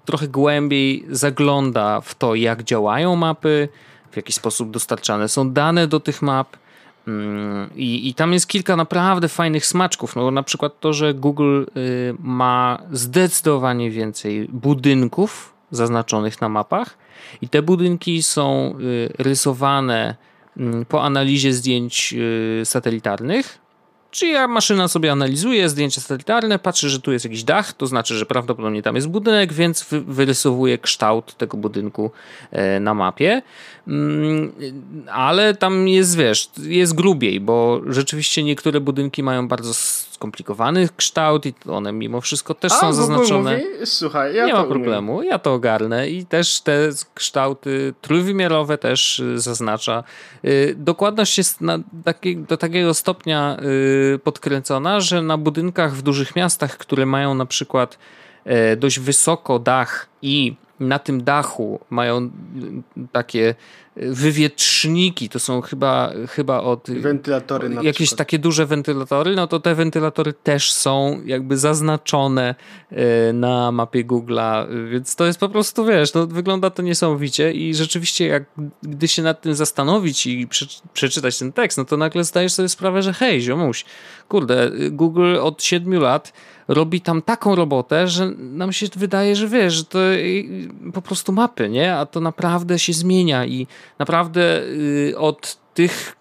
trochę 0.04 0.28
głębiej 0.28 1.04
zagląda 1.10 2.00
w 2.00 2.14
to, 2.14 2.34
jak 2.34 2.62
działają 2.62 3.16
mapy, 3.16 3.68
w 4.10 4.16
jaki 4.16 4.32
sposób 4.32 4.70
dostarczane 4.70 5.28
są 5.28 5.50
dane 5.50 5.86
do 5.86 6.00
tych 6.00 6.22
map. 6.22 6.56
Mm, 7.08 7.70
I, 7.76 8.08
I 8.08 8.14
tam 8.14 8.32
jest 8.32 8.46
kilka 8.46 8.76
naprawdę 8.76 9.28
fajnych 9.28 9.66
smaczków. 9.66 10.16
No, 10.16 10.30
na 10.30 10.42
przykład 10.42 10.80
to, 10.80 10.92
że 10.92 11.14
Google 11.14 11.62
y, 11.76 12.14
ma 12.18 12.78
zdecydowanie 12.92 13.90
więcej 13.90 14.48
budynków 14.48 15.54
zaznaczonych 15.70 16.40
na 16.40 16.48
mapach, 16.48 16.98
i 17.40 17.48
te 17.48 17.62
budynki 17.62 18.22
są 18.22 18.74
y, 18.80 19.12
rysowane 19.18 20.16
po 20.88 21.02
analizie 21.02 21.52
zdjęć 21.52 22.14
y, 22.18 22.62
satelitarnych, 22.64 23.62
Czyja 24.12 24.48
maszyna 24.48 24.88
sobie 24.88 25.12
analizuje 25.12 25.68
zdjęcia 25.68 26.00
satelitarne, 26.00 26.58
patrzy, 26.58 26.88
że 26.88 27.00
tu 27.00 27.12
jest 27.12 27.24
jakiś 27.24 27.44
dach, 27.44 27.72
to 27.72 27.86
znaczy, 27.86 28.14
że 28.14 28.26
prawdopodobnie 28.26 28.82
tam 28.82 28.96
jest 28.96 29.08
budynek, 29.08 29.52
więc 29.52 29.86
wyrysowuje 29.90 30.78
kształt 30.78 31.36
tego 31.36 31.56
budynku 31.56 32.10
e, 32.50 32.80
na 32.80 32.94
mapie. 32.94 33.42
Mm, 33.88 34.52
ale 35.12 35.54
tam 35.54 35.88
jest, 35.88 36.16
wiesz, 36.16 36.50
jest 36.62 36.94
grubiej, 36.94 37.40
bo 37.40 37.80
rzeczywiście 37.86 38.42
niektóre 38.42 38.80
budynki 38.80 39.22
mają 39.22 39.48
bardzo 39.48 39.74
skomplikowany 40.22 40.88
kształt 40.96 41.46
i 41.46 41.54
one 41.68 41.92
mimo 41.92 42.20
wszystko 42.20 42.54
też 42.54 42.72
A, 42.72 42.80
są 42.80 42.92
zaznaczone. 42.92 43.56
Mówi, 43.56 43.86
słuchaj, 43.86 44.34
ja 44.34 44.46
Nie 44.46 44.52
ma 44.52 44.64
problemu, 44.64 45.16
umiem. 45.16 45.30
ja 45.30 45.38
to 45.38 45.54
ogarnę 45.54 46.08
i 46.08 46.26
też 46.26 46.60
te 46.60 46.88
kształty 47.14 47.94
trójwymiarowe 48.00 48.78
też 48.78 49.18
y, 49.18 49.38
zaznacza. 49.38 50.04
Y, 50.44 50.74
dokładność 50.78 51.38
jest 51.38 51.60
na 51.60 51.78
taki, 52.04 52.36
do 52.36 52.56
takiego 52.56 52.94
stopnia 52.94 53.56
y, 54.14 54.18
podkręcona, 54.18 55.00
że 55.00 55.22
na 55.22 55.38
budynkach 55.38 55.94
w 55.94 56.02
dużych 56.02 56.36
miastach, 56.36 56.78
które 56.78 57.06
mają 57.06 57.34
na 57.34 57.46
przykład 57.46 57.98
e, 58.44 58.76
dość 58.76 58.98
wysoko 58.98 59.58
dach 59.58 60.08
i 60.22 60.54
na 60.88 60.98
tym 60.98 61.24
dachu 61.24 61.80
mają 61.90 62.30
takie 63.12 63.54
wywietrzniki, 63.96 65.28
to 65.28 65.38
są 65.38 65.60
chyba, 65.60 66.12
chyba 66.28 66.60
od... 66.60 66.90
Wentylatory 66.90 67.68
na 67.68 67.82
Jakieś 67.82 68.08
przykład. 68.08 68.18
takie 68.18 68.38
duże 68.38 68.66
wentylatory, 68.66 69.36
no 69.36 69.46
to 69.46 69.60
te 69.60 69.74
wentylatory 69.74 70.32
też 70.32 70.72
są 70.72 71.20
jakby 71.24 71.56
zaznaczone 71.58 72.54
na 73.32 73.72
mapie 73.72 74.04
Google'a, 74.04 74.66
więc 74.90 75.16
to 75.16 75.26
jest 75.26 75.38
po 75.40 75.48
prostu, 75.48 75.84
wiesz, 75.84 76.14
no 76.14 76.26
wygląda 76.26 76.70
to 76.70 76.82
niesamowicie 76.82 77.52
i 77.52 77.74
rzeczywiście 77.74 78.26
jak 78.26 78.44
gdy 78.82 79.08
się 79.08 79.22
nad 79.22 79.40
tym 79.40 79.54
zastanowić 79.54 80.26
i 80.26 80.48
przeczytać 80.92 81.38
ten 81.38 81.52
tekst, 81.52 81.78
no 81.78 81.84
to 81.84 81.96
nagle 81.96 82.24
zdajesz 82.24 82.52
sobie 82.52 82.68
sprawę, 82.68 83.02
że 83.02 83.12
hej, 83.12 83.40
ziomuś, 83.40 83.84
kurde, 84.28 84.70
Google 84.90 85.36
od 85.40 85.62
siedmiu 85.62 86.00
lat 86.00 86.32
robi 86.68 87.00
tam 87.00 87.22
taką 87.22 87.54
robotę, 87.54 88.08
że 88.08 88.30
nam 88.38 88.72
się 88.72 88.86
wydaje, 88.96 89.36
że 89.36 89.48
wiesz, 89.48 89.74
że 89.74 89.84
to 89.84 89.98
po 90.94 91.02
prostu 91.02 91.32
mapy, 91.32 91.68
nie? 91.68 91.96
A 91.96 92.06
to 92.06 92.20
naprawdę 92.20 92.78
się 92.78 92.92
zmienia 92.92 93.46
i 93.46 93.66
naprawdę 93.98 94.62
y, 94.62 95.14
od 95.18 95.58
tych 95.74 96.16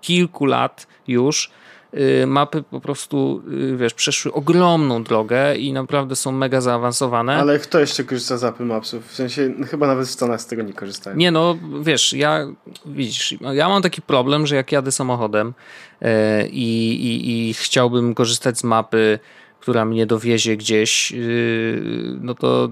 kilku 0.00 0.46
lat 0.46 0.86
już 1.08 1.50
y, 1.94 2.26
mapy 2.26 2.62
po 2.62 2.80
prostu, 2.80 3.42
y, 3.52 3.76
wiesz, 3.76 3.94
przeszły 3.94 4.32
ogromną 4.32 5.02
drogę 5.02 5.56
i 5.56 5.72
naprawdę 5.72 6.16
są 6.16 6.32
mega 6.32 6.60
zaawansowane. 6.60 7.36
Ale 7.36 7.58
kto 7.58 7.80
jeszcze 7.80 8.04
korzysta 8.04 8.36
z 8.36 8.44
Apple 8.44 8.64
Mapsów? 8.64 9.06
W 9.06 9.14
sensie, 9.14 9.54
no, 9.58 9.66
chyba 9.66 9.86
nawet 9.86 10.08
w 10.08 10.10
Stanach 10.10 10.40
z 10.40 10.46
tego 10.46 10.62
nie 10.62 10.72
korzystają. 10.72 11.16
Nie, 11.16 11.30
no, 11.30 11.58
wiesz, 11.82 12.12
ja, 12.12 12.46
widzisz, 12.86 13.34
ja 13.52 13.68
mam 13.68 13.82
taki 13.82 14.02
problem, 14.02 14.46
że 14.46 14.56
jak 14.56 14.72
jadę 14.72 14.92
samochodem 14.92 15.54
i, 16.50 16.92
i, 16.92 17.48
i 17.48 17.54
chciałbym 17.54 18.14
korzystać 18.14 18.58
z 18.58 18.64
mapy 18.64 19.18
która 19.60 19.84
mnie 19.84 20.06
dowiezie 20.06 20.56
gdzieś, 20.56 21.10
yy, 21.10 22.18
no 22.20 22.34
to 22.34 22.68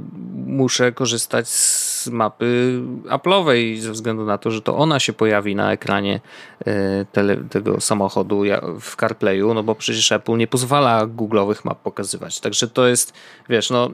muszę 0.46 0.92
korzystać 0.92 1.48
z 1.48 2.08
mapy 2.08 2.80
Apple'owej 3.08 3.78
ze 3.78 3.92
względu 3.92 4.24
na 4.24 4.38
to, 4.38 4.50
że 4.50 4.62
to 4.62 4.76
ona 4.76 5.00
się 5.00 5.12
pojawi 5.12 5.54
na 5.54 5.72
ekranie 5.72 6.20
yy, 6.66 6.72
tele, 7.12 7.36
tego 7.36 7.80
samochodu 7.80 8.42
w 8.80 8.96
CarPlayu, 8.96 9.54
no 9.54 9.62
bo 9.62 9.74
przecież 9.74 10.12
Apple 10.12 10.36
nie 10.36 10.46
pozwala 10.46 11.06
Google'owych 11.06 11.64
map 11.64 11.82
pokazywać. 11.82 12.40
Także 12.40 12.68
to 12.68 12.86
jest, 12.86 13.12
wiesz, 13.48 13.70
no 13.70 13.90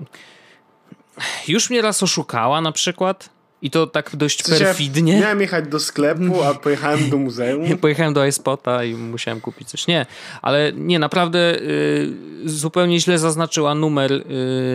już 1.49 1.71
mnie 1.71 1.83
raz 1.83 2.03
oszukała 2.03 2.61
na 2.61 2.73
przykład 2.73 3.31
i 3.63 3.71
to 3.71 3.87
tak 3.87 4.17
dość 4.17 4.43
Coś 4.43 4.59
perfidnie. 4.59 5.13
Ja 5.13 5.21
miałem 5.21 5.41
jechać 5.41 5.69
do 5.69 5.81
sklepu, 5.81 6.43
a 6.43 6.55
pojechałem 6.55 7.11
do 7.11 7.19
muzeum. 7.19 7.79
pojechałem 7.81 8.15
do 8.15 8.27
iSpota 8.27 8.85
i 8.85 8.95
musiałem 8.95 9.41
kupić 9.41 9.69
coś. 9.69 9.87
Nie, 9.87 10.07
ale 10.43 10.73
nie, 10.73 10.99
naprawdę 10.99 11.61
y, 11.61 12.13
zupełnie 12.45 13.01
źle 13.01 13.19
zaznaczyła 13.19 13.75
numer 13.75 14.13
y, 14.13 14.23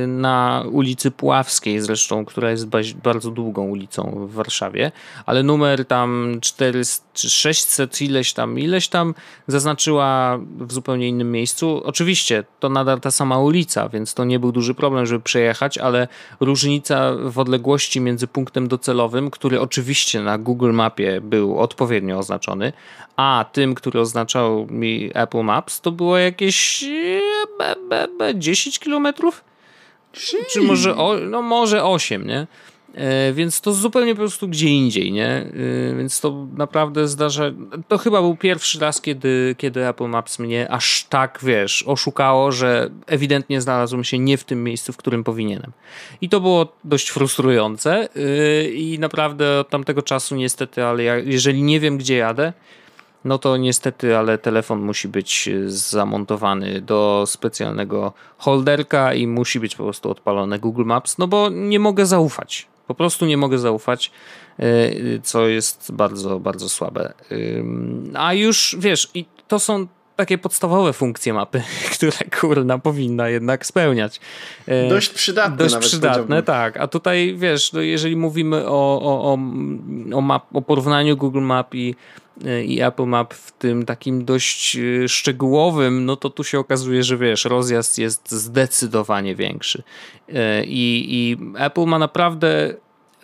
na 0.07 0.63
ulicy 0.71 1.11
Puławskiej 1.11 1.81
zresztą, 1.81 2.25
która 2.25 2.51
jest 2.51 2.67
bardzo 3.03 3.31
długą 3.31 3.67
ulicą 3.67 4.27
w 4.27 4.33
Warszawie, 4.33 4.91
ale 5.25 5.43
numer 5.43 5.85
tam 5.85 6.37
400 6.41 7.07
czy 7.17 7.29
600 7.29 8.01
ileś 8.01 8.33
tam, 8.33 8.59
ileś 8.59 8.87
tam 8.87 9.13
zaznaczyła 9.47 10.39
w 10.59 10.73
zupełnie 10.73 11.07
innym 11.07 11.31
miejscu. 11.31 11.81
Oczywiście 11.85 12.43
to 12.59 12.69
nadal 12.69 12.99
ta 12.99 13.11
sama 13.11 13.39
ulica, 13.39 13.89
więc 13.89 14.13
to 14.13 14.25
nie 14.25 14.39
był 14.39 14.51
duży 14.51 14.73
problem, 14.73 15.05
żeby 15.05 15.23
przejechać, 15.23 15.77
ale 15.77 16.07
różnica 16.39 17.11
w 17.23 17.39
odległości 17.39 18.01
między 18.01 18.27
punktem 18.27 18.67
docelowym, 18.77 19.31
który 19.31 19.61
oczywiście 19.61 20.21
na 20.21 20.37
Google 20.37 20.71
Mapie 20.71 21.21
był 21.21 21.59
odpowiednio 21.59 22.17
oznaczony, 22.17 22.73
a 23.15 23.45
tym, 23.51 23.75
który 23.75 23.99
oznaczał 23.99 24.67
mi 24.69 25.11
Apple 25.13 25.43
Maps, 25.43 25.81
to 25.81 25.91
było 25.91 26.17
jakieś 26.17 26.85
10 28.35 28.79
kilometrów? 28.79 29.43
Czy 30.51 30.61
może, 30.61 30.95
no 31.29 31.41
może 31.41 31.83
8, 31.83 32.27
nie? 32.27 32.47
E, 32.95 33.33
więc 33.33 33.61
to 33.61 33.73
zupełnie 33.73 34.15
po 34.15 34.19
prostu 34.19 34.47
gdzie 34.47 34.69
indziej, 34.69 35.11
nie? 35.11 35.27
E, 35.27 35.95
więc 35.97 36.21
to 36.21 36.47
naprawdę 36.57 37.07
zdarza. 37.07 37.43
To 37.87 37.97
chyba 37.97 38.21
był 38.21 38.35
pierwszy 38.35 38.79
raz, 38.79 39.01
kiedy, 39.01 39.55
kiedy 39.57 39.87
Apple 39.87 40.07
Maps 40.07 40.39
mnie 40.39 40.71
aż 40.71 41.05
tak, 41.09 41.39
wiesz, 41.43 41.83
oszukało, 41.83 42.51
że 42.51 42.89
ewidentnie 43.07 43.61
znalazłem 43.61 44.03
się 44.03 44.19
nie 44.19 44.37
w 44.37 44.43
tym 44.43 44.63
miejscu, 44.63 44.93
w 44.93 44.97
którym 44.97 45.23
powinienem. 45.23 45.71
I 46.21 46.29
to 46.29 46.41
było 46.41 46.73
dość 46.83 47.09
frustrujące 47.09 48.09
e, 48.15 48.69
i 48.69 48.99
naprawdę 48.99 49.59
od 49.59 49.69
tamtego 49.69 50.01
czasu 50.01 50.35
niestety, 50.35 50.83
ale 50.83 51.03
ja, 51.03 51.17
jeżeli 51.17 51.63
nie 51.63 51.79
wiem, 51.79 51.97
gdzie 51.97 52.17
jadę, 52.17 52.53
no 53.25 53.37
to 53.37 53.57
niestety, 53.57 54.17
ale 54.17 54.37
telefon 54.37 54.81
musi 54.81 55.07
być 55.07 55.49
zamontowany 55.65 56.81
do 56.81 57.23
specjalnego 57.27 58.13
holderka 58.37 59.13
i 59.13 59.27
musi 59.27 59.59
być 59.59 59.75
po 59.75 59.83
prostu 59.83 60.11
odpalone 60.11 60.59
Google 60.59 60.85
Maps, 60.85 61.17
no 61.17 61.27
bo 61.27 61.49
nie 61.49 61.79
mogę 61.79 62.05
zaufać. 62.05 62.67
Po 62.87 62.95
prostu 62.95 63.25
nie 63.25 63.37
mogę 63.37 63.57
zaufać, 63.57 64.11
y, 64.59 65.21
co 65.23 65.47
jest 65.47 65.91
bardzo, 65.91 66.39
bardzo 66.39 66.69
słabe. 66.69 67.13
A 68.13 68.33
już 68.33 68.75
wiesz, 68.79 69.09
i 69.13 69.25
to 69.47 69.59
są 69.59 69.87
takie 70.17 70.37
podstawowe 70.37 70.93
funkcje 70.93 71.33
mapy, 71.33 71.63
które 71.95 72.17
kurna 72.39 72.79
powinna 72.79 73.29
jednak 73.29 73.65
spełniać. 73.65 74.19
Y, 74.67 74.89
dość 74.89 75.09
przydatne. 75.09 75.57
Dość 75.57 75.77
przydatne, 75.77 76.43
tak. 76.43 76.77
A 76.77 76.87
tutaj 76.87 77.35
wiesz, 77.37 77.73
no 77.73 77.81
jeżeli 77.81 78.15
mówimy 78.15 78.65
o, 78.65 79.01
o, 79.01 79.31
o, 79.31 79.37
o, 80.13 80.21
map, 80.21 80.45
o 80.53 80.61
porównaniu 80.61 81.17
Google 81.17 81.41
Map 81.41 81.75
i, 81.75 81.89
y, 81.89 82.26
i 82.65 82.81
Apple 82.81 83.05
Map 83.05 83.33
w 83.33 83.51
tym 83.51 83.85
takim 83.85 84.25
dość 84.25 84.77
szczegółowym, 85.07 86.05
no 86.05 86.15
to 86.15 86.29
tu 86.29 86.43
się 86.43 86.59
okazuje, 86.59 87.03
że 87.03 87.17
wiesz, 87.17 87.45
rozjazd 87.45 87.97
jest 87.97 88.31
zdecydowanie 88.31 89.35
większy. 89.35 89.83
I, 90.65 91.05
i 91.09 91.37
Apple 91.57 91.85
ma 91.85 91.99
naprawdę 91.99 92.73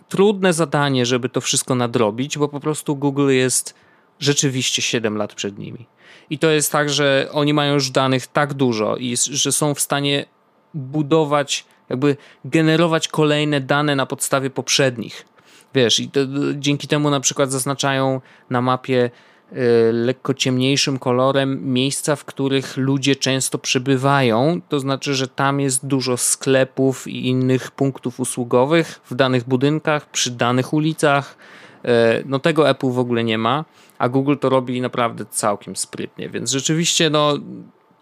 trudne 0.08 0.52
zadanie, 0.52 1.06
żeby 1.06 1.28
to 1.28 1.40
wszystko 1.40 1.74
nadrobić, 1.74 2.38
bo 2.38 2.48
po 2.48 2.60
prostu 2.60 2.96
Google 2.96 3.30
jest 3.30 3.74
rzeczywiście 4.20 4.82
7 4.82 5.16
lat 5.16 5.34
przed 5.34 5.58
nimi. 5.58 5.86
I 6.30 6.38
to 6.38 6.50
jest 6.50 6.72
tak, 6.72 6.90
że 6.90 7.28
oni 7.32 7.54
mają 7.54 7.74
już 7.74 7.90
danych 7.90 8.26
tak 8.26 8.54
dużo 8.54 8.96
i 8.96 9.16
że 9.30 9.52
są 9.52 9.74
w 9.74 9.80
stanie 9.80 10.26
budować, 10.74 11.64
jakby 11.88 12.16
generować 12.44 13.08
kolejne 13.08 13.60
dane 13.60 13.96
na 13.96 14.06
podstawie 14.06 14.50
poprzednich. 14.50 15.26
Wiesz, 15.74 16.00
i 16.00 16.10
to, 16.10 16.20
dzięki 16.54 16.88
temu 16.88 17.10
na 17.10 17.20
przykład 17.20 17.50
zaznaczają 17.50 18.20
na 18.50 18.62
mapie 18.62 19.10
Y, 19.52 19.92
lekko 19.92 20.34
ciemniejszym 20.34 20.98
kolorem 20.98 21.72
miejsca, 21.72 22.16
w 22.16 22.24
których 22.24 22.76
ludzie 22.76 23.16
często 23.16 23.58
przebywają. 23.58 24.60
To 24.68 24.80
znaczy, 24.80 25.14
że 25.14 25.28
tam 25.28 25.60
jest 25.60 25.86
dużo 25.86 26.16
sklepów 26.16 27.08
i 27.08 27.28
innych 27.28 27.70
punktów 27.70 28.20
usługowych 28.20 29.00
w 29.04 29.14
danych 29.14 29.44
budynkach, 29.44 30.10
przy 30.10 30.30
danych 30.30 30.72
ulicach. 30.72 31.36
Y, 31.84 31.88
no 32.26 32.38
tego 32.38 32.68
Apple 32.68 32.90
w 32.90 32.98
ogóle 32.98 33.24
nie 33.24 33.38
ma, 33.38 33.64
a 33.98 34.08
Google 34.08 34.36
to 34.36 34.48
robi 34.48 34.80
naprawdę 34.80 35.24
całkiem 35.30 35.76
sprytnie, 35.76 36.28
więc 36.28 36.50
rzeczywiście 36.50 37.10
no 37.10 37.38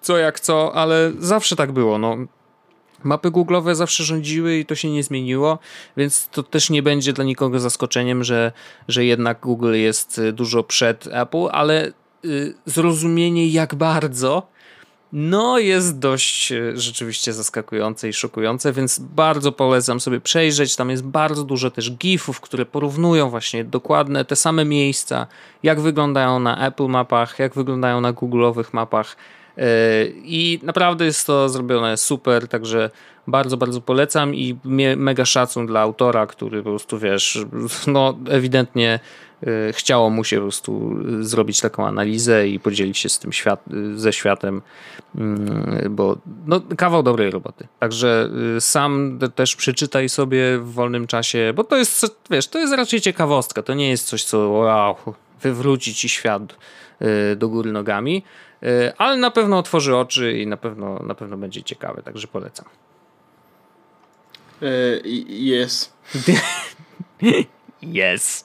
co 0.00 0.18
jak 0.18 0.40
co, 0.40 0.74
ale 0.74 1.12
zawsze 1.18 1.56
tak 1.56 1.72
było. 1.72 1.98
No, 1.98 2.16
Mapy 3.04 3.30
Google'owe 3.30 3.74
zawsze 3.74 4.04
rządziły 4.04 4.56
i 4.56 4.66
to 4.66 4.74
się 4.74 4.90
nie 4.90 5.02
zmieniło, 5.02 5.58
więc 5.96 6.28
to 6.28 6.42
też 6.42 6.70
nie 6.70 6.82
będzie 6.82 7.12
dla 7.12 7.24
nikogo 7.24 7.60
zaskoczeniem, 7.60 8.24
że, 8.24 8.52
że 8.88 9.04
jednak 9.04 9.40
Google 9.40 9.74
jest 9.74 10.18
y, 10.18 10.32
dużo 10.32 10.62
przed 10.62 11.06
Apple, 11.06 11.48
ale 11.52 11.92
y, 12.24 12.54
zrozumienie 12.66 13.48
jak 13.48 13.74
bardzo 13.74 14.52
no 15.12 15.58
jest 15.58 15.98
dość 15.98 16.52
y, 16.52 16.72
rzeczywiście 16.80 17.32
zaskakujące 17.32 18.08
i 18.08 18.12
szokujące, 18.12 18.72
więc 18.72 18.98
bardzo 18.98 19.52
polecam 19.52 20.00
sobie 20.00 20.20
przejrzeć. 20.20 20.76
Tam 20.76 20.90
jest 20.90 21.04
bardzo 21.04 21.44
dużo 21.44 21.70
też 21.70 21.92
gifów, 21.92 22.40
które 22.40 22.66
porównują 22.66 23.30
właśnie 23.30 23.64
dokładne 23.64 24.24
te 24.24 24.36
same 24.36 24.64
miejsca, 24.64 25.26
jak 25.62 25.80
wyglądają 25.80 26.38
na 26.38 26.66
Apple 26.66 26.86
mapach, 26.86 27.38
jak 27.38 27.54
wyglądają 27.54 28.00
na 28.00 28.12
Google'owych 28.12 28.64
mapach 28.72 29.16
i 30.14 30.60
naprawdę 30.62 31.04
jest 31.04 31.26
to 31.26 31.48
zrobione 31.48 31.96
super, 31.96 32.48
także 32.48 32.90
bardzo, 33.26 33.56
bardzo 33.56 33.80
polecam 33.80 34.34
i 34.34 34.56
mega 34.96 35.24
szacun 35.24 35.66
dla 35.66 35.80
autora, 35.80 36.26
który 36.26 36.62
po 36.62 36.70
prostu 36.70 36.98
wiesz, 36.98 37.38
no 37.86 38.18
ewidentnie 38.30 39.00
e, 39.42 39.72
chciało 39.72 40.10
mu 40.10 40.24
się 40.24 40.36
po 40.36 40.42
prostu 40.42 40.96
zrobić 41.20 41.60
taką 41.60 41.86
analizę 41.86 42.48
i 42.48 42.60
podzielić 42.60 42.98
się 42.98 43.08
z 43.08 43.18
tym 43.18 43.32
świat, 43.32 43.64
ze 43.94 44.12
światem, 44.12 44.62
mm, 45.14 45.78
bo 45.90 46.16
no, 46.46 46.60
kawał 46.76 47.02
dobrej 47.02 47.30
roboty. 47.30 47.68
Także 47.78 48.28
e, 48.56 48.60
sam 48.60 49.18
też 49.34 49.56
przeczytaj 49.56 50.08
sobie 50.08 50.58
w 50.58 50.72
wolnym 50.72 51.06
czasie, 51.06 51.52
bo 51.56 51.64
to 51.64 51.76
jest, 51.76 52.06
wiesz, 52.30 52.48
to 52.48 52.58
jest 52.58 52.74
raczej 52.74 53.00
ciekawostka, 53.00 53.62
to 53.62 53.74
nie 53.74 53.90
jest 53.90 54.06
coś, 54.06 54.24
co 54.24 54.48
wow, 54.48 54.96
wywróci 55.42 55.94
ci 55.94 56.08
świat 56.08 56.42
e, 57.00 57.36
do 57.36 57.48
góry 57.48 57.72
nogami, 57.72 58.22
ale 58.98 59.16
na 59.16 59.30
pewno 59.30 59.58
otworzy 59.58 59.96
oczy 59.96 60.32
i 60.32 60.46
na 60.46 60.56
pewno, 60.56 60.98
na 60.98 61.14
pewno 61.14 61.36
będzie 61.36 61.62
ciekawe, 61.62 62.02
także 62.02 62.28
polecam. 62.28 62.66
Jest. 65.28 65.92
Yes. 67.82 68.44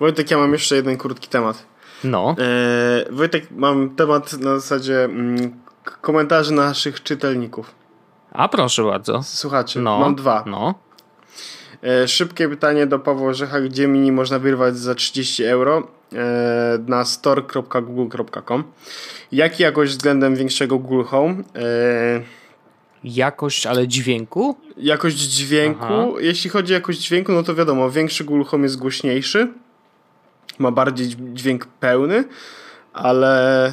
Wojtek, 0.00 0.30
ja 0.30 0.38
mam 0.38 0.52
jeszcze 0.52 0.76
jeden 0.76 0.96
krótki 0.96 1.28
temat. 1.28 1.66
No. 2.04 2.36
E, 2.38 3.12
Wojtek, 3.12 3.50
mam 3.50 3.90
temat 3.90 4.32
na 4.32 4.58
zasadzie 4.58 5.04
mm, 5.04 5.60
komentarzy 6.00 6.52
naszych 6.52 7.02
czytelników. 7.02 7.74
A 8.32 8.48
proszę 8.48 8.82
bardzo. 8.84 9.22
Słuchajcie, 9.22 9.80
no. 9.80 9.98
mam 9.98 10.14
dwa. 10.14 10.44
No. 10.46 10.74
E, 11.82 12.08
szybkie 12.08 12.48
pytanie 12.48 12.86
do 12.86 12.98
Pawła 12.98 13.28
Orzecha, 13.28 13.60
gdzie 13.60 13.88
mini 13.88 14.12
można 14.12 14.38
wyrwać 14.38 14.76
za 14.76 14.94
30 14.94 15.44
euro 15.44 15.78
e, 15.78 15.82
na 16.86 17.04
store.google.com. 17.04 18.64
Jaki 19.32 19.62
jakość 19.62 19.92
względem 19.92 20.36
większego 20.36 20.78
Google 20.78 21.04
Home? 21.04 21.34
E, 21.34 22.22
jakość, 23.04 23.66
ale 23.66 23.88
dźwięku? 23.88 24.56
Jakość 24.76 25.16
dźwięku. 25.16 25.84
Aha. 25.84 26.06
Jeśli 26.18 26.50
chodzi 26.50 26.72
o 26.72 26.76
jakość 26.76 26.98
dźwięku, 26.98 27.32
no 27.32 27.42
to 27.42 27.54
wiadomo, 27.54 27.90
większy 27.90 28.24
Google 28.24 28.44
Home 28.44 28.62
jest 28.62 28.76
głośniejszy. 28.76 29.48
Ma 30.58 30.70
bardziej 30.70 31.08
dźwięk 31.08 31.66
pełny, 31.66 32.24
ale. 32.92 33.72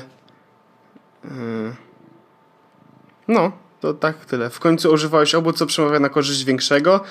No, 3.27 3.51
to 3.79 3.93
tak 3.93 4.25
tyle. 4.25 4.49
W 4.49 4.59
końcu 4.59 4.91
używałeś 4.91 5.35
obu, 5.35 5.53
co 5.53 5.65
przemawia 5.65 5.99
na 5.99 6.09
korzyść 6.09 6.43
większego 6.43 7.01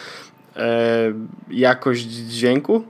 e, 0.56 1.12
jakość 1.50 2.02
dźwięku. 2.02 2.84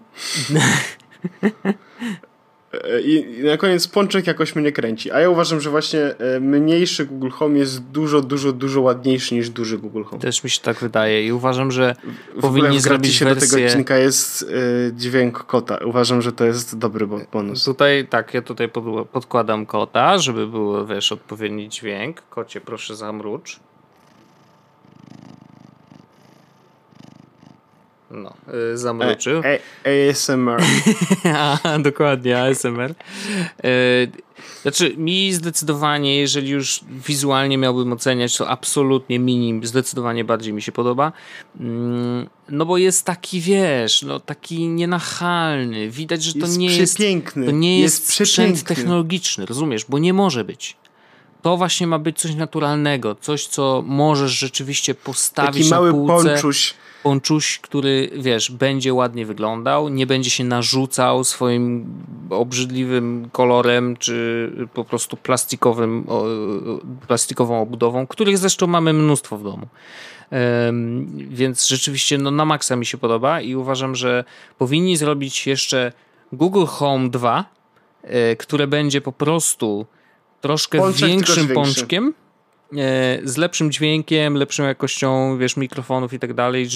e, 2.72 3.00
i 3.00 3.42
na 3.44 3.56
koniec 3.56 3.88
pączek 3.88 4.26
jakoś 4.26 4.56
mnie 4.56 4.72
kręci. 4.72 5.10
A 5.10 5.20
ja 5.20 5.28
uważam, 5.28 5.60
że 5.60 5.70
właśnie 5.70 6.00
e, 6.00 6.40
mniejszy 6.40 7.06
Google 7.06 7.28
Home 7.30 7.58
jest 7.58 7.82
dużo, 7.82 8.20
dużo, 8.20 8.52
dużo 8.52 8.80
ładniejszy 8.80 9.34
niż 9.34 9.50
duży 9.50 9.78
Google 9.78 10.02
Home. 10.02 10.22
Też 10.22 10.44
mi 10.44 10.50
się 10.50 10.60
tak 10.60 10.78
wydaje 10.78 11.26
i 11.26 11.32
uważam, 11.32 11.72
że 11.72 11.96
w 12.36 12.40
powinni 12.40 12.80
zrobić 12.80 13.24
wersję... 13.24 13.34
do 13.34 13.52
tego 13.52 13.66
odcinka 13.66 13.96
jest 13.96 14.42
y, 14.42 14.46
dźwięk 14.96 15.38
kota. 15.38 15.78
Uważam, 15.84 16.22
że 16.22 16.32
to 16.32 16.44
jest 16.44 16.78
dobry 16.78 17.06
bonus. 17.32 17.64
Tutaj, 17.64 18.06
tak, 18.06 18.34
ja 18.34 18.42
tutaj 18.42 18.68
pod, 18.68 19.08
podkładam 19.08 19.66
kota, 19.66 20.18
żeby 20.18 20.46
był, 20.46 20.86
wiesz, 20.86 21.12
odpowiedni 21.12 21.68
dźwięk. 21.68 22.22
Kocie, 22.30 22.60
proszę 22.60 22.96
zamrucz. 22.96 23.60
No, 28.12 28.34
y, 28.72 28.78
zamroczył. 28.78 29.42
A, 29.44 29.88
a, 29.88 30.10
ASMR. 30.10 30.62
a, 31.64 31.78
dokładnie, 31.78 32.42
ASMR. 32.42 32.90
Y, 33.64 34.10
znaczy, 34.62 34.94
mi 34.96 35.32
zdecydowanie, 35.32 36.16
jeżeli 36.16 36.50
już 36.50 36.80
wizualnie 37.06 37.58
miałbym 37.58 37.92
oceniać, 37.92 38.36
to 38.36 38.48
absolutnie 38.48 39.18
Mini 39.18 39.66
zdecydowanie 39.66 40.24
bardziej 40.24 40.52
mi 40.52 40.62
się 40.62 40.72
podoba. 40.72 41.12
Mm, 41.60 42.28
no 42.48 42.66
bo 42.66 42.78
jest 42.78 43.06
taki, 43.06 43.40
wiesz, 43.40 44.02
no 44.02 44.20
taki 44.20 44.68
nienachalny. 44.68 45.90
Widać, 45.90 46.22
że 46.22 46.32
to 46.32 46.38
jest 46.38 46.58
nie 46.58 46.76
jest 46.76 46.98
To 47.34 47.50
nie 47.50 47.80
jest, 47.80 48.08
jest 48.08 48.28
sprzęt 48.28 48.62
technologiczny, 48.62 49.46
rozumiesz? 49.46 49.84
Bo 49.88 49.98
nie 49.98 50.12
może 50.12 50.44
być 50.44 50.76
to 51.42 51.56
właśnie 51.56 51.86
ma 51.86 51.98
być 51.98 52.18
coś 52.18 52.34
naturalnego, 52.34 53.14
coś, 53.14 53.46
co 53.46 53.82
możesz 53.86 54.32
rzeczywiście 54.32 54.94
postawić 54.94 55.54
Taki 55.54 55.70
mały 55.70 55.86
na 55.88 55.92
półce. 55.92 56.28
Ponczuś 56.28 56.74
ponczuś, 57.02 57.58
który 57.58 58.10
wiesz, 58.16 58.50
będzie 58.50 58.94
ładnie 58.94 59.26
wyglądał, 59.26 59.88
nie 59.88 60.06
będzie 60.06 60.30
się 60.30 60.44
narzucał 60.44 61.24
swoim 61.24 61.86
obrzydliwym 62.30 63.28
kolorem, 63.32 63.96
czy 63.96 64.50
po 64.74 64.84
prostu 64.84 65.16
plastikowym, 65.16 66.06
plastikową 67.06 67.62
obudową, 67.62 68.06
których 68.06 68.38
zresztą 68.38 68.66
mamy 68.66 68.92
mnóstwo 68.92 69.38
w 69.38 69.42
domu. 69.42 69.66
Więc 71.28 71.66
rzeczywiście 71.66 72.18
no, 72.18 72.30
na 72.30 72.44
maksa 72.44 72.76
mi 72.76 72.86
się 72.86 72.98
podoba 72.98 73.40
i 73.40 73.54
uważam, 73.54 73.94
że 73.94 74.24
powinni 74.58 74.96
zrobić 74.96 75.46
jeszcze 75.46 75.92
Google 76.32 76.64
Home 76.64 77.10
2, 77.10 77.44
e, 78.02 78.36
które 78.36 78.66
będzie 78.66 79.00
po 79.00 79.12
prostu 79.12 79.86
troszkę 80.40 80.78
Pączek, 80.78 81.08
większym 81.08 81.48
pączkiem 81.48 82.14
z 83.24 83.36
lepszym 83.36 83.72
dźwiękiem, 83.72 84.34
lepszą 84.34 84.64
jakością, 84.64 85.38
wiesz, 85.38 85.56
mikrofonów 85.56 86.12
i 86.12 86.18
tak 86.18 86.34
dalej, 86.34 86.68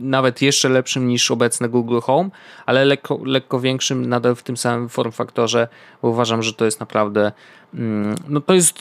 nawet 0.00 0.42
jeszcze 0.42 0.68
lepszym 0.68 1.08
niż 1.08 1.30
obecne 1.30 1.68
Google 1.68 2.00
Home, 2.00 2.30
ale 2.66 2.84
lekko, 2.84 3.18
lekko 3.24 3.60
większym 3.60 4.06
nadal 4.06 4.34
w 4.34 4.42
tym 4.42 4.56
samym 4.56 4.88
form 4.88 5.12
faktorze, 5.12 5.68
bo 6.02 6.08
uważam, 6.08 6.42
że 6.42 6.52
to 6.52 6.64
jest 6.64 6.80
naprawdę 6.80 7.32
mm, 7.74 8.14
no 8.28 8.40
to 8.40 8.54
jest 8.54 8.78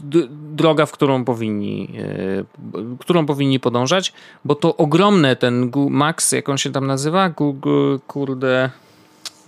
droga, 0.53 0.85
w 0.85 0.91
którą 0.91 1.25
powinni 1.25 1.93
e, 1.99 2.97
którą 2.99 3.25
powinni 3.25 3.59
podążać, 3.59 4.13
bo 4.45 4.55
to 4.55 4.77
ogromne 4.77 5.35
ten 5.35 5.69
Google 5.69 5.95
Max, 5.95 6.31
jak 6.31 6.49
on 6.49 6.57
się 6.57 6.71
tam 6.71 6.87
nazywa? 6.87 7.29
Google, 7.29 7.97
kurde 8.07 8.69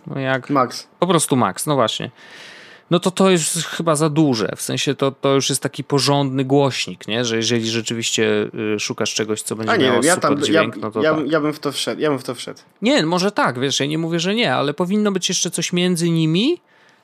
no 0.08 0.20
jak? 0.20 0.49
Max. 0.49 0.88
Po 0.99 1.08
prostu 1.08 1.36
Max, 1.36 1.66
no 1.66 1.76
właśnie 1.76 2.12
no 2.94 3.00
to 3.00 3.12
to 3.12 3.30
jest 3.30 3.66
chyba 3.66 3.96
za 3.96 4.10
duże. 4.10 4.54
W 4.56 4.62
sensie 4.62 4.96
to, 4.96 5.12
to 5.12 5.36
już 5.36 5.50
jest 5.50 5.62
taki 5.62 5.84
porządny 5.84 6.46
głośnik, 6.46 7.08
nie? 7.08 7.26
że 7.26 7.36
jeżeli 7.36 7.70
rzeczywiście 7.70 8.50
y, 8.76 8.80
szukasz 8.80 9.14
czegoś, 9.14 9.41
co 9.41 9.56
będzie 9.56 9.74
A 9.74 9.76
nie 9.76 9.86
miało 9.86 10.04
ja 10.04 10.18
tam, 10.18 10.41
dźwięk, 10.41 10.76
ja, 10.76 10.82
no 10.82 10.91
to 10.91 11.02
ja, 11.02 11.16
tak. 11.16 11.32
ja, 11.32 11.41
bym 11.41 11.54
w 11.54 11.60
to 11.60 11.72
wszedł, 11.72 12.02
ja 12.02 12.10
bym 12.10 12.20
w 12.20 12.24
to 12.24 12.36
wszedł. 12.36 12.60
Nie, 12.82 13.06
może 13.06 13.32
tak, 13.32 13.60
wiesz, 13.60 13.80
ja 13.80 13.86
nie 13.86 13.98
mówię, 13.98 14.20
że 14.20 14.36
nie, 14.36 14.56
ale 14.56 14.74
powinno 14.74 15.12
być 15.12 15.30
jeszcze 15.30 15.52
coś 15.52 15.74
między 15.74 16.10
nimi, 16.10 16.62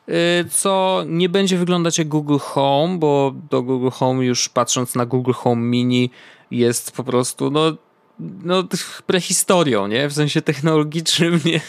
y, 0.10 0.14
co 0.50 1.04
nie 1.08 1.30
będzie 1.30 1.58
wyglądać 1.58 1.98
jak 1.98 2.08
Google 2.08 2.38
Home, 2.38 2.98
bo 2.98 3.34
do 3.50 3.62
Google 3.62 3.90
Home 3.90 4.26
już 4.26 4.50
patrząc 4.50 4.96
na 4.96 5.06
Google 5.06 5.34
Home 5.34 5.62
Mini 5.62 6.10
jest 6.52 6.92
po 6.92 7.04
prostu, 7.04 7.52
no 7.52 7.74
no, 8.20 8.63
prehistorią, 9.05 9.88
nie? 9.88 10.09
W 10.09 10.13
sensie 10.13 10.41
technologicznym 10.41 11.39
nie, 11.45 11.61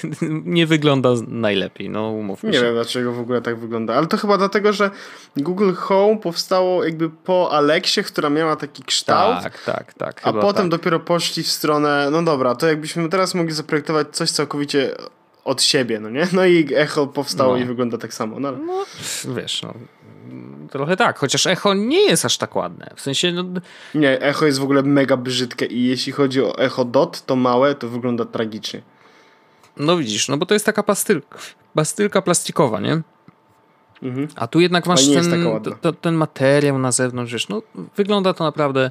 nie 0.44 0.66
wygląda 0.66 1.10
najlepiej, 1.28 1.90
no 1.90 2.10
umówmy 2.10 2.50
nie 2.50 2.54
się. 2.54 2.60
Nie 2.60 2.66
wiem 2.66 2.74
dlaczego 2.74 3.12
w 3.12 3.20
ogóle 3.20 3.42
tak 3.42 3.58
wygląda, 3.58 3.94
ale 3.94 4.06
to 4.06 4.16
chyba 4.16 4.38
dlatego, 4.38 4.72
że 4.72 4.90
Google 5.36 5.72
Home 5.72 6.18
powstało 6.18 6.84
jakby 6.84 7.10
po 7.10 7.52
Alexie, 7.52 8.02
która 8.02 8.30
miała 8.30 8.56
taki 8.56 8.82
kształt. 8.82 9.42
Tak, 9.42 9.64
tak, 9.64 9.94
tak. 9.94 10.20
A 10.24 10.32
potem 10.32 10.70
tak. 10.70 10.70
dopiero 10.70 11.00
poszli 11.00 11.42
w 11.42 11.50
stronę, 11.50 12.08
no 12.10 12.22
dobra, 12.22 12.54
to 12.54 12.66
jakbyśmy 12.66 13.08
teraz 13.08 13.34
mogli 13.34 13.52
zaprojektować 13.52 14.06
coś 14.12 14.30
całkowicie 14.30 14.94
od 15.44 15.62
siebie, 15.62 16.00
no 16.00 16.10
nie? 16.10 16.28
No 16.32 16.44
i 16.44 16.68
Echo 16.74 17.06
powstało 17.06 17.56
no. 17.56 17.62
i 17.62 17.64
wygląda 17.64 17.98
tak 17.98 18.14
samo. 18.14 18.40
No, 18.40 18.52
no 18.52 18.84
wiesz, 19.36 19.62
no 19.62 19.74
trochę 20.70 20.96
tak, 20.96 21.18
chociaż 21.18 21.46
echo 21.46 21.74
nie 21.74 22.04
jest 22.04 22.24
aż 22.24 22.38
tak 22.38 22.56
ładne. 22.56 22.90
W 22.96 23.00
sensie. 23.00 23.32
No... 23.32 23.44
Nie, 23.94 24.20
echo 24.20 24.46
jest 24.46 24.58
w 24.58 24.62
ogóle 24.62 24.82
mega 24.82 25.16
brzydkie 25.16 25.66
i 25.66 25.84
jeśli 25.84 26.12
chodzi 26.12 26.42
o 26.42 26.58
echo 26.58 26.84
dot, 26.84 27.26
to 27.26 27.36
małe, 27.36 27.74
to 27.74 27.88
wygląda 27.88 28.24
tragicznie. 28.24 28.82
No 29.76 29.96
widzisz, 29.96 30.28
no 30.28 30.36
bo 30.36 30.46
to 30.46 30.54
jest 30.54 30.66
taka 30.66 30.82
pastylka, 30.82 31.38
pastylka 31.74 32.22
plastikowa, 32.22 32.80
nie? 32.80 33.02
Mhm. 34.02 34.28
A 34.36 34.46
tu 34.46 34.60
jednak 34.60 34.86
masz 34.86 35.06
ten, 35.06 35.60
to, 35.80 35.92
ten 35.92 36.14
materiał 36.14 36.78
na 36.78 36.92
zewnątrz, 36.92 37.32
wiesz, 37.32 37.48
no 37.48 37.62
wygląda 37.96 38.34
to 38.34 38.44
naprawdę 38.44 38.90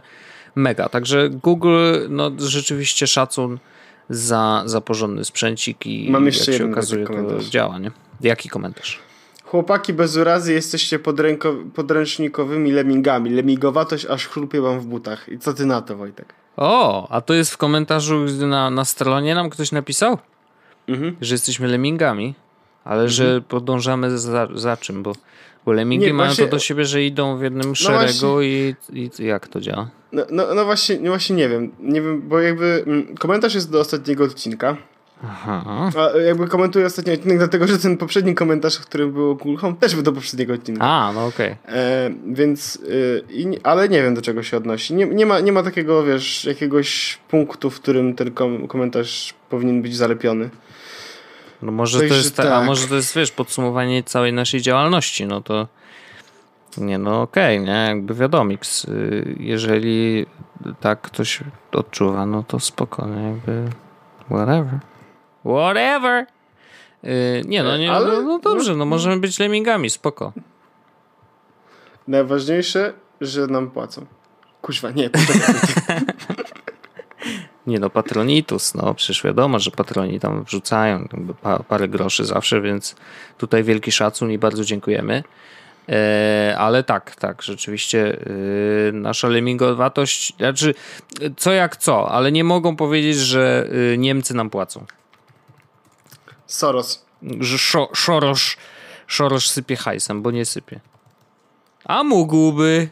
mega. 0.55 0.89
Także 0.89 1.29
Google, 1.29 1.93
no 2.09 2.31
rzeczywiście 2.37 3.07
szacun 3.07 3.59
za, 4.09 4.63
za 4.65 4.81
porządny 4.81 5.25
sprzęcik 5.25 5.85
i 5.85 6.11
Mam 6.11 6.25
jeszcze 6.25 6.51
jak 6.51 6.61
się 6.61 6.71
okazuje, 6.71 7.05
to 7.05 7.39
działa, 7.49 7.79
nie? 7.79 7.91
Jaki 8.21 8.49
komentarz? 8.49 8.99
Chłopaki 9.49 9.93
bez 9.93 10.17
urazy 10.17 10.53
jesteście 10.53 10.99
podręcznikowymi 11.75 12.71
lemingami. 12.71 13.29
Lemigowatość 13.29 14.05
aż 14.05 14.27
chrupie 14.27 14.61
wam 14.61 14.79
w 14.79 14.85
butach. 14.85 15.29
I 15.29 15.39
co 15.39 15.53
ty 15.53 15.65
na 15.65 15.81
to, 15.81 15.95
Wojtek? 15.95 16.33
O, 16.57 17.07
a 17.09 17.21
to 17.21 17.33
jest 17.33 17.51
w 17.51 17.57
komentarzu 17.57 18.25
na, 18.47 18.69
na 18.69 18.85
stronie 18.85 19.35
nam 19.35 19.49
ktoś 19.49 19.71
napisał? 19.71 20.17
Mhm. 20.87 21.15
Że 21.21 21.33
jesteśmy 21.33 21.67
lemingami, 21.67 22.35
ale 22.83 23.01
mhm. 23.01 23.09
że 23.09 23.41
podążamy 23.41 24.17
za, 24.17 24.47
za 24.55 24.77
czym, 24.77 25.03
bo, 25.03 25.13
bo 25.65 25.71
lemingi 25.71 26.05
Nie, 26.05 26.13
mają 26.13 26.29
właśnie... 26.29 26.45
to 26.45 26.51
do 26.51 26.59
siebie, 26.59 26.85
że 26.85 27.03
idą 27.03 27.37
w 27.37 27.41
jednym 27.41 27.69
no 27.69 27.75
szeregu 27.75 28.41
i, 28.41 28.75
i 28.93 29.09
jak 29.19 29.47
to 29.47 29.61
działa? 29.61 29.89
No, 30.11 30.25
no, 30.31 30.55
no, 30.55 30.65
właśnie, 30.65 30.99
no 30.99 31.09
właśnie 31.09 31.35
nie 31.35 31.49
wiem. 31.49 31.71
Nie 31.79 32.01
wiem, 32.01 32.21
bo 32.21 32.39
jakby 32.39 32.83
mm, 32.87 33.15
komentarz 33.17 33.55
jest 33.55 33.71
do 33.71 33.79
ostatniego 33.79 34.23
odcinka. 34.23 34.77
Aha. 35.23 35.89
A 35.97 36.17
jakby 36.17 36.47
komentuję 36.47 36.85
ostatni 36.85 37.13
odcinek, 37.13 37.37
dlatego 37.37 37.67
że 37.67 37.79
ten 37.79 37.97
poprzedni 37.97 38.35
komentarz, 38.35 38.77
w 38.77 38.85
którym 38.85 39.11
było 39.11 39.35
Cool 39.35 39.57
Home, 39.57 39.75
też 39.75 39.93
był 39.93 40.03
do 40.03 40.13
poprzedniego 40.13 40.53
odcinka. 40.53 40.85
A, 40.85 41.11
no 41.13 41.25
okej. 41.25 41.55
Okay. 41.63 41.75
E, 41.75 42.09
więc, 42.27 42.75
y, 42.75 43.23
ale 43.63 43.89
nie 43.89 44.01
wiem 44.03 44.13
do 44.13 44.21
czego 44.21 44.43
się 44.43 44.57
odnosi. 44.57 44.95
Nie, 44.95 45.05
nie, 45.05 45.25
ma, 45.25 45.39
nie 45.39 45.51
ma 45.51 45.63
takiego, 45.63 46.03
wiesz, 46.03 46.45
jakiegoś 46.45 47.17
punktu, 47.29 47.69
w 47.69 47.75
którym 47.75 48.15
ten 48.15 48.31
kom 48.31 48.67
komentarz 48.67 49.33
powinien 49.49 49.81
być 49.81 49.95
zalepiony. 49.95 50.49
No 51.61 51.71
może 51.71 51.99
to 51.99 52.03
jest, 52.03 52.35
ta, 52.35 52.43
tak. 52.43 52.51
a 52.51 52.63
może 52.63 52.87
to 52.87 52.95
jest, 52.95 53.15
wiesz, 53.15 53.31
podsumowanie 53.31 54.03
całej 54.03 54.33
naszej 54.33 54.61
działalności, 54.61 55.25
no 55.25 55.41
to 55.41 55.67
nie, 56.77 56.97
no 56.97 57.21
okej, 57.21 57.57
okay, 57.57 57.67
nie, 57.67 57.85
jakby 57.87 58.13
wiadomo, 58.13 58.51
y, 58.53 59.35
jeżeli 59.39 60.25
tak 60.79 61.01
ktoś 61.01 61.39
odczuwa, 61.71 62.25
no 62.25 62.43
to 62.43 62.59
spokojnie, 62.59 63.23
jakby 63.23 63.69
whatever. 64.25 64.79
Whatever. 65.45 66.25
Yy, 67.03 67.11
nie 67.45 67.63
no, 67.63 67.77
nie, 67.77 67.91
Ale... 67.91 68.07
no, 68.07 68.21
no 68.21 68.39
dobrze, 68.39 68.75
no 68.75 68.85
możemy 68.85 69.17
być 69.17 69.39
lemmingami, 69.39 69.89
spoko. 69.89 70.33
Najważniejsze, 72.07 72.93
że 73.21 73.47
nam 73.47 73.71
płacą. 73.71 74.05
Kuźwa, 74.61 74.91
nie, 74.91 75.09
Nie 77.67 77.79
no, 77.79 77.89
patronitus, 77.89 78.73
no 78.73 78.93
przecież 78.93 79.23
wiadomo, 79.23 79.59
że 79.59 79.71
patroni 79.71 80.19
tam 80.19 80.43
wrzucają 80.43 81.07
pa, 81.41 81.63
parę 81.63 81.87
groszy 81.87 82.25
zawsze, 82.25 82.61
więc 82.61 82.95
tutaj 83.37 83.63
wielki 83.63 83.91
szacun 83.91 84.31
i 84.31 84.37
bardzo 84.37 84.63
dziękujemy. 84.63 85.23
E, 85.89 86.55
ale 86.57 86.83
tak, 86.83 87.15
tak, 87.15 87.41
rzeczywiście 87.41 88.17
e, 88.89 88.91
nasza 88.91 89.27
lemingowatość, 89.27 90.33
znaczy 90.37 90.73
co 91.37 91.51
jak 91.51 91.77
co, 91.77 92.11
ale 92.11 92.31
nie 92.31 92.43
mogą 92.43 92.75
powiedzieć, 92.75 93.17
że 93.17 93.69
e, 93.93 93.97
Niemcy 93.97 94.33
nam 94.33 94.49
płacą. 94.49 94.85
Soros. 96.49 97.05
Że 97.39 97.57
szo, 97.57 97.89
Szorosz, 97.93 98.57
Szorosz 99.07 99.49
sypie 99.49 99.75
hajsem, 99.75 100.21
bo 100.21 100.31
nie 100.31 100.45
sypie. 100.45 100.79
A 101.83 102.03
mógłby. 102.03 102.89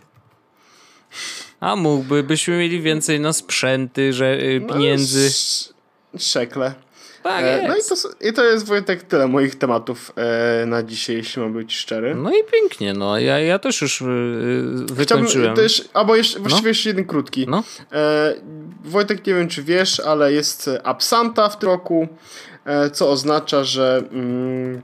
A 1.59 1.75
mógłby, 1.75 2.23
byśmy 2.23 2.57
mieli 2.57 2.81
więcej 2.81 3.19
na 3.19 3.33
sprzęty, 3.33 4.13
że 4.13 4.37
no, 4.61 4.73
pieniędzy. 4.73 5.29
No, 6.13 6.19
szekle. 6.19 6.73
Tak 7.23 7.43
e, 7.43 7.67
no 7.67 7.75
i 7.75 7.79
to, 7.89 8.27
i 8.27 8.33
to 8.33 8.43
jest 8.43 8.65
Wojtek 8.65 9.03
tyle 9.03 9.27
moich 9.27 9.55
tematów 9.55 10.13
e, 10.15 10.65
na 10.65 10.83
dzisiaj, 10.83 11.15
jeśli 11.15 11.41
mam 11.41 11.53
być 11.53 11.75
szczery. 11.75 12.15
No 12.15 12.31
i 12.31 12.43
pięknie, 12.51 12.93
no 12.93 13.19
ja, 13.19 13.39
ja 13.39 13.59
też 13.59 13.81
już 13.81 14.01
e, 14.01 14.05
wykończyłem. 14.93 15.27
Chciałbym 15.27 15.55
też, 15.55 15.89
albo 15.93 16.15
jeszcze, 16.15 16.39
właściwie 16.39 16.63
no? 16.63 16.67
jeszcze 16.69 16.89
jeden 16.89 17.05
krótki. 17.05 17.47
No? 17.47 17.63
E, 17.91 18.33
Wojtek, 18.83 19.27
nie 19.27 19.33
wiem 19.33 19.47
czy 19.47 19.63
wiesz, 19.63 19.99
ale 19.99 20.33
jest 20.33 20.69
Absanta 20.83 21.49
w 21.49 21.59
tym 21.59 21.69
roku, 21.69 22.07
co 22.93 23.09
oznacza, 23.09 23.63
że 23.63 24.03
mm, 24.11 24.81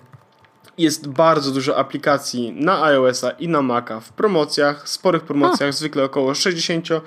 jest 0.77 1.07
bardzo 1.07 1.51
dużo 1.51 1.77
aplikacji 1.77 2.51
na 2.51 2.83
iOS-a 2.83 3.29
i 3.29 3.47
na 3.47 3.61
Maca 3.61 3.99
w 3.99 4.09
promocjach, 4.09 4.89
sporych 4.89 5.23
promocjach, 5.23 5.69
A. 5.69 5.71
zwykle 5.71 6.03
około 6.03 6.31
60%, 6.31 7.01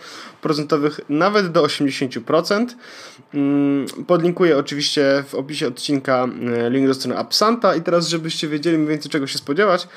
nawet 1.08 1.52
do 1.52 1.62
80%. 1.62 2.66
Mm, 3.34 3.86
podlinkuję 4.06 4.58
oczywiście 4.58 5.24
w 5.28 5.34
opisie 5.34 5.68
odcinka 5.68 6.28
e, 6.66 6.70
link 6.70 6.86
do 6.86 6.94
strony 6.94 7.18
Absanta 7.18 7.74
i 7.74 7.82
teraz, 7.82 8.08
żebyście 8.08 8.48
wiedzieli 8.48 8.78
mniej 8.78 8.88
więcej 8.88 9.10
czego 9.10 9.26
się 9.26 9.38
spodziewać, 9.38 9.88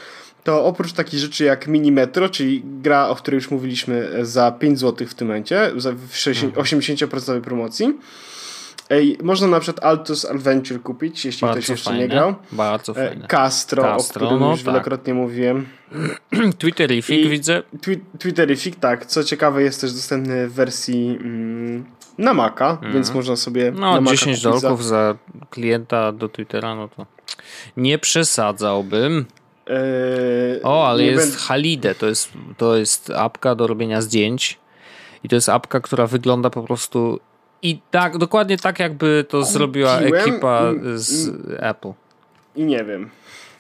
to 0.43 0.65
oprócz 0.65 0.93
takich 0.93 1.19
rzeczy 1.19 1.43
jak 1.43 1.67
Mini 1.67 1.91
Metro, 1.91 2.30
czyli 2.30 2.63
gra, 2.65 3.07
o 3.07 3.15
której 3.15 3.38
już 3.38 3.51
mówiliśmy 3.51 4.11
za 4.21 4.51
5 4.51 4.80
zł 4.80 5.07
w 5.07 5.13
tym 5.13 5.27
momencie, 5.27 5.71
w 5.75 6.13
80% 6.55 7.13
mhm. 7.15 7.41
promocji, 7.41 7.97
Ej, 8.89 9.17
można 9.23 9.47
na 9.47 9.59
przykład 9.59 9.85
Altus 9.85 10.25
Adventure 10.25 10.81
kupić, 10.81 11.25
jeśli 11.25 11.41
Bardzo 11.41 11.57
ktoś 11.59 11.69
jeszcze 11.69 11.89
fajne. 11.89 11.99
nie 11.99 12.07
grał. 12.07 12.35
Bardzo 12.51 12.91
e, 12.91 12.95
fajne. 12.95 13.27
Castro, 13.27 13.83
Castro 13.83 14.21
o 14.21 14.25
którym 14.25 14.39
no, 14.39 14.51
już 14.51 14.59
tak. 14.59 14.65
wielokrotnie 14.65 15.13
mówiłem. 15.13 15.67
Twitterific 16.59 17.25
I 17.25 17.29
widzę. 17.29 17.63
Twi 17.81 17.99
Twitterific, 18.19 18.79
tak. 18.79 19.05
Co 19.05 19.23
ciekawe 19.23 19.63
jest 19.63 19.81
też 19.81 19.93
dostępny 19.93 20.47
w 20.47 20.53
wersji 20.53 21.17
mm, 21.21 21.85
na 22.17 22.33
Maca, 22.33 22.77
mm. 22.81 22.93
więc 22.93 23.13
można 23.13 23.35
sobie 23.35 23.71
No, 23.71 24.01
na 24.01 24.11
10 24.11 24.41
dolków 24.41 24.85
za... 24.85 25.13
za 25.13 25.15
klienta 25.49 26.11
do 26.11 26.29
Twittera, 26.29 26.75
no 26.75 26.87
to 26.87 27.05
nie 27.77 27.97
przesadzałbym. 27.97 29.25
Eee, 29.67 30.63
o, 30.63 30.87
ale 30.87 31.03
jest 31.03 31.31
ben... 31.31 31.39
Halide, 31.39 31.95
to 31.95 32.07
jest, 32.07 32.31
to 32.57 32.77
jest 32.77 33.09
apka 33.09 33.55
do 33.55 33.67
robienia 33.67 34.01
zdjęć. 34.01 34.59
I 35.23 35.29
to 35.29 35.35
jest 35.35 35.49
apka, 35.49 35.79
która 35.79 36.07
wygląda 36.07 36.49
po 36.49 36.63
prostu 36.63 37.19
i 37.62 37.82
tak, 37.91 38.18
dokładnie 38.18 38.57
tak 38.57 38.80
jakby 38.80 39.26
to 39.30 39.38
Kupiłem 39.38 39.53
zrobiła 39.53 39.99
ekipa 39.99 40.72
z 40.95 41.30
Apple. 41.60 41.91
I 42.55 42.64
nie 42.64 42.84
wiem. 42.84 43.10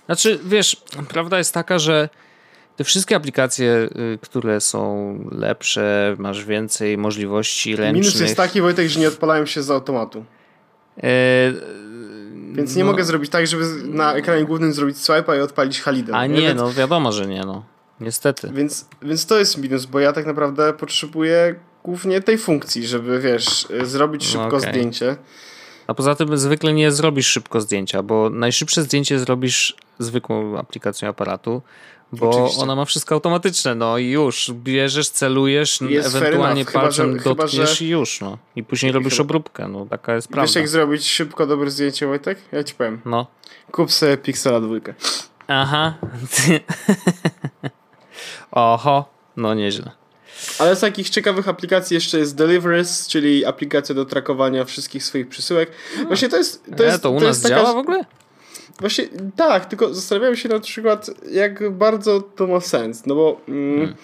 Znaczy, 0.05 0.39
wiesz, 0.45 0.77
prawda 1.09 1.37
jest 1.37 1.53
taka, 1.53 1.79
że 1.79 2.09
te 2.75 2.83
wszystkie 2.83 3.15
aplikacje, 3.15 3.89
y, 4.13 4.17
które 4.21 4.61
są 4.61 5.13
lepsze, 5.31 6.15
masz 6.19 6.45
więcej 6.45 6.97
możliwości 6.97 7.75
ręcznych. 7.75 8.05
Minus 8.05 8.21
jest 8.21 8.37
taki, 8.37 8.61
Wojtek, 8.61 8.87
że 8.87 8.99
nie 8.99 9.07
odpalają 9.07 9.45
się 9.45 9.63
z 9.63 9.71
automatu. 9.71 10.25
E... 10.97 11.03
Więc 12.53 12.75
nie 12.75 12.83
no. 12.83 12.91
mogę 12.91 13.03
zrobić 13.03 13.29
tak, 13.29 13.47
żeby 13.47 13.65
na 13.83 14.13
ekranie 14.13 14.45
głównym 14.45 14.73
zrobić 14.73 14.97
swipe'a 14.97 15.37
i 15.37 15.41
odpalić 15.41 15.81
Halida. 15.81 16.17
A 16.17 16.25
nie, 16.25 16.53
no 16.53 16.73
wiadomo, 16.73 17.11
że 17.11 17.27
nie, 17.27 17.41
no. 17.45 17.63
Niestety. 17.99 18.51
Więc, 18.53 18.87
więc 19.01 19.25
to 19.25 19.39
jest 19.39 19.57
minus, 19.57 19.85
bo 19.85 19.99
ja 19.99 20.13
tak 20.13 20.25
naprawdę 20.25 20.73
potrzebuję 20.73 21.55
głównie 21.83 22.21
tej 22.21 22.37
funkcji, 22.37 22.87
żeby 22.87 23.19
wiesz, 23.19 23.67
zrobić 23.83 24.25
szybko 24.25 24.57
okay. 24.57 24.59
zdjęcie. 24.59 25.15
A 25.87 25.93
poza 25.93 26.15
tym 26.15 26.37
zwykle 26.37 26.73
nie 26.73 26.91
zrobisz 26.91 27.27
szybko 27.27 27.61
zdjęcia, 27.61 28.03
bo 28.03 28.29
najszybsze 28.29 28.83
zdjęcie 28.83 29.19
zrobisz 29.19 29.75
zwykłą 29.99 30.57
aplikacją 30.57 31.09
aparatu, 31.09 31.61
bo 32.11 32.29
Oczywiście. 32.29 32.61
ona 32.61 32.75
ma 32.75 32.85
wszystko 32.85 33.15
automatyczne, 33.15 33.75
no 33.75 33.97
i 33.97 34.09
już, 34.09 34.51
bierzesz, 34.53 35.09
celujesz, 35.09 35.81
jest 35.81 36.15
ewentualnie 36.15 36.65
palcem 36.65 37.19
chyba, 37.19 37.35
dotkniesz 37.35 37.79
że... 37.79 37.85
i 37.85 37.89
już, 37.89 38.21
no. 38.21 38.37
I 38.55 38.63
później 38.63 38.91
robisz 38.91 39.13
chyba... 39.13 39.23
obróbkę, 39.23 39.67
no 39.67 39.85
taka 39.85 40.15
jest 40.15 40.27
prawda. 40.27 40.47
Wiesz 40.47 40.55
jak 40.55 40.67
zrobić 40.67 41.09
szybko 41.09 41.47
dobre 41.47 41.71
zdjęcie, 41.71 42.07
Wojtek? 42.07 42.37
Ja 42.51 42.63
ci 42.63 42.75
powiem. 42.75 43.01
No. 43.05 43.27
Kup 43.71 43.91
sobie 43.91 44.17
Pixela 44.17 44.59
dwójkę. 44.59 44.93
Aha. 45.47 45.93
Oho, 48.51 49.05
no 49.37 49.53
nieźle. 49.53 49.91
Ale 50.59 50.75
z 50.75 50.79
takich 50.79 51.09
ciekawych 51.09 51.47
aplikacji 51.47 51.95
jeszcze 51.95 52.19
jest 52.19 52.35
Deliverance, 52.35 53.09
czyli 53.09 53.45
aplikacja 53.45 53.95
do 53.95 54.05
trakowania 54.05 54.65
wszystkich 54.65 55.03
swoich 55.03 55.27
przesyłek. 55.27 55.71
Właśnie 56.07 56.29
to 56.29 56.37
jest. 56.37 56.63
To, 56.77 56.83
jest, 56.83 57.03
to 57.03 57.11
u 57.11 57.19
to 57.19 57.25
nas 57.25 57.41
taka, 57.41 57.55
działa 57.55 57.73
w 57.73 57.77
ogóle? 57.77 58.05
Właśnie 58.79 59.07
tak, 59.35 59.65
tylko 59.65 59.93
zastanawiałem 59.93 60.35
się 60.35 60.49
na 60.49 60.59
przykład, 60.59 61.09
jak 61.31 61.71
bardzo 61.71 62.21
to 62.21 62.47
ma 62.47 62.59
sens. 62.59 63.05
No 63.05 63.15
bo. 63.15 63.41
Mm, 63.47 63.77
hmm 63.77 63.95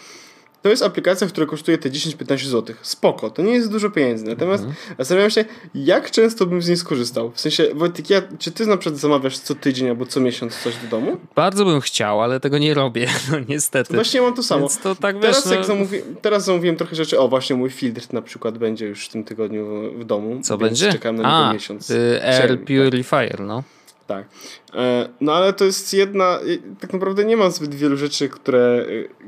to 0.66 0.70
jest 0.70 0.84
aplikacja, 0.84 1.28
która 1.28 1.48
kosztuje 1.48 1.78
te 1.78 1.90
10-15 1.90 2.46
zł. 2.46 2.76
Spoko, 2.82 3.30
to 3.30 3.42
nie 3.42 3.54
jest 3.54 3.72
dużo 3.72 3.90
pieniędzy. 3.90 4.26
Natomiast 4.26 4.64
mhm. 4.64 4.96
zastanawiam 4.98 5.30
się, 5.30 5.46
jak 5.76 6.12
często 6.12 6.46
bym 6.46 6.62
z 6.62 6.68
niej 6.68 6.78
skorzystał. 6.78 7.32
W 7.32 7.42
sensie, 7.42 7.68
Wojtek, 7.74 8.10
ja, 8.10 8.22
czy 8.40 8.52
ty 8.52 8.66
na 8.66 8.78
przykład 8.78 9.00
zamawiasz 9.00 9.38
co 9.38 9.56
tydzień 9.56 9.90
albo 9.90 10.06
co 10.06 10.20
miesiąc 10.20 10.56
coś 10.56 10.76
do 10.78 10.88
domu? 10.88 11.18
Bardzo 11.36 11.66
bym 11.66 11.82
chciał, 11.82 12.22
ale 12.22 12.40
tego 12.40 12.58
nie 12.58 12.74
robię, 12.74 13.08
no 13.32 13.38
niestety. 13.50 13.94
Właśnie 13.94 14.22
mam 14.22 14.34
to 14.34 14.44
samo. 14.44 14.62
Więc 14.62 14.78
to 14.78 14.96
tak 14.96 15.20
teraz, 15.20 15.44
wiesz, 15.44 15.52
jak 15.52 15.60
no... 15.60 15.66
zamówi, 15.66 16.02
teraz 16.22 16.46
zamówiłem 16.46 16.76
trochę 16.76 16.96
rzeczy, 16.96 17.20
o 17.20 17.28
właśnie 17.28 17.56
mój 17.56 17.70
filtr 17.70 18.14
na 18.14 18.22
przykład 18.22 18.58
będzie 18.58 18.88
już 18.88 19.06
w 19.06 19.10
tym 19.10 19.24
tygodniu 19.24 19.92
w, 20.00 20.04
domu. 20.04 20.40
Co 20.44 20.58
będzie? 20.58 20.92
Czekam 20.92 21.16
na 21.16 21.40
niego 21.40 21.54
miesiąc. 21.54 21.90
Y, 21.90 22.20
Air 22.24 22.60
Purifier, 22.60 23.40
no. 23.40 23.64
Tak. 24.08 24.26
E, 24.74 25.10
no 25.22 25.34
ale 25.34 25.54
to 25.54 25.66
jest 25.66 25.94
jedna. 25.94 26.40
Tak 26.80 26.94
naprawdę 26.94 27.26
nie 27.26 27.38
mam 27.38 27.52
zbyt 27.52 27.76
wielu 27.76 27.98
rzeczy, 27.98 28.30
które, 28.30 28.86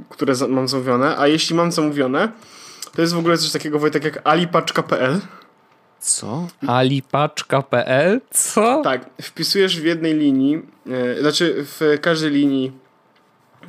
które 0.10 0.34
mam 0.48 0.68
zamówione, 0.68 1.18
a 1.18 1.28
jeśli 1.28 1.56
mam 1.56 1.72
zamówione, 1.72 2.32
to 2.96 3.02
jest 3.02 3.14
w 3.14 3.18
ogóle 3.18 3.38
coś 3.38 3.52
takiego 3.52 3.80
Wojtek 3.80 4.04
jak 4.04 4.22
alipaczka.pl. 4.24 5.20
Co? 6.00 6.48
Alipaczka.pl? 6.68 8.22
Co? 8.32 8.82
Tak. 8.84 9.10
Wpisujesz 9.22 9.82
w 9.82 9.84
jednej 9.84 10.14
linii, 10.14 10.62
e, 10.90 11.20
znaczy 11.22 11.56
w 11.58 11.98
każdej 12.02 12.32
linii 12.32 12.72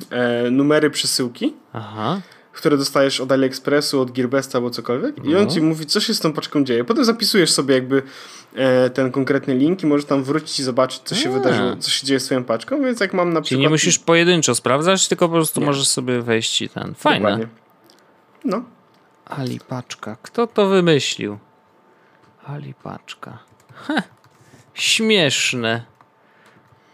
e, 0.09 0.51
numery 0.51 0.89
przesyłki. 0.89 1.53
Aha 1.73 2.21
które 2.59 2.77
dostajesz 2.77 3.21
od 3.21 3.31
AliExpressu, 3.31 4.01
od 4.01 4.11
Gearbesta 4.11 4.57
albo 4.57 4.69
cokolwiek 4.69 5.17
no. 5.17 5.31
i 5.31 5.35
on 5.35 5.43
no. 5.43 5.51
ci 5.51 5.61
mówi, 5.61 5.85
co 5.85 5.99
się 5.99 6.13
z 6.13 6.19
tą 6.19 6.33
paczką 6.33 6.63
dzieje. 6.63 6.83
Potem 6.83 7.05
zapisujesz 7.05 7.51
sobie 7.51 7.75
jakby 7.75 8.01
ten 8.93 9.11
konkretny 9.11 9.55
link 9.55 9.83
i 9.83 9.85
możesz 9.87 10.05
tam 10.05 10.23
wrócić 10.23 10.59
i 10.59 10.63
zobaczyć, 10.63 11.01
co 11.05 11.15
się 11.15 11.29
A. 11.29 11.31
wydarzyło, 11.31 11.75
co 11.75 11.89
się 11.89 12.07
dzieje 12.07 12.19
z 12.19 12.25
twoją 12.25 12.43
paczką, 12.43 12.81
więc 12.81 12.99
jak 12.99 13.13
mam 13.13 13.33
na 13.33 13.41
Czyli 13.41 13.43
przykład... 13.45 13.61
nie 13.61 13.69
musisz 13.69 13.99
pojedynczo 13.99 14.55
sprawdzać, 14.55 15.07
tylko 15.07 15.27
po 15.29 15.33
prostu 15.35 15.59
nie. 15.59 15.65
możesz 15.65 15.87
sobie 15.87 16.21
wejść 16.21 16.61
i 16.61 16.69
ten. 16.69 16.93
Fajne. 16.95 17.29
Dokładnie. 17.29 17.47
No. 18.45 18.63
Ali 19.25 19.59
paczka. 19.59 20.17
Kto 20.21 20.47
to 20.47 20.67
wymyślił? 20.67 21.37
Ali 22.45 22.73
paczka. 22.73 23.39
Heh. 23.87 24.03
Śmieszne. 24.73 25.83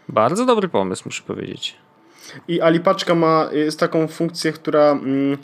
Bardzo 0.08 0.46
dobry 0.46 0.68
pomysł, 0.68 1.02
muszę 1.06 1.22
powiedzieć. 1.22 1.76
I 2.48 2.60
Alipaczka 2.60 3.14
ma, 3.14 3.48
jest 3.52 3.80
taką 3.80 4.08
funkcję, 4.08 4.52
która 4.52 4.90
mm, 4.90 5.38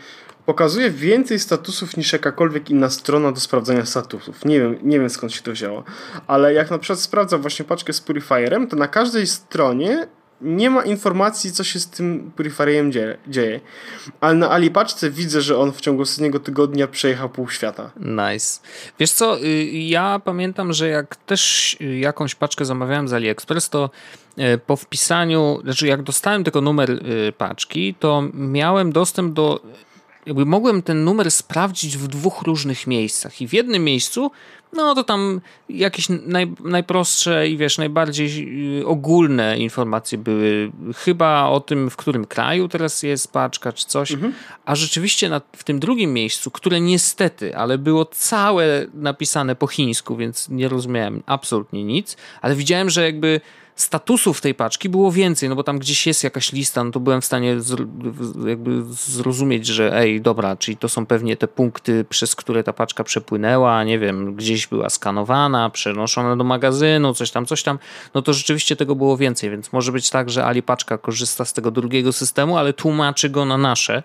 pokazuje 0.47 0.91
więcej 0.91 1.39
statusów 1.39 1.97
niż 1.97 2.13
jakakolwiek 2.13 2.71
inna 2.71 2.91
strona 2.91 3.33
do 3.33 3.41
sprawdzania 3.41 3.87
statusów. 3.87 4.45
Nie 4.45 4.61
wiem, 4.61 4.79
nie 4.83 5.01
wiem 5.01 5.11
skąd 5.11 5.33
się 5.33 5.43
to 5.43 5.53
wzięło. 5.53 5.85
Ale 6.27 6.55
jak 6.55 6.71
na 6.71 6.79
przykład 6.79 7.01
sprawdzam 7.01 7.41
właśnie 7.41 7.65
paczkę 7.65 7.93
z 7.93 8.01
Purifierem, 8.01 8.69
to 8.69 8.77
na 8.77 8.89
każdej 8.89 9.27
stronie 9.27 10.07
nie 10.43 10.71
ma 10.71 10.83
informacji, 10.83 11.53
co 11.53 11.65
się 11.65 11.81
z 11.81 11.91
tym 11.91 12.33
Purifierem 12.37 12.93
dzieje. 13.29 13.61
Ale 14.21 14.35
na 14.35 14.51
Alipaczce 14.51 15.11
widzę, 15.11 15.41
że 15.41 15.59
on 15.59 15.73
w 15.73 15.81
ciągu 15.81 16.03
ostatniego 16.03 16.41
tygodnia 16.41 16.87
przejechał 16.87 17.29
pół 17.29 17.49
świata. 17.49 17.91
Nice. 17.97 18.61
Wiesz 18.99 19.13
co, 19.13 19.43
y, 19.45 19.65
ja 19.73 20.21
pamiętam, 20.25 20.73
że 20.73 20.89
jak 20.89 21.17
też 21.17 21.77
jakąś 22.01 22.35
paczkę 22.35 22.65
zamawiałem 22.65 23.09
z 23.09 23.13
AliExpress, 23.13 23.69
to 23.69 23.91
y, 24.39 24.59
po 24.67 24.77
wpisaniu, 24.77 25.61
znaczy 25.65 25.87
jak 25.87 26.03
dostałem 26.03 26.45
tylko 26.45 26.61
numer 26.61 26.91
y, 26.91 27.33
paczki, 27.39 27.95
to 27.95 28.23
miałem 28.35 28.93
dostęp 28.93 29.35
do 29.35 29.61
jakby 30.27 30.47
mogłem 30.47 30.83
ten 30.83 31.05
numer 31.05 31.31
sprawdzić 31.31 31.97
w 31.97 32.09
dwóch 32.09 32.43
różnych 32.43 32.87
miejscach. 32.87 33.41
I 33.41 33.49
w 33.49 33.53
jednym 33.53 33.85
miejscu, 33.85 34.31
no 34.73 34.95
to 34.95 35.05
tam 35.05 35.41
jakieś 35.69 36.09
naj, 36.09 36.53
najprostsze 36.61 37.49
i 37.49 37.57
wiesz, 37.57 37.79
najbardziej 37.79 38.49
y, 38.81 38.87
ogólne 38.87 39.59
informacje 39.59 40.19
były. 40.19 40.73
Chyba 40.97 41.49
o 41.49 41.61
tym, 41.61 41.91
w 41.91 41.97
którym 41.97 42.25
kraju 42.25 42.69
teraz 42.69 43.03
jest 43.03 43.33
paczka 43.33 43.73
czy 43.73 43.87
coś. 43.87 44.13
Mhm. 44.13 44.33
A 44.65 44.75
rzeczywiście 44.75 45.29
na, 45.29 45.41
w 45.57 45.65
tym 45.65 45.81
drugim 45.81 46.13
miejscu, 46.13 46.51
które 46.51 46.81
niestety, 46.81 47.57
ale 47.57 47.79
było 47.79 48.05
całe 48.05 48.87
napisane 48.95 49.57
po 49.57 49.67
chińsku, 49.67 50.17
więc 50.17 50.49
nie 50.49 50.69
rozumiałem 50.69 51.23
absolutnie 51.27 51.85
nic, 51.85 52.17
ale 52.43 52.55
widziałem, 52.55 52.91
że 52.91 53.03
jakby 53.03 53.41
statusów 53.77 54.41
tej 54.41 54.55
paczki 54.55 54.89
było 54.89 55.13
więcej, 55.13 55.49
no 55.49 55.57
bo 55.57 55.63
tam 55.63 55.79
gdzieś 55.79 56.07
jest 56.07 56.25
jakaś 56.25 56.53
lista, 56.53 56.85
no 56.85 56.91
to 56.91 57.01
byłem 57.01 57.21
w 57.21 57.25
stanie 57.25 57.57
jakby 58.47 58.83
zrozumieć, 58.91 59.67
że 59.67 59.97
ej, 59.97 60.21
dobra, 60.21 60.57
czyli 60.57 60.77
to 60.77 60.89
są 60.89 61.07
pewnie 61.07 61.37
te 61.37 61.49
punkty, 61.49 62.05
przez 62.09 62.37
które 62.37 62.65
ta 62.65 62.73
paczka 62.73 63.05
przepłynęła, 63.05 63.85
nie 63.85 63.99
wiem, 63.99 64.35
gdzieś 64.35 64.67
była 64.67 64.91
skanowana, 64.91 65.71
przenoszona 65.71 66.37
do 66.37 66.45
magazynu, 66.45 67.15
coś 67.15 67.31
tam, 67.31 67.47
coś 67.47 67.63
tam, 67.63 67.79
no 68.15 68.23
to 68.23 68.33
rzeczywiście 68.33 68.77
tego 68.77 68.95
było 68.95 69.17
więcej, 69.17 69.51
więc 69.51 69.73
może 69.73 69.93
być 69.93 70.11
tak, 70.11 70.31
że 70.31 70.45
Alipaczka 70.45 70.99
korzysta 70.99 71.45
z 71.45 71.53
tego 71.53 71.71
drugiego 71.71 72.13
systemu, 72.13 72.59
ale 72.59 72.73
tłumaczy 72.73 73.31
go 73.31 73.45
na 73.45 73.59
nasze 73.59 73.97
e, 73.97 74.03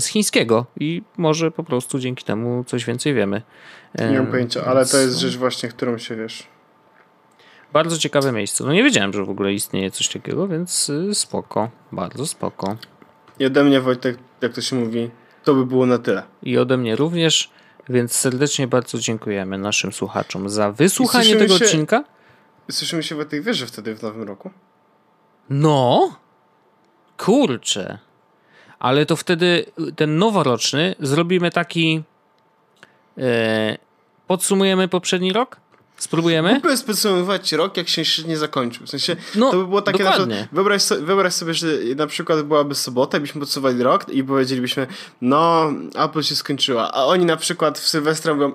z 0.00 0.06
chińskiego 0.06 0.66
i 0.80 1.02
może 1.16 1.50
po 1.50 1.64
prostu 1.64 1.98
dzięki 1.98 2.24
temu 2.24 2.64
coś 2.64 2.84
więcej 2.84 3.14
wiemy. 3.14 3.42
Nie 4.10 4.18
mam 4.18 4.26
pojęcia, 4.26 4.64
ale 4.64 4.86
to 4.86 4.98
jest 4.98 5.18
rzecz 5.18 5.36
właśnie, 5.36 5.68
którą 5.68 5.98
się 5.98 6.16
wiesz 6.16 6.55
bardzo 7.76 7.98
ciekawe 7.98 8.32
miejsce. 8.32 8.64
No 8.64 8.72
nie 8.72 8.82
wiedziałem, 8.82 9.12
że 9.12 9.24
w 9.24 9.30
ogóle 9.30 9.52
istnieje 9.52 9.90
coś 9.90 10.08
takiego, 10.08 10.48
więc 10.48 10.88
y, 10.88 11.14
spoko, 11.14 11.70
bardzo 11.92 12.26
spoko. 12.26 12.76
I 13.38 13.46
ode 13.46 13.64
mnie 13.64 13.80
Wojtek, 13.80 14.18
jak 14.40 14.52
to 14.52 14.60
się 14.60 14.76
mówi, 14.76 15.10
to 15.44 15.54
by 15.54 15.66
było 15.66 15.86
na 15.86 15.98
tyle. 15.98 16.22
I 16.42 16.58
ode 16.58 16.76
mnie 16.76 16.96
również, 16.96 17.50
więc 17.88 18.12
serdecznie 18.12 18.66
bardzo 18.66 18.98
dziękujemy 18.98 19.58
naszym 19.58 19.92
słuchaczom 19.92 20.48
za 20.48 20.72
wysłuchanie 20.72 21.36
tego 21.36 21.58
się, 21.58 21.64
odcinka. 21.64 22.04
Słyszymy 22.70 23.02
się 23.02 23.14
Wojtek, 23.14 23.42
wiesz, 23.42 23.56
że 23.56 23.66
wtedy 23.66 23.96
w 23.96 24.02
nowym 24.02 24.22
roku? 24.22 24.50
No, 25.50 26.16
kurczę. 27.18 27.98
Ale 28.78 29.06
to 29.06 29.16
wtedy 29.16 29.66
ten 29.96 30.18
noworoczny 30.18 30.94
zrobimy 31.00 31.50
taki. 31.50 32.02
E, 33.18 33.78
podsumujemy 34.26 34.88
poprzedni 34.88 35.32
rok? 35.32 35.60
Spróbujemy? 35.98 36.54
Mógłbym 36.54 36.78
podsumowywać 36.78 37.52
rok, 37.52 37.76
jak 37.76 37.88
się 37.88 38.00
jeszcze 38.00 38.22
nie 38.22 38.36
zakończył. 38.36 38.86
W 38.86 38.90
sensie, 38.90 39.16
No, 39.34 39.50
to 39.50 39.56
by 39.58 39.66
było 39.66 39.82
takie 39.82 40.04
na 40.04 40.10
dokładnie. 40.10 40.34
przykład, 40.34 40.54
wyobraź, 40.54 40.82
so, 40.82 40.94
wyobraź 41.02 41.32
sobie, 41.34 41.54
że 41.54 41.66
na 41.96 42.06
przykład 42.06 42.42
byłaby 42.42 42.74
sobota, 42.74 43.20
byśmy 43.20 43.40
podsumowali 43.40 43.82
rok 43.82 44.08
i 44.08 44.24
powiedzielibyśmy, 44.24 44.86
no, 45.20 45.72
Apple 45.94 46.22
się 46.22 46.36
skończyła, 46.36 46.92
a 46.92 47.04
oni 47.04 47.24
na 47.24 47.36
przykład 47.36 47.78
w 47.78 47.88
Sylwestra 47.88 48.34
mówią, 48.34 48.52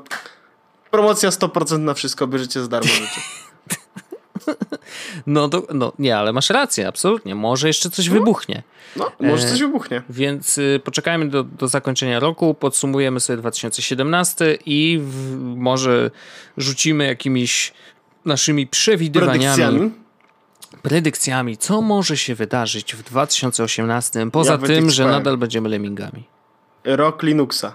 promocja 0.92 1.30
100% 1.30 1.80
na 1.80 1.94
wszystko, 1.94 2.28
bierzecie 2.28 2.62
za 2.62 2.68
darmo 2.68 2.90
rzeczy. 2.92 3.22
No, 5.28 5.48
do, 5.48 5.68
no 5.74 5.94
nie, 6.00 6.18
ale 6.18 6.34
masz 6.34 6.50
rację, 6.50 6.88
absolutnie. 6.88 7.36
Może 7.36 7.68
jeszcze 7.68 7.90
coś 7.90 8.10
wybuchnie. 8.10 8.64
No, 8.96 9.12
może 9.20 9.48
E, 9.48 9.50
coś 9.50 9.60
wybuchnie. 9.60 10.02
Więc 10.10 10.58
y, 10.58 10.82
poczekajmy 10.84 11.30
do, 11.30 11.44
do 11.44 11.68
zakończenia 11.68 12.20
roku, 12.20 12.54
podsumujemy 12.54 13.20
sobie 13.20 13.38
2017 13.38 14.58
i 14.66 15.00
w, 15.04 15.36
może 15.56 16.12
rzucimy 16.58 17.06
jakimiś 17.08 17.74
naszymi 18.26 18.68
przewidywaniami, 18.68 19.56
Predykcjami. 19.58 19.92
predykcjami, 20.82 21.58
co 21.58 21.82
może 21.82 22.18
się 22.18 22.36
wydarzyć 22.36 22.96
w 22.96 23.04
2018, 23.04 24.32
poza 24.32 24.52
Ja 24.52 24.58
tym, 24.58 24.90
że 24.90 25.06
nadal 25.06 25.38
będziemy 25.38 25.70
lemmingami. 25.70 26.24
Rok 26.84 27.24
Linuxa. 27.24 27.66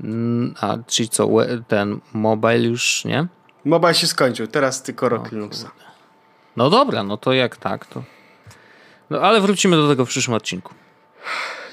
Mm, 0.00 0.54
A 0.60 0.76
czyli 0.86 1.08
co, 1.08 1.28
ten 1.68 2.00
mobile 2.12 2.60
już 2.62 3.04
nie? 3.04 3.26
Mobile 3.64 3.94
się 3.94 4.06
skończył, 4.06 4.46
teraz 4.46 4.82
tylko 4.82 5.08
rok 5.08 5.32
Linuxa. 5.32 5.70
No 6.56 6.70
dobra, 6.70 7.02
no 7.02 7.16
to 7.16 7.32
jak 7.32 7.56
tak, 7.56 7.86
to. 7.86 8.02
No 9.10 9.20
ale 9.20 9.40
wrócimy 9.40 9.76
do 9.76 9.88
tego 9.88 10.04
w 10.06 10.08
przyszłym 10.08 10.34
odcinku. 10.36 10.74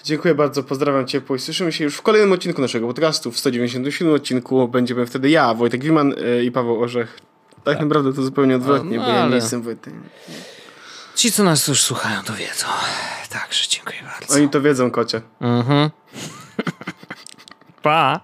Dziękuję 0.04 0.36
bardzo, 0.36 0.64
pozdrawiam 0.64 1.08
ciepło 1.08 1.36
i 1.36 1.39
słyszymy 1.39 1.72
się 1.72 1.84
już 1.84 1.96
w 1.96 2.02
kolejnym 2.02 2.32
odcinku 2.32 2.62
naszego 2.62 2.88
podcastu. 2.88 3.32
W 3.32 3.39
197 3.39 4.14
odcinku 4.14 4.68
będziemy 4.68 5.06
wtedy 5.06 5.30
ja, 5.30 5.54
Wojtek 5.54 5.84
Wiman 5.84 6.14
y, 6.14 6.44
i 6.44 6.52
Paweł 6.52 6.82
Orzech. 6.84 7.20
Tak, 7.64 7.80
naprawdę 7.80 8.14
to 8.14 8.22
zupełnie 8.22 8.56
odwrotnie, 8.56 8.98
No, 8.98 9.04
bo 9.04 9.10
ja 9.10 9.16
nie 9.16 9.22
ale- 9.24 9.36
jestem 9.36 9.62
Wojtek. 9.62 9.94
Ci, 11.16 11.32
co 11.32 11.44
nas 11.44 11.68
już 11.68 11.82
słuchają, 11.82 12.24
to 12.24 12.34
wiedzą. 12.34 12.68
Także 13.30 13.70
dziękuję 13.70 13.98
bardzo. 14.04 14.36
Oni 14.36 14.50
to 14.50 14.62
wiedzą, 14.62 14.92
kocie. 14.92 15.22
Mhm. 15.42 15.89
pa! 17.84 18.20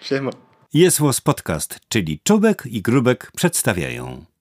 Siema. 0.00 0.30
Jest 0.74 0.98
Podcast, 1.20 1.80
czyli 1.88 2.20
Czubek 2.24 2.62
i 2.66 2.82
Grubek 2.82 3.32
przedstawiają. 3.36 4.31